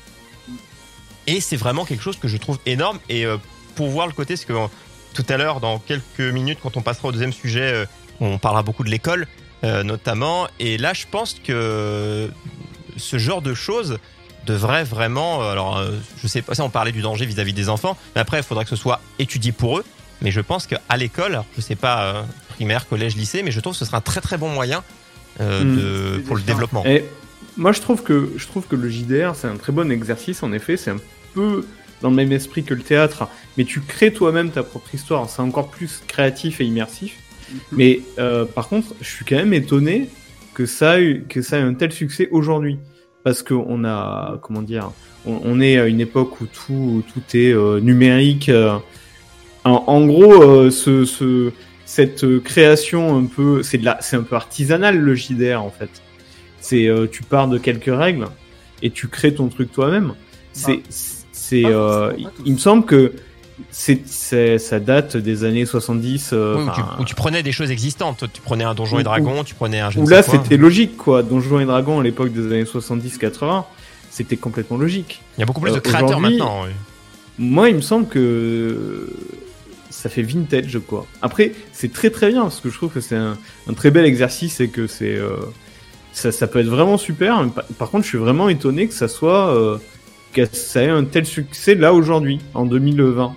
Et 1.25 1.41
c'est 1.41 1.55
vraiment 1.55 1.83
quelque 1.83 2.03
chose 2.03 2.17
que 2.17 2.27
je 2.27 2.37
trouve 2.37 2.59
énorme. 2.67 2.99
Et 3.09 3.25
pour 3.73 3.87
voir 3.87 4.05
le 4.05 4.13
côté, 4.13 4.35
parce 4.35 4.45
que 4.45 4.53
tout 5.15 5.25
à 5.29 5.37
l'heure, 5.37 5.59
dans 5.59 5.79
quelques 5.79 6.19
minutes, 6.19 6.59
quand 6.61 6.77
on 6.77 6.81
passera 6.83 7.07
au 7.07 7.11
deuxième 7.11 7.33
sujet, 7.33 7.85
on 8.19 8.37
parlera 8.37 8.61
beaucoup 8.61 8.83
de 8.83 8.89
l'école, 8.89 9.25
notamment. 9.63 10.47
Et 10.59 10.77
là, 10.77 10.93
je 10.93 11.05
pense 11.09 11.41
que 11.43 12.29
ce 12.97 13.17
genre 13.17 13.41
de 13.41 13.55
choses 13.55 13.97
devrait 14.47 14.83
vraiment. 14.83 15.43
euh, 15.43 15.51
Alors, 15.51 15.77
euh, 15.77 15.91
je 16.21 16.27
sais 16.27 16.41
pas, 16.41 16.55
ça, 16.55 16.63
on 16.63 16.69
parlait 16.69 16.91
du 16.91 17.01
danger 17.01 17.25
vis-à-vis 17.25 17.53
des 17.53 17.69
enfants, 17.69 17.95
mais 18.15 18.21
après, 18.21 18.37
il 18.39 18.43
faudrait 18.43 18.63
que 18.63 18.69
ce 18.71 18.75
soit 18.75 19.01
étudié 19.19 19.51
pour 19.51 19.77
eux. 19.77 19.85
Mais 20.21 20.31
je 20.31 20.41
pense 20.41 20.65
qu'à 20.65 20.79
l'école, 20.97 21.33
alors, 21.33 21.45
je 21.55 21.61
sais 21.61 21.75
pas, 21.75 22.03
euh, 22.05 22.21
primaire, 22.49 22.87
collège, 22.87 23.15
lycée, 23.15 23.43
mais 23.43 23.51
je 23.51 23.59
trouve 23.59 23.73
que 23.73 23.79
ce 23.79 23.85
sera 23.85 23.97
un 23.97 24.01
très 24.01 24.21
très 24.21 24.37
bon 24.37 24.49
moyen 24.49 24.83
euh, 25.39 25.63
Mm. 25.63 25.75
de, 25.77 26.21
pour 26.25 26.35
le 26.35 26.41
développement. 26.41 26.83
Et 26.85 27.05
moi, 27.55 27.71
je 27.71 27.81
trouve 27.81 28.01
que 28.01 28.31
je 28.35 28.47
trouve 28.47 28.65
que 28.65 28.75
le 28.75 28.89
JDR, 28.89 29.35
c'est 29.35 29.47
un 29.47 29.57
très 29.57 29.71
bon 29.71 29.91
exercice. 29.91 30.41
En 30.41 30.51
effet, 30.53 30.75
c'est 30.77 30.89
un 30.89 30.97
peu 31.35 31.65
dans 32.01 32.09
le 32.09 32.15
même 32.15 32.31
esprit 32.31 32.63
que 32.63 32.73
le 32.73 32.81
théâtre, 32.81 33.27
mais 33.57 33.65
tu 33.65 33.81
crées 33.81 34.11
toi-même 34.13 34.49
ta 34.49 34.63
propre 34.63 34.93
histoire. 34.95 35.29
C'est 35.29 35.41
encore 35.43 35.69
plus 35.69 36.01
créatif 36.07 36.61
et 36.61 36.65
immersif. 36.65 37.13
Mhm. 37.51 37.59
Mais 37.73 38.01
euh, 38.17 38.45
par 38.45 38.67
contre, 38.69 38.95
je 39.01 39.07
suis 39.09 39.25
quand 39.25 39.35
même 39.35 39.53
étonné 39.53 40.09
que 40.55 40.65
ça 40.65 40.91
a 40.93 40.99
eu, 40.99 41.25
que 41.29 41.41
ça 41.43 41.57
ait 41.59 41.61
un 41.61 41.75
tel 41.75 41.91
succès 41.91 42.27
aujourd'hui, 42.31 42.79
parce 43.23 43.43
qu'on 43.43 43.83
a, 43.85 44.37
comment 44.41 44.61
dire, 44.61 44.91
on, 45.25 45.39
on 45.43 45.59
est 45.59 45.77
à 45.77 45.85
une 45.87 45.99
époque 46.01 46.39
où 46.41 46.45
tout, 46.45 47.03
tout 47.13 47.37
est 47.37 47.51
euh, 47.53 47.79
numérique. 47.79 48.49
euh. 48.49 48.77
en, 49.65 49.83
en 49.87 50.05
gros, 50.05 50.41
euh, 50.43 50.71
ce, 50.71 51.05
ce, 51.05 51.51
cette 51.85 52.39
création 52.43 53.17
un 53.17 53.25
peu, 53.25 53.63
c'est 53.63 53.77
de 53.77 53.85
la, 53.85 53.97
c'est 54.01 54.15
un 54.15 54.23
peu 54.23 54.35
artisanal 54.35 54.97
le 54.97 55.15
JDR 55.15 55.61
en 55.61 55.71
fait. 55.71 55.89
C'est, 56.59 56.87
euh, 56.87 57.07
tu 57.09 57.23
pars 57.23 57.47
de 57.47 57.57
quelques 57.57 57.85
règles 57.95 58.27
et 58.81 58.89
tu 58.89 59.07
crées 59.07 59.33
ton 59.33 59.47
truc 59.47 59.71
toi-même. 59.71 60.13
C'est, 60.53 60.81
c'est, 60.89 61.65
euh, 61.65 62.09
forcément, 62.09 62.29
pas 62.29 62.35
tous. 62.37 62.43
il 62.45 62.53
me 62.53 62.57
semble 62.57 62.85
que 62.85 63.13
c'est, 63.71 64.57
ça 64.59 64.79
date 64.79 65.17
des 65.17 65.43
années 65.43 65.65
70. 65.65 66.29
euh, 66.33 66.55
Oui, 66.57 66.61
où, 66.61 66.65
tu, 66.65 66.69
enfin, 66.81 66.97
où 66.99 67.05
tu 67.05 67.15
prenais 67.15 67.43
des 67.43 67.51
choses 67.51 67.71
existantes. 67.71 68.23
Tu 68.33 68.41
prenais 68.41 68.63
un 68.63 68.73
donjon 68.73 68.99
et 68.99 69.03
dragon, 69.03 69.43
tu 69.43 69.55
prenais 69.55 69.79
un 69.79 69.89
jeu 69.89 70.01
où 70.01 70.07
là 70.07 70.21
c'était 70.23 70.57
logique 70.57 70.95
quoi. 70.97 71.23
Donjons 71.23 71.59
et 71.59 71.65
Dragons 71.65 71.99
à 71.99 72.03
l'époque 72.03 72.31
des 72.31 72.45
années 72.47 72.63
70-80, 72.63 73.63
c'était 74.09 74.37
complètement 74.37 74.77
logique. 74.77 75.21
Il 75.37 75.41
y 75.41 75.43
a 75.43 75.45
beaucoup 75.45 75.61
plus 75.61 75.71
Euh, 75.71 75.75
de 75.75 75.79
créateurs 75.79 76.09
aujourd'hui- 76.19 76.37
maintenant. 76.37 76.63
oui. 76.65 76.71
Moi, 77.39 77.69
il 77.69 77.75
me 77.75 77.81
semble 77.81 78.07
que 78.07 79.09
ça 79.91 80.09
fait 80.09 80.23
vintage 80.23 80.79
quoi. 80.87 81.05
Après, 81.21 81.51
c'est 81.71 81.91
très 81.93 82.09
très 82.09 82.29
bien 82.31 82.41
parce 82.43 82.59
que 82.61 82.69
je 82.69 82.75
trouve 82.77 82.91
que 82.91 82.99
c'est 83.01 83.15
un, 83.15 83.37
un 83.69 83.73
très 83.73 83.91
bel 83.91 84.05
exercice 84.05 84.59
et 84.59 84.69
que 84.69 84.87
c'est 84.87 85.15
euh, 85.15 85.37
ça, 86.13 86.31
ça 86.31 86.47
peut 86.47 86.59
être 86.59 86.67
vraiment 86.67 86.97
super. 86.97 87.43
Mais 87.43 87.49
par, 87.51 87.63
par 87.77 87.89
contre, 87.89 88.03
je 88.03 88.09
suis 88.09 88.17
vraiment 88.17 88.49
étonné 88.49 88.87
que 88.87 88.93
ça 88.93 89.07
soit 89.07 89.53
euh, 89.55 89.77
que 90.33 90.45
ça 90.51 90.83
ait 90.83 90.89
un 90.89 91.03
tel 91.05 91.25
succès 91.25 91.75
là 91.75 91.93
aujourd'hui, 91.93 92.39
en 92.53 92.65
2020. 92.65 93.35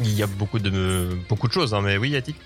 Il 0.00 0.14
y 0.14 0.22
a 0.22 0.26
beaucoup 0.26 0.58
de, 0.58 1.08
beaucoup 1.28 1.48
de 1.48 1.52
choses, 1.52 1.74
hein, 1.74 1.80
mais 1.82 1.96
oui, 1.96 2.10
Yatik. 2.10 2.36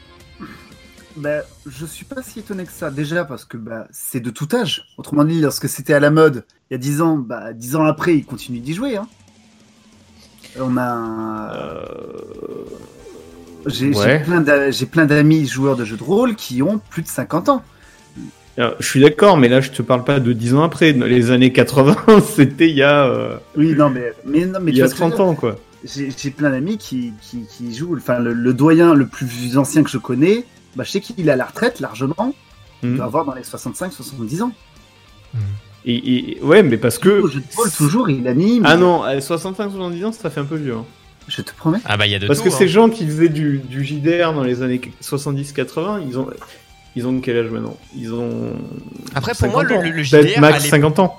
Bah, 1.17 1.41
je 1.67 1.85
suis 1.87 2.05
pas 2.05 2.23
si 2.23 2.39
étonné 2.39 2.65
que 2.65 2.73
ça. 2.73 2.91
Déjà 2.91 3.25
parce 3.25 3.45
que 3.45 3.57
bah, 3.57 3.87
c'est 3.91 4.21
de 4.21 4.31
tout 4.31 4.49
âge. 4.53 4.87
Autrement 4.97 5.25
dit, 5.25 5.41
lorsque 5.41 5.69
c'était 5.69 5.95
à 5.95 6.01
la 6.01 6.11
mode 6.11 6.45
il 6.71 6.75
y 6.75 6.77
a 6.77 6.79
10 6.79 7.01
ans, 7.01 7.17
bah, 7.17 7.53
10 7.53 7.77
ans 7.77 7.85
après, 7.85 8.17
ils 8.17 8.25
continuent 8.25 8.61
d'y 8.61 8.75
jouer. 8.75 8.97
Hein. 8.97 9.09
On 10.59 10.77
a. 10.77 11.53
Euh, 11.55 11.85
J'ai 13.67 13.91
ouais. 13.91 14.23
plein 14.23 15.07
d'amis 15.07 15.47
joueurs 15.47 15.77
de 15.77 15.85
jeux 15.85 15.97
de 15.97 16.03
rôle 16.03 16.37
qui 16.37 16.63
ont 16.63 16.81
plus 16.91 17.03
de 17.03 17.09
50 17.09 17.49
ans. 17.49 17.63
alors, 18.57 18.75
je 18.79 18.87
suis 18.87 19.01
d'accord, 19.01 19.37
mais 19.37 19.49
là 19.49 19.61
je 19.61 19.71
te 19.71 19.83
parle 19.83 20.05
pas 20.05 20.21
de 20.21 20.33
10 20.33 20.55
ans 20.55 20.63
après. 20.63 20.93
Dans 20.93 21.07
Les 21.07 21.31
années 21.31 21.53
80, 21.53 21.97
c'était 22.25 22.69
il 22.69 22.77
y 22.77 22.83
a, 22.83 23.05
euh, 23.07 23.37
Oui, 23.57 23.75
non, 23.75 23.91
mais, 23.91 24.13
mais, 24.25 24.47
non, 24.47 24.61
mais 24.63 24.71
il 24.73 24.79
y 24.79 24.83
a 24.83 24.85
vois 24.85 24.95
ce 24.95 24.99
que 24.99 25.05
je 25.05 25.11
veux 25.11 25.17
30 25.17 25.29
ans 25.29 25.35
quoi. 25.35 25.57
J'ai 25.85 26.31
plein 26.31 26.51
d'amis 26.51 26.77
qui, 26.79 27.13
qui, 27.23 27.45
qui 27.47 27.75
jouent. 27.75 27.97
Enfin, 27.97 28.19
le, 28.19 28.33
le 28.35 28.53
doyen 28.55 28.93
le 28.95 29.07
plus 29.07 29.57
ancien 29.57 29.83
que 29.83 29.91
je 29.91 29.99
connais, 29.99 30.45
bah, 30.77 30.85
je 30.85 30.91
sais 30.91 31.01
qu'il 31.01 31.27
est 31.27 31.33
à 31.33 31.37
la 31.37 31.47
retraite 31.47 31.81
largement. 31.81 32.35
Il 32.83 32.91
Mhm. 32.91 32.97
doit 32.97 33.05
avoir 33.07 33.25
dans 33.25 33.35
les 33.35 33.43
65-70 33.43 34.43
ans. 34.43 34.53
Et, 35.87 36.35
et- 36.37 36.43
ouais, 36.43 36.63
mais 36.63 36.77
parce 36.77 36.99
que. 36.99 37.09
Au 37.23 37.29
jeu 37.29 37.41
de 37.41 37.57
rôle, 37.57 37.71
toujours, 37.71 38.11
il 38.11 38.27
anime. 38.29 38.65
Ah 38.67 38.77
non, 38.77 39.03
à 39.03 39.17
65-70 39.19 40.05
ans, 40.05 40.13
ça 40.13 40.29
fait 40.31 40.41
un 40.41 40.45
peu 40.45 40.57
vieux. 40.57 40.75
hein. 40.75 40.85
Je 41.29 41.43
te 41.43 41.53
promets. 41.55 41.79
Ah 41.85 41.97
bah 41.97 42.07
il 42.07 42.13
y 42.13 42.15
a 42.15 42.19
de 42.19 42.27
Parce 42.27 42.41
tout. 42.41 42.47
que 42.49 42.55
hein. 42.55 42.57
ces 42.59 42.67
gens 42.69 42.89
qui 42.89 43.07
faisaient 43.07 43.29
du, 43.29 43.59
du 43.59 43.85
JDR 43.85 44.33
dans 44.35 44.43
les 44.43 44.63
années 44.63 44.81
70-80, 45.01 46.03
ils 46.09 46.19
ont, 46.19 46.29
ils 46.97 47.07
ont 47.07 47.21
quel 47.21 47.37
âge 47.39 47.51
maintenant? 47.51 47.77
Ils 47.97 48.13
ont. 48.13 48.53
Après, 49.15 49.33
pour 49.35 49.49
moi, 49.49 49.63
50 49.63 49.83
le, 49.85 49.91
le- 49.91 49.97
le 49.97 50.03
JDR, 50.03 50.41
max 50.41 50.57
l'époque- 50.65 50.71
50 50.71 50.99
ans. 50.99 51.17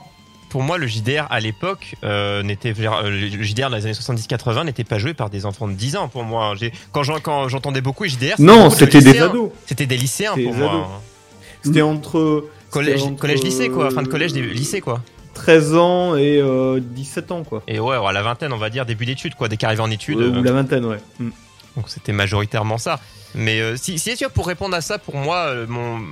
Pour 0.52 0.62
moi, 0.62 0.78
le 0.78 0.86
JDR 0.86 1.26
à 1.30 1.40
l'époque 1.40 1.96
euh, 2.04 2.44
n'était 2.44 2.74
euh, 2.78 3.10
le 3.10 3.42
JDR 3.44 3.70
dans 3.70 3.78
les 3.78 3.86
années 3.86 3.94
70-80 3.94 4.66
n'était 4.66 4.84
pas 4.84 5.00
joué 5.00 5.14
par 5.14 5.30
des 5.30 5.46
enfants 5.46 5.68
de 5.68 5.74
10 5.74 5.96
ans 5.96 6.08
pour 6.10 6.24
moi. 6.24 6.54
Quand 6.92 7.04
j'en- 7.04 7.20
quand 7.20 7.48
j'entendais 7.48 7.82
beaucoup 7.82 8.06
JDR, 8.06 8.36
Non, 8.38 8.68
de 8.68 8.74
c'était 8.74 9.00
des 9.02 9.20
ados. 9.20 9.50
C'était 9.66 9.86
des 9.88 9.98
lycéens 9.98 10.34
C'était 10.36 10.44
pour 10.44 10.54
des 10.54 10.60
moi. 10.60 10.70
ados. 10.72 10.86
C'était 11.64 11.82
entre. 11.82 12.46
Collège, 12.70 13.02
entre, 13.04 13.20
collège, 13.20 13.42
lycée 13.44 13.70
quoi, 13.70 13.90
fin 13.92 14.02
de 14.02 14.08
euh, 14.08 14.12
collège, 14.12 14.34
des 14.34 14.42
lycées 14.42 14.80
quoi. 14.82 15.02
13 15.34 15.76
ans 15.76 16.16
et 16.18 16.40
euh, 16.42 16.80
17 16.82 17.32
ans, 17.32 17.44
quoi. 17.44 17.64
Et 17.68 17.80
ouais, 17.80 17.96
à 18.06 18.12
la 18.12 18.22
vingtaine, 18.22 18.52
on 18.54 18.58
va 18.58 18.70
dire 18.70 18.86
début 18.86 19.06
d'études 19.06 19.36
quoi, 19.36 19.48
dès 19.48 19.58
qu'arrivé 19.58 19.82
en 19.82 19.90
études. 19.90 20.20
Euh, 20.20 20.34
euh, 20.34 20.40
Ou 20.40 20.44
la 20.44 20.52
vingtaine, 20.52 20.86
ouais. 20.86 20.98
Mm. 21.20 21.30
Donc 21.76 21.90
c'était 21.90 22.12
majoritairement 22.12 22.78
ça. 22.78 23.00
Mais 23.34 23.62
euh, 23.62 23.78
si, 23.78 23.98
si 23.98 24.14
pour 24.34 24.48
répondre 24.48 24.76
à 24.76 24.82
ça, 24.82 24.98
pour 24.98 25.16
moi, 25.16 25.38
euh, 25.38 25.66
mon, 25.68 26.00
euh, 26.00 26.06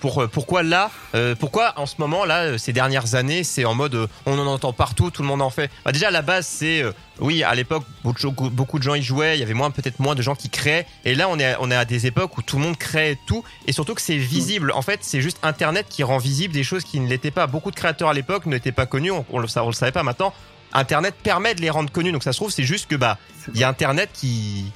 pour 0.00 0.22
euh, 0.22 0.26
pourquoi 0.26 0.62
là, 0.62 0.90
pourquoi 1.38 1.74
en 1.76 1.86
ce 1.86 1.96
moment 1.98 2.24
là, 2.24 2.58
ces 2.58 2.72
dernières 2.72 3.14
années, 3.14 3.44
c'est 3.44 3.64
en 3.64 3.74
mode, 3.74 4.08
on 4.26 4.38
en 4.38 4.46
entend 4.46 4.72
partout, 4.72 5.10
tout 5.10 5.22
le 5.22 5.28
monde 5.28 5.42
en 5.42 5.50
fait. 5.50 5.70
Bah, 5.84 5.92
déjà 5.92 6.08
à 6.08 6.10
la 6.10 6.22
base, 6.22 6.46
c'est, 6.46 6.82
oui, 7.20 7.42
à 7.42 7.54
l'époque, 7.54 7.84
beaucoup 8.02 8.50
beaucoup 8.50 8.78
de 8.78 8.82
gens 8.82 8.94
y 8.94 9.02
jouaient, 9.02 9.36
il 9.36 9.40
y 9.40 9.42
avait 9.42 9.54
peut-être 9.70 10.00
moins 10.00 10.14
de 10.14 10.22
gens 10.22 10.34
qui 10.34 10.50
créaient. 10.50 10.86
Et 11.04 11.14
là, 11.14 11.28
on 11.28 11.38
est, 11.38 11.56
on 11.60 11.70
est 11.70 11.76
à 11.76 11.84
des 11.84 12.06
époques 12.06 12.36
où 12.38 12.42
tout 12.42 12.56
le 12.56 12.62
monde 12.62 12.76
crée 12.76 13.18
tout, 13.26 13.44
et 13.66 13.72
surtout 13.72 13.94
que 13.94 14.02
c'est 14.02 14.16
visible. 14.16 14.72
En 14.72 14.82
fait, 14.82 15.00
c'est 15.02 15.20
juste 15.20 15.38
Internet 15.42 15.86
qui 15.88 16.02
rend 16.02 16.18
visible 16.18 16.54
des 16.54 16.64
choses 16.64 16.84
qui 16.84 16.98
ne 16.98 17.08
l'étaient 17.08 17.30
pas. 17.30 17.46
Beaucoup 17.46 17.70
de 17.70 17.76
créateurs 17.76 18.08
à 18.08 18.14
l'époque 18.14 18.46
n'étaient 18.46 18.72
pas 18.72 18.86
connus, 18.86 19.12
on, 19.12 19.24
on 19.30 19.38
on 19.38 19.66
le 19.66 19.72
savait 19.72 19.92
pas. 19.92 20.02
Maintenant, 20.02 20.32
Internet 20.72 21.14
permet 21.22 21.54
de 21.54 21.60
les 21.60 21.70
rendre 21.70 21.90
connus. 21.90 22.12
Donc 22.12 22.22
ça 22.22 22.32
se 22.32 22.38
trouve, 22.38 22.50
c'est 22.50 22.64
juste 22.64 22.88
que 22.88 22.96
bah, 22.96 23.18
il 23.54 23.60
y 23.60 23.64
a 23.64 23.68
Internet 23.68 24.10
qui, 24.12 24.72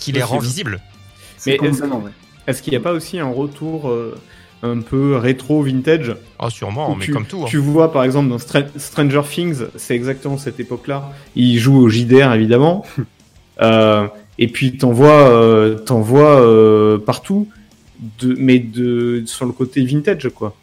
qui 0.00 0.10
les 0.12 0.22
rend 0.22 0.38
visibles. 0.38 0.80
Mais. 1.46 1.58
Est-ce 2.46 2.62
qu'il 2.62 2.72
n'y 2.72 2.76
a 2.76 2.80
pas 2.80 2.92
aussi 2.92 3.18
un 3.20 3.30
retour 3.30 3.88
euh, 3.90 4.18
un 4.62 4.80
peu 4.80 5.16
rétro 5.16 5.62
vintage? 5.62 6.16
Oh, 6.40 6.50
sûrement, 6.50 6.96
mais 6.96 7.04
tu, 7.04 7.12
comme 7.12 7.26
tout. 7.26 7.42
hein. 7.42 7.46
Tu 7.48 7.58
vois, 7.58 7.92
par 7.92 8.02
exemple, 8.02 8.28
dans 8.30 8.38
Stra- 8.38 8.66
Stranger 8.76 9.22
Things, 9.30 9.66
c'est 9.76 9.94
exactement 9.94 10.36
cette 10.38 10.58
époque-là. 10.58 11.12
Il 11.36 11.58
joue 11.58 11.76
au 11.78 11.88
JDR, 11.88 12.32
évidemment. 12.34 12.84
Euh, 13.62 14.08
et 14.38 14.48
puis, 14.48 14.78
t'en 14.78 14.90
vois, 14.90 15.28
euh, 15.28 15.74
t'en 15.76 16.00
vois 16.00 16.40
euh, 16.40 16.96
partout, 16.96 17.46
de, 18.20 18.34
mais 18.38 18.58
de, 18.58 19.22
sur 19.26 19.44
le 19.44 19.52
côté 19.52 19.84
vintage, 19.84 20.30
quoi. 20.34 20.56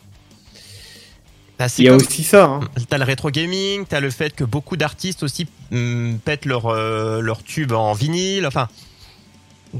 Bah, 1.59 1.67
Il 1.77 1.83
y 1.83 1.87
a 1.87 1.91
comme- 1.91 2.01
aussi 2.01 2.23
ça. 2.23 2.45
Hein. 2.45 2.59
T'as 2.89 2.97
le 2.97 3.03
rétro 3.03 3.29
gaming, 3.29 3.85
t'as 3.87 3.99
le 3.99 4.09
fait 4.09 4.35
que 4.35 4.43
beaucoup 4.43 4.77
d'artistes 4.77 5.21
aussi 5.21 5.45
hum, 5.71 6.17
pètent 6.25 6.45
leur, 6.45 6.65
euh, 6.67 7.19
leur 7.21 7.43
tube 7.43 7.71
en 7.71 7.93
vinyle. 7.93 8.47
Enfin, 8.47 8.67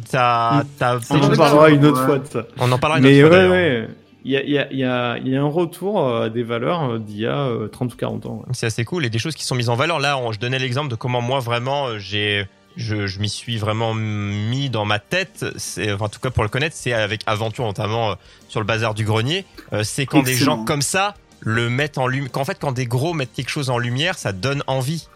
t'as. 0.10 0.64
T'as- 0.78 0.96
On 0.98 1.00
c'est 1.02 1.14
en 1.16 1.36
parlera 1.36 1.70
une 1.70 1.86
autre 1.86 2.00
Ouais. 2.02 2.06
fois 2.06 2.20
de 2.20 2.26
ça. 2.28 2.44
on 2.60 2.72
en 2.72 2.78
parlera 2.80 3.00
une 3.00 3.06
Mais 3.06 3.24
autre 3.24 3.36
ouais, 3.36 3.46
fois, 3.48 3.52
ouais. 3.56 3.88
Il 4.26 4.32
y 4.32 4.38
a, 4.38 4.44
il 4.44 4.50
y, 4.52 4.58
a, 4.60 4.74
y, 4.74 4.84
a, 4.84 5.18
il 5.20 5.28
y 5.30 5.38
a 5.38 5.42
un 5.42 5.46
retour 5.50 6.02
euh, 6.06 6.26
à 6.26 6.30
des 6.30 6.44
valeurs 6.44 6.84
euh, 6.92 7.00
d'il 7.00 7.20
y 7.20 7.26
a 7.28 7.38
euh, 7.38 7.68
30 7.70 7.94
ou 7.94 7.98
40 7.98 8.26
ans. 8.26 8.36
ouais. 8.46 8.54
C'est 8.54 8.66
assez 8.66 8.84
cool 8.84 9.06
et 9.06 9.10
des 9.10 9.20
choses 9.20 9.36
qui 9.36 9.46
sont 9.46 9.56
mises 9.56 9.70
en 9.70 9.76
valeur. 9.76 10.00
Là, 10.00 10.18
on- 10.18 10.32
je 10.34 10.40
donnais 10.40 10.60
l'exemple 10.60 10.90
de 10.90 10.96
comment 10.96 11.22
moi 11.22 11.40
vraiment 11.40 11.88
euh, 11.88 11.98
j'ai. 12.00 12.46
Je, 12.76 13.08
je 13.08 13.20
m'y 13.20 13.30
suis 13.30 13.58
vraiment 13.58 13.96
mis 13.96 14.70
dans 14.70 14.86
ma 14.86 15.00
tête. 15.00 15.46
C'est, 15.56 15.92
enfin, 15.94 16.06
en 16.06 16.10
tout 16.10 16.20
cas, 16.20 16.30
pour 16.30 16.44
le 16.44 16.50
connaître, 16.50 16.76
c'est 16.78 16.94
avec 16.94 17.22
Aventure, 17.26 17.66
notamment 17.66 18.12
euh, 18.12 18.16
sur 18.50 18.60
le 18.60 18.68
bazar 18.68 18.94
du 18.94 19.04
grenier. 19.04 19.46
Euh, 19.74 19.84
c'est 19.84 20.06
quand 20.06 20.22
des 20.22 20.36
gens 20.36 20.64
comme 20.64 20.84
ça 20.84 21.16
le 21.40 21.70
mettent 21.72 21.98
en 21.98 22.06
lumière. 22.06 22.32
Qu'en 22.32 22.46
fait, 22.46 22.58
quand 22.60 22.74
des 22.74 22.86
gros 22.86 23.14
mettent 23.16 23.34
quelque 23.34 23.50
chose 23.50 23.72
en 23.72 23.80
lumière, 23.80 24.16
ça 24.18 24.32
donne 24.32 24.62
envie. 24.68 25.08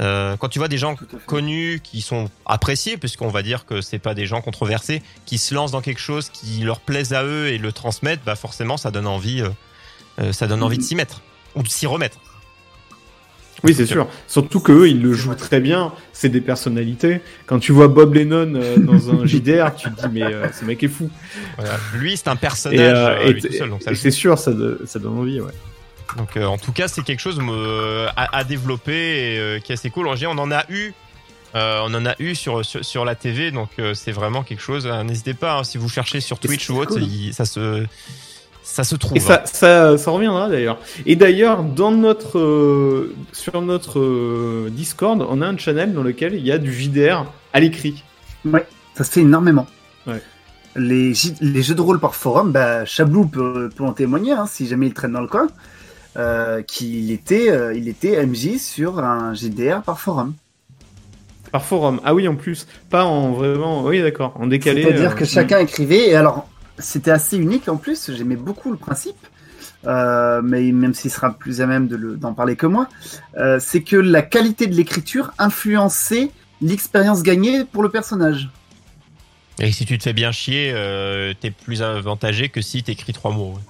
Euh, 0.00 0.36
quand 0.36 0.48
tu 0.48 0.58
vois 0.58 0.66
des 0.68 0.78
gens 0.78 0.96
connus 1.26 1.80
qui 1.84 2.00
sont 2.00 2.28
appréciés, 2.46 2.96
puisqu'on 2.96 3.28
va 3.28 3.42
dire 3.42 3.64
que 3.64 3.80
c'est 3.80 3.98
pas 4.00 4.14
des 4.14 4.26
gens 4.26 4.40
controversés, 4.40 5.02
qui 5.24 5.38
se 5.38 5.54
lancent 5.54 5.70
dans 5.70 5.82
quelque 5.82 6.00
chose 6.00 6.30
qui 6.30 6.62
leur 6.64 6.80
plaise 6.80 7.12
à 7.12 7.24
eux 7.24 7.46
et 7.48 7.58
le 7.58 7.70
transmettent, 7.72 8.22
bah 8.26 8.34
forcément, 8.34 8.76
ça 8.76 8.90
donne 8.90 9.06
envie. 9.06 9.40
euh, 9.42 9.48
euh, 10.20 10.32
ça 10.32 10.46
donne 10.46 10.62
envie 10.62 10.78
de 10.78 10.82
s'y 10.82 10.94
mettre 10.96 11.22
ou 11.54 11.62
de 11.62 11.68
s'y 11.68 11.86
remettre. 11.86 12.18
Oui, 13.62 13.72
c'est 13.72 13.86
sûr. 13.86 14.08
Surtout 14.26 14.60
que 14.60 14.72
eux, 14.72 14.88
ils 14.90 15.00
le 15.00 15.14
jouent 15.14 15.34
très 15.36 15.58
bien. 15.60 15.92
C'est 16.12 16.28
des 16.28 16.40
personnalités. 16.42 17.20
Quand 17.46 17.58
tu 17.60 17.72
vois 17.72 17.88
Bob 17.88 18.12
Lennon 18.14 18.52
euh, 18.56 18.76
dans 18.78 19.10
un 19.10 19.24
JDR, 19.24 19.74
tu 19.74 19.90
te 19.90 20.00
dis 20.02 20.08
mais 20.12 20.22
euh, 20.22 20.52
ce 20.52 20.64
mec 20.66 20.82
est 20.82 20.88
fou. 20.88 21.08
Voilà. 21.56 21.78
Lui, 21.94 22.16
c'est 22.16 22.28
un 22.28 22.36
personnage 22.36 22.78
Et, 22.80 23.30
euh, 23.30 23.32
euh, 23.88 23.94
c'est 23.94 24.10
sûr, 24.10 24.38
ça, 24.38 24.52
de- 24.52 24.80
ça 24.84 24.98
donne 24.98 25.18
envie. 25.18 25.40
Ouais. 25.40 25.52
Donc 26.16 26.36
euh, 26.36 26.44
en 26.46 26.58
tout 26.58 26.72
cas, 26.72 26.88
c'est 26.88 27.02
quelque 27.02 27.20
chose 27.20 27.40
euh, 27.40 28.08
à, 28.16 28.36
à 28.36 28.44
développer 28.44 28.92
et 29.34 29.38
euh, 29.38 29.58
qui 29.58 29.72
est 29.72 29.74
assez 29.74 29.90
cool. 29.90 30.06
En 30.08 30.14
général, 30.16 30.38
on 30.38 30.42
en 30.42 30.50
a 30.52 30.64
eu. 30.68 30.92
euh, 31.56 31.80
on 31.84 31.94
en 31.94 32.06
a 32.06 32.14
eu 32.20 32.34
sur, 32.34 32.64
sur, 32.64 32.84
sur 32.84 33.04
la 33.04 33.14
TV, 33.14 33.50
donc 33.50 33.70
euh, 33.78 33.94
c'est 33.94 34.12
vraiment 34.12 34.42
quelque 34.42 34.62
chose. 34.62 34.86
euh, 34.86 35.02
N'hésitez 35.02 35.34
pas, 35.34 35.58
hein, 35.58 35.64
si 35.64 35.78
vous 35.78 35.88
cherchez 35.88 36.20
sur 36.20 36.38
Twitch 36.38 36.70
ou 36.70 36.76
autre, 36.78 36.92
cool. 36.94 37.02
il- 37.02 37.32
ça 37.34 37.44
se 37.44 37.84
ça 38.62 38.82
se 38.82 38.94
trouve. 38.96 39.16
Et 39.16 39.20
ça, 39.20 39.42
ça, 39.44 39.98
ça 39.98 40.10
reviendra 40.10 40.48
d'ailleurs. 40.48 40.78
Et 41.04 41.16
d'ailleurs, 41.16 41.62
dans 41.62 41.90
notre, 41.90 42.38
euh, 42.38 43.14
sur 43.32 43.60
notre 43.60 43.98
euh, 44.00 44.68
Discord, 44.70 45.24
on 45.28 45.42
a 45.42 45.46
un 45.46 45.58
channel 45.58 45.92
dans 45.92 46.02
lequel 46.02 46.34
il 46.34 46.46
y 46.46 46.50
a 46.50 46.56
du 46.58 46.72
JDR 46.72 47.26
à 47.52 47.60
l'écrit. 47.60 48.02
Ça 48.94 49.04
se 49.04 49.10
fait 49.10 49.20
énormément. 49.20 49.66
Ouais. 50.06 50.22
Les, 50.76 51.12
les 51.42 51.62
jeux 51.62 51.74
de 51.74 51.80
rôle 51.82 52.00
par 52.00 52.14
forum, 52.14 52.52
bah, 52.52 52.84
Chablou 52.86 53.26
peut, 53.26 53.68
peut 53.76 53.84
en 53.84 53.92
témoigner, 53.92 54.32
hein, 54.32 54.46
si 54.50 54.66
jamais 54.66 54.86
il 54.86 54.94
traîne 54.94 55.12
dans 55.12 55.20
le 55.20 55.28
coin, 55.28 55.46
euh, 56.16 56.62
qu'il 56.62 57.10
était, 57.10 57.50
euh, 57.50 57.74
il 57.74 57.88
était 57.88 58.24
MJ 58.24 58.58
sur 58.58 58.98
un 59.00 59.34
JDR 59.34 59.82
par 59.82 60.00
forum. 60.00 60.34
Par 61.52 61.64
forum. 61.64 62.00
Ah 62.04 62.14
oui, 62.14 62.26
en 62.28 62.34
plus. 62.36 62.66
Pas 62.90 63.04
en 63.04 63.32
vraiment. 63.32 63.84
Oui, 63.84 64.00
d'accord. 64.02 64.32
En 64.36 64.46
décalé. 64.46 64.82
C'est-à-dire 64.82 65.12
euh, 65.12 65.14
que 65.14 65.24
chacun 65.24 65.58
écrivait, 65.58 66.08
et 66.10 66.14
alors 66.16 66.48
c'était 66.78 67.12
assez 67.12 67.36
unique 67.36 67.68
en 67.68 67.76
plus, 67.76 68.10
j'aimais 68.12 68.34
beaucoup 68.36 68.72
le 68.72 68.76
principe, 68.76 69.14
euh, 69.86 70.40
mais 70.42 70.72
même 70.72 70.94
s'il 70.94 71.10
sera 71.12 71.32
plus 71.32 71.60
à 71.60 71.66
même 71.66 71.86
de 71.86 71.94
le- 71.96 72.16
d'en 72.16 72.32
parler 72.32 72.56
que 72.56 72.66
moi, 72.66 72.88
euh, 73.36 73.58
c'est 73.60 73.82
que 73.82 73.94
la 73.96 74.22
qualité 74.22 74.66
de 74.66 74.74
l'écriture 74.74 75.30
influençait 75.38 76.30
l'expérience 76.60 77.22
gagnée 77.22 77.64
pour 77.64 77.82
le 77.84 77.88
personnage. 77.90 78.48
Et 79.60 79.70
si 79.70 79.84
tu 79.86 79.96
te 79.98 80.02
fais 80.02 80.12
bien 80.12 80.32
chier, 80.32 80.72
euh, 80.74 81.32
t'es 81.40 81.52
plus 81.52 81.82
avantagé 81.82 82.48
que 82.48 82.60
si 82.60 82.82
t'écris 82.82 83.12
trois 83.12 83.30
mots. 83.30 83.52
ouais. 83.52 83.60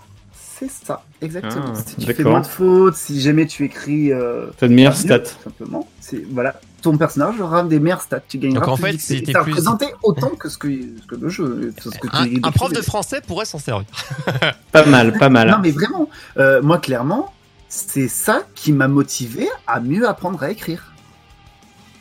C'est 0.69 0.87
ça, 0.87 1.05
exactement. 1.21 1.73
Ah, 1.75 1.81
si 1.87 1.97
tu 1.97 2.13
fais 2.15 2.23
moins 2.25 2.41
de 2.41 2.47
fautes, 2.47 2.95
si 2.97 3.21
jamais 3.21 3.47
tu 3.47 3.65
écris 3.65 4.13
euh, 4.13 4.47
T'as 4.59 4.69
de 4.69 4.75
meilleures 4.75 4.97
stats. 4.97 5.25
simplement, 5.43 5.89
c'est 6.01 6.25
voilà, 6.31 6.61
ton 6.83 6.97
personnage 6.97 7.41
aura 7.41 7.63
des 7.65 7.79
meilleures 7.81 8.03
stats, 8.03 8.21
tu 8.29 8.39
gagneras 8.39 8.61
Donc, 8.67 8.75
en 8.75 8.77
plus 8.77 8.99
fait, 8.99 9.15
Et 9.15 9.33
ça 9.33 9.43
plus- 9.43 9.53
représentait 9.53 9.95
autant 10.03 10.31
que 10.31 10.49
ce 10.49 10.59
que, 10.59 10.69
ce 10.69 11.07
que 11.07 11.15
le 11.17 11.29
jeu, 11.29 11.73
ce 11.81 11.89
que 11.91 12.09
tu 12.09 12.41
Un, 12.43 12.51
prof 12.53 12.73
de 12.73 12.81
français 12.83 13.21
pourrait 13.27 13.45
s'en 13.47 13.59
servir. 13.59 13.87
Pas 14.73 14.85
mal, 14.87 15.13
pas 15.19 15.29
mal. 15.29 15.49
Non, 15.51 15.59
mais 15.63 15.71
vraiment, 15.71 16.09
euh, 16.39 16.61
moi, 16.63 16.79
clairement, 16.79 17.33
c'est 17.69 18.09
ça 18.09 18.43
qui 18.55 18.73
m'a 18.73 18.89
motivé 18.89 19.49
à 19.67 19.81
mieux 19.81 20.09
apprendre 20.09 20.43
à 20.43 20.51
écrire. 20.51 20.93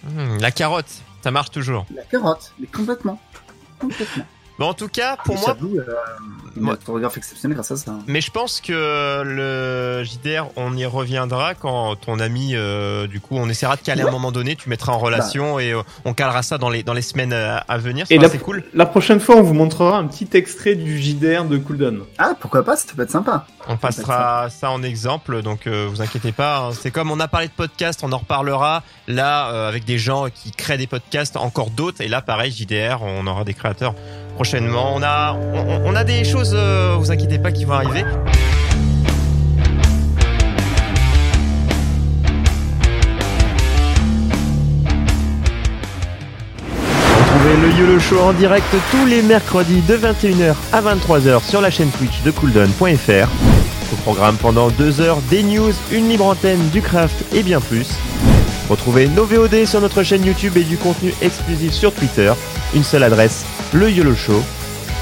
Hmm, 0.04 0.38
la 0.40 0.52
carotte, 0.52 1.02
ça 1.24 1.32
marche 1.32 1.52
toujours. 1.52 1.86
La 1.96 2.04
carotte, 2.04 2.52
mais 2.60 2.68
complètement. 2.68 3.20
Complètement. 3.80 4.26
Bon, 4.60 4.68
en 4.68 4.74
tout 4.74 4.88
cas, 4.88 5.18
pour 5.26 5.36
Et 5.36 5.40
moi, 5.40 5.48
Shadow, 5.48 5.78
euh, 5.80 5.84
il 6.56 6.60
a 6.60 6.62
moi- 6.62 6.74
un 6.74 6.78
photographe 6.78 7.18
exceptionnel 7.18 7.56
grâce 7.56 7.72
à 7.72 7.76
ça. 7.78 7.94
mais 8.06 8.22
je 8.22 8.30
pense 8.30 8.62
que 8.62 9.24
le 9.24 10.04
JDR, 10.04 10.46
on 10.56 10.76
y 10.78 10.86
reviendra 10.86 11.56
quand 11.56 11.96
ton 11.96 12.20
ami, 12.20 12.52
euh, 12.54 13.08
du 13.08 13.20
coup, 13.20 13.36
on 13.38 13.50
essaiera 13.50 13.76
de 13.76 13.82
caler 13.82 14.04
à 14.04 14.08
un 14.08 14.12
moment 14.12 14.32
donné, 14.32 14.56
tu 14.56 14.70
mettras 14.70 14.92
en 14.94 15.00
relation 15.00 15.60
et 15.60 15.72
euh, 15.74 15.82
on 16.06 16.14
calera 16.14 16.44
ça 16.44 16.58
dans 16.60 16.70
les, 16.70 16.84
dans 16.84 16.94
les 16.94 17.02
semaines 17.02 17.34
euh, 17.34 17.58
à 17.68 17.78
venir. 17.78 18.06
Et 18.12 18.18
la- 18.20 18.30
c'est 18.30 18.38
cool. 18.38 18.64
La 18.74 18.86
prochaine 18.86 19.20
fois, 19.20 19.38
on 19.38 19.42
vous 19.42 19.54
montrera 19.56 19.98
un 19.98 20.06
petit 20.06 20.28
extrait 20.34 20.76
du 20.76 21.00
JDR 21.02 21.46
de 21.46 21.58
Cooldown. 21.58 22.02
Ah, 22.20 22.34
pourquoi 22.40 22.64
pas, 22.64 22.76
ça 22.76 22.86
peut 22.96 23.02
être 23.04 23.12
sympa. 23.12 23.46
On 23.68 23.78
passera 23.78 24.50
ça 24.50 24.70
en 24.72 24.84
exemple, 24.84 25.42
donc 25.42 25.68
euh, 25.68 25.88
vous 25.90 26.02
inquiétez 26.02 26.32
pas. 26.34 26.58
hein. 26.68 26.70
C'est 26.80 26.92
comme 26.92 27.10
on 27.12 27.20
a 27.20 27.28
parlé 27.30 27.48
de 27.48 27.54
podcast, 27.54 28.02
on 28.04 28.12
en 28.12 28.18
reparlera 28.18 28.84
là 29.08 29.50
euh, 29.52 29.70
avec 29.70 29.86
des 29.86 29.98
gens 29.98 30.28
qui 30.30 30.52
créent 30.52 30.78
des 30.78 30.86
podcasts, 30.88 31.38
encore 31.38 31.70
d'autres. 31.70 32.02
Et 32.02 32.08
là, 32.10 32.22
pareil, 32.22 32.52
JDR, 32.52 33.02
on 33.02 33.26
aura 33.26 33.44
des 33.46 33.54
créateurs 33.54 33.96
prochainement. 34.34 34.94
On 34.96 35.04
a, 35.04 35.38
on, 35.86 35.96
a 35.96 36.04
des 36.04 36.24
choses, 36.24 36.54
euh, 36.56 36.96
vous 36.98 37.12
inquiétez 37.12 37.40
pas, 37.40 37.52
qui 37.52 37.66
vont 37.66 37.74
arriver. 37.74 38.04
Retrouvez 47.20 47.58
le 47.62 47.80
YOLO 47.80 48.00
Show 48.00 48.20
en 48.20 48.34
direct 48.34 48.66
tous 48.92 49.06
les 49.06 49.22
mercredis 49.22 49.82
de 49.82 49.98
21h 49.98 50.56
à 50.72 50.82
23h 50.82 51.44
sur 51.44 51.62
la 51.62 51.70
chaîne 51.70 51.90
Twitch 51.92 52.22
de 52.24 52.32
cooldown.fr. 52.32 53.30
Au 53.92 53.96
programme 53.98 54.38
pendant 54.38 54.70
deux 54.70 55.02
heures, 55.02 55.20
des 55.30 55.44
news, 55.44 55.74
une 55.92 56.10
libre 56.10 56.26
antenne, 56.26 56.70
du 56.70 56.82
craft 56.82 57.16
et 57.34 57.44
bien 57.44 57.60
plus. 57.62 57.88
Retrouvez 58.74 59.08
nos 59.08 59.26
VOD 59.26 59.66
sur 59.68 59.82
notre 59.82 60.02
chaîne 60.02 60.26
YouTube 60.26 60.58
et 60.58 60.64
du 60.64 60.78
contenu 60.78 61.14
exclusif 61.22 61.74
sur 61.74 61.94
Twitter. 61.94 62.34
Une 62.74 62.84
seule 62.84 63.04
adresse, 63.04 63.46
le 63.72 63.92
YOLO 63.92 64.16
Show. 64.16 64.42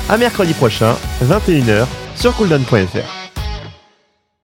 À 0.10 0.18
mercredi 0.18 0.54
prochain, 0.54 0.98
21h 1.24 1.86
sur 2.18 2.36
cooldown.fr. 2.36 3.21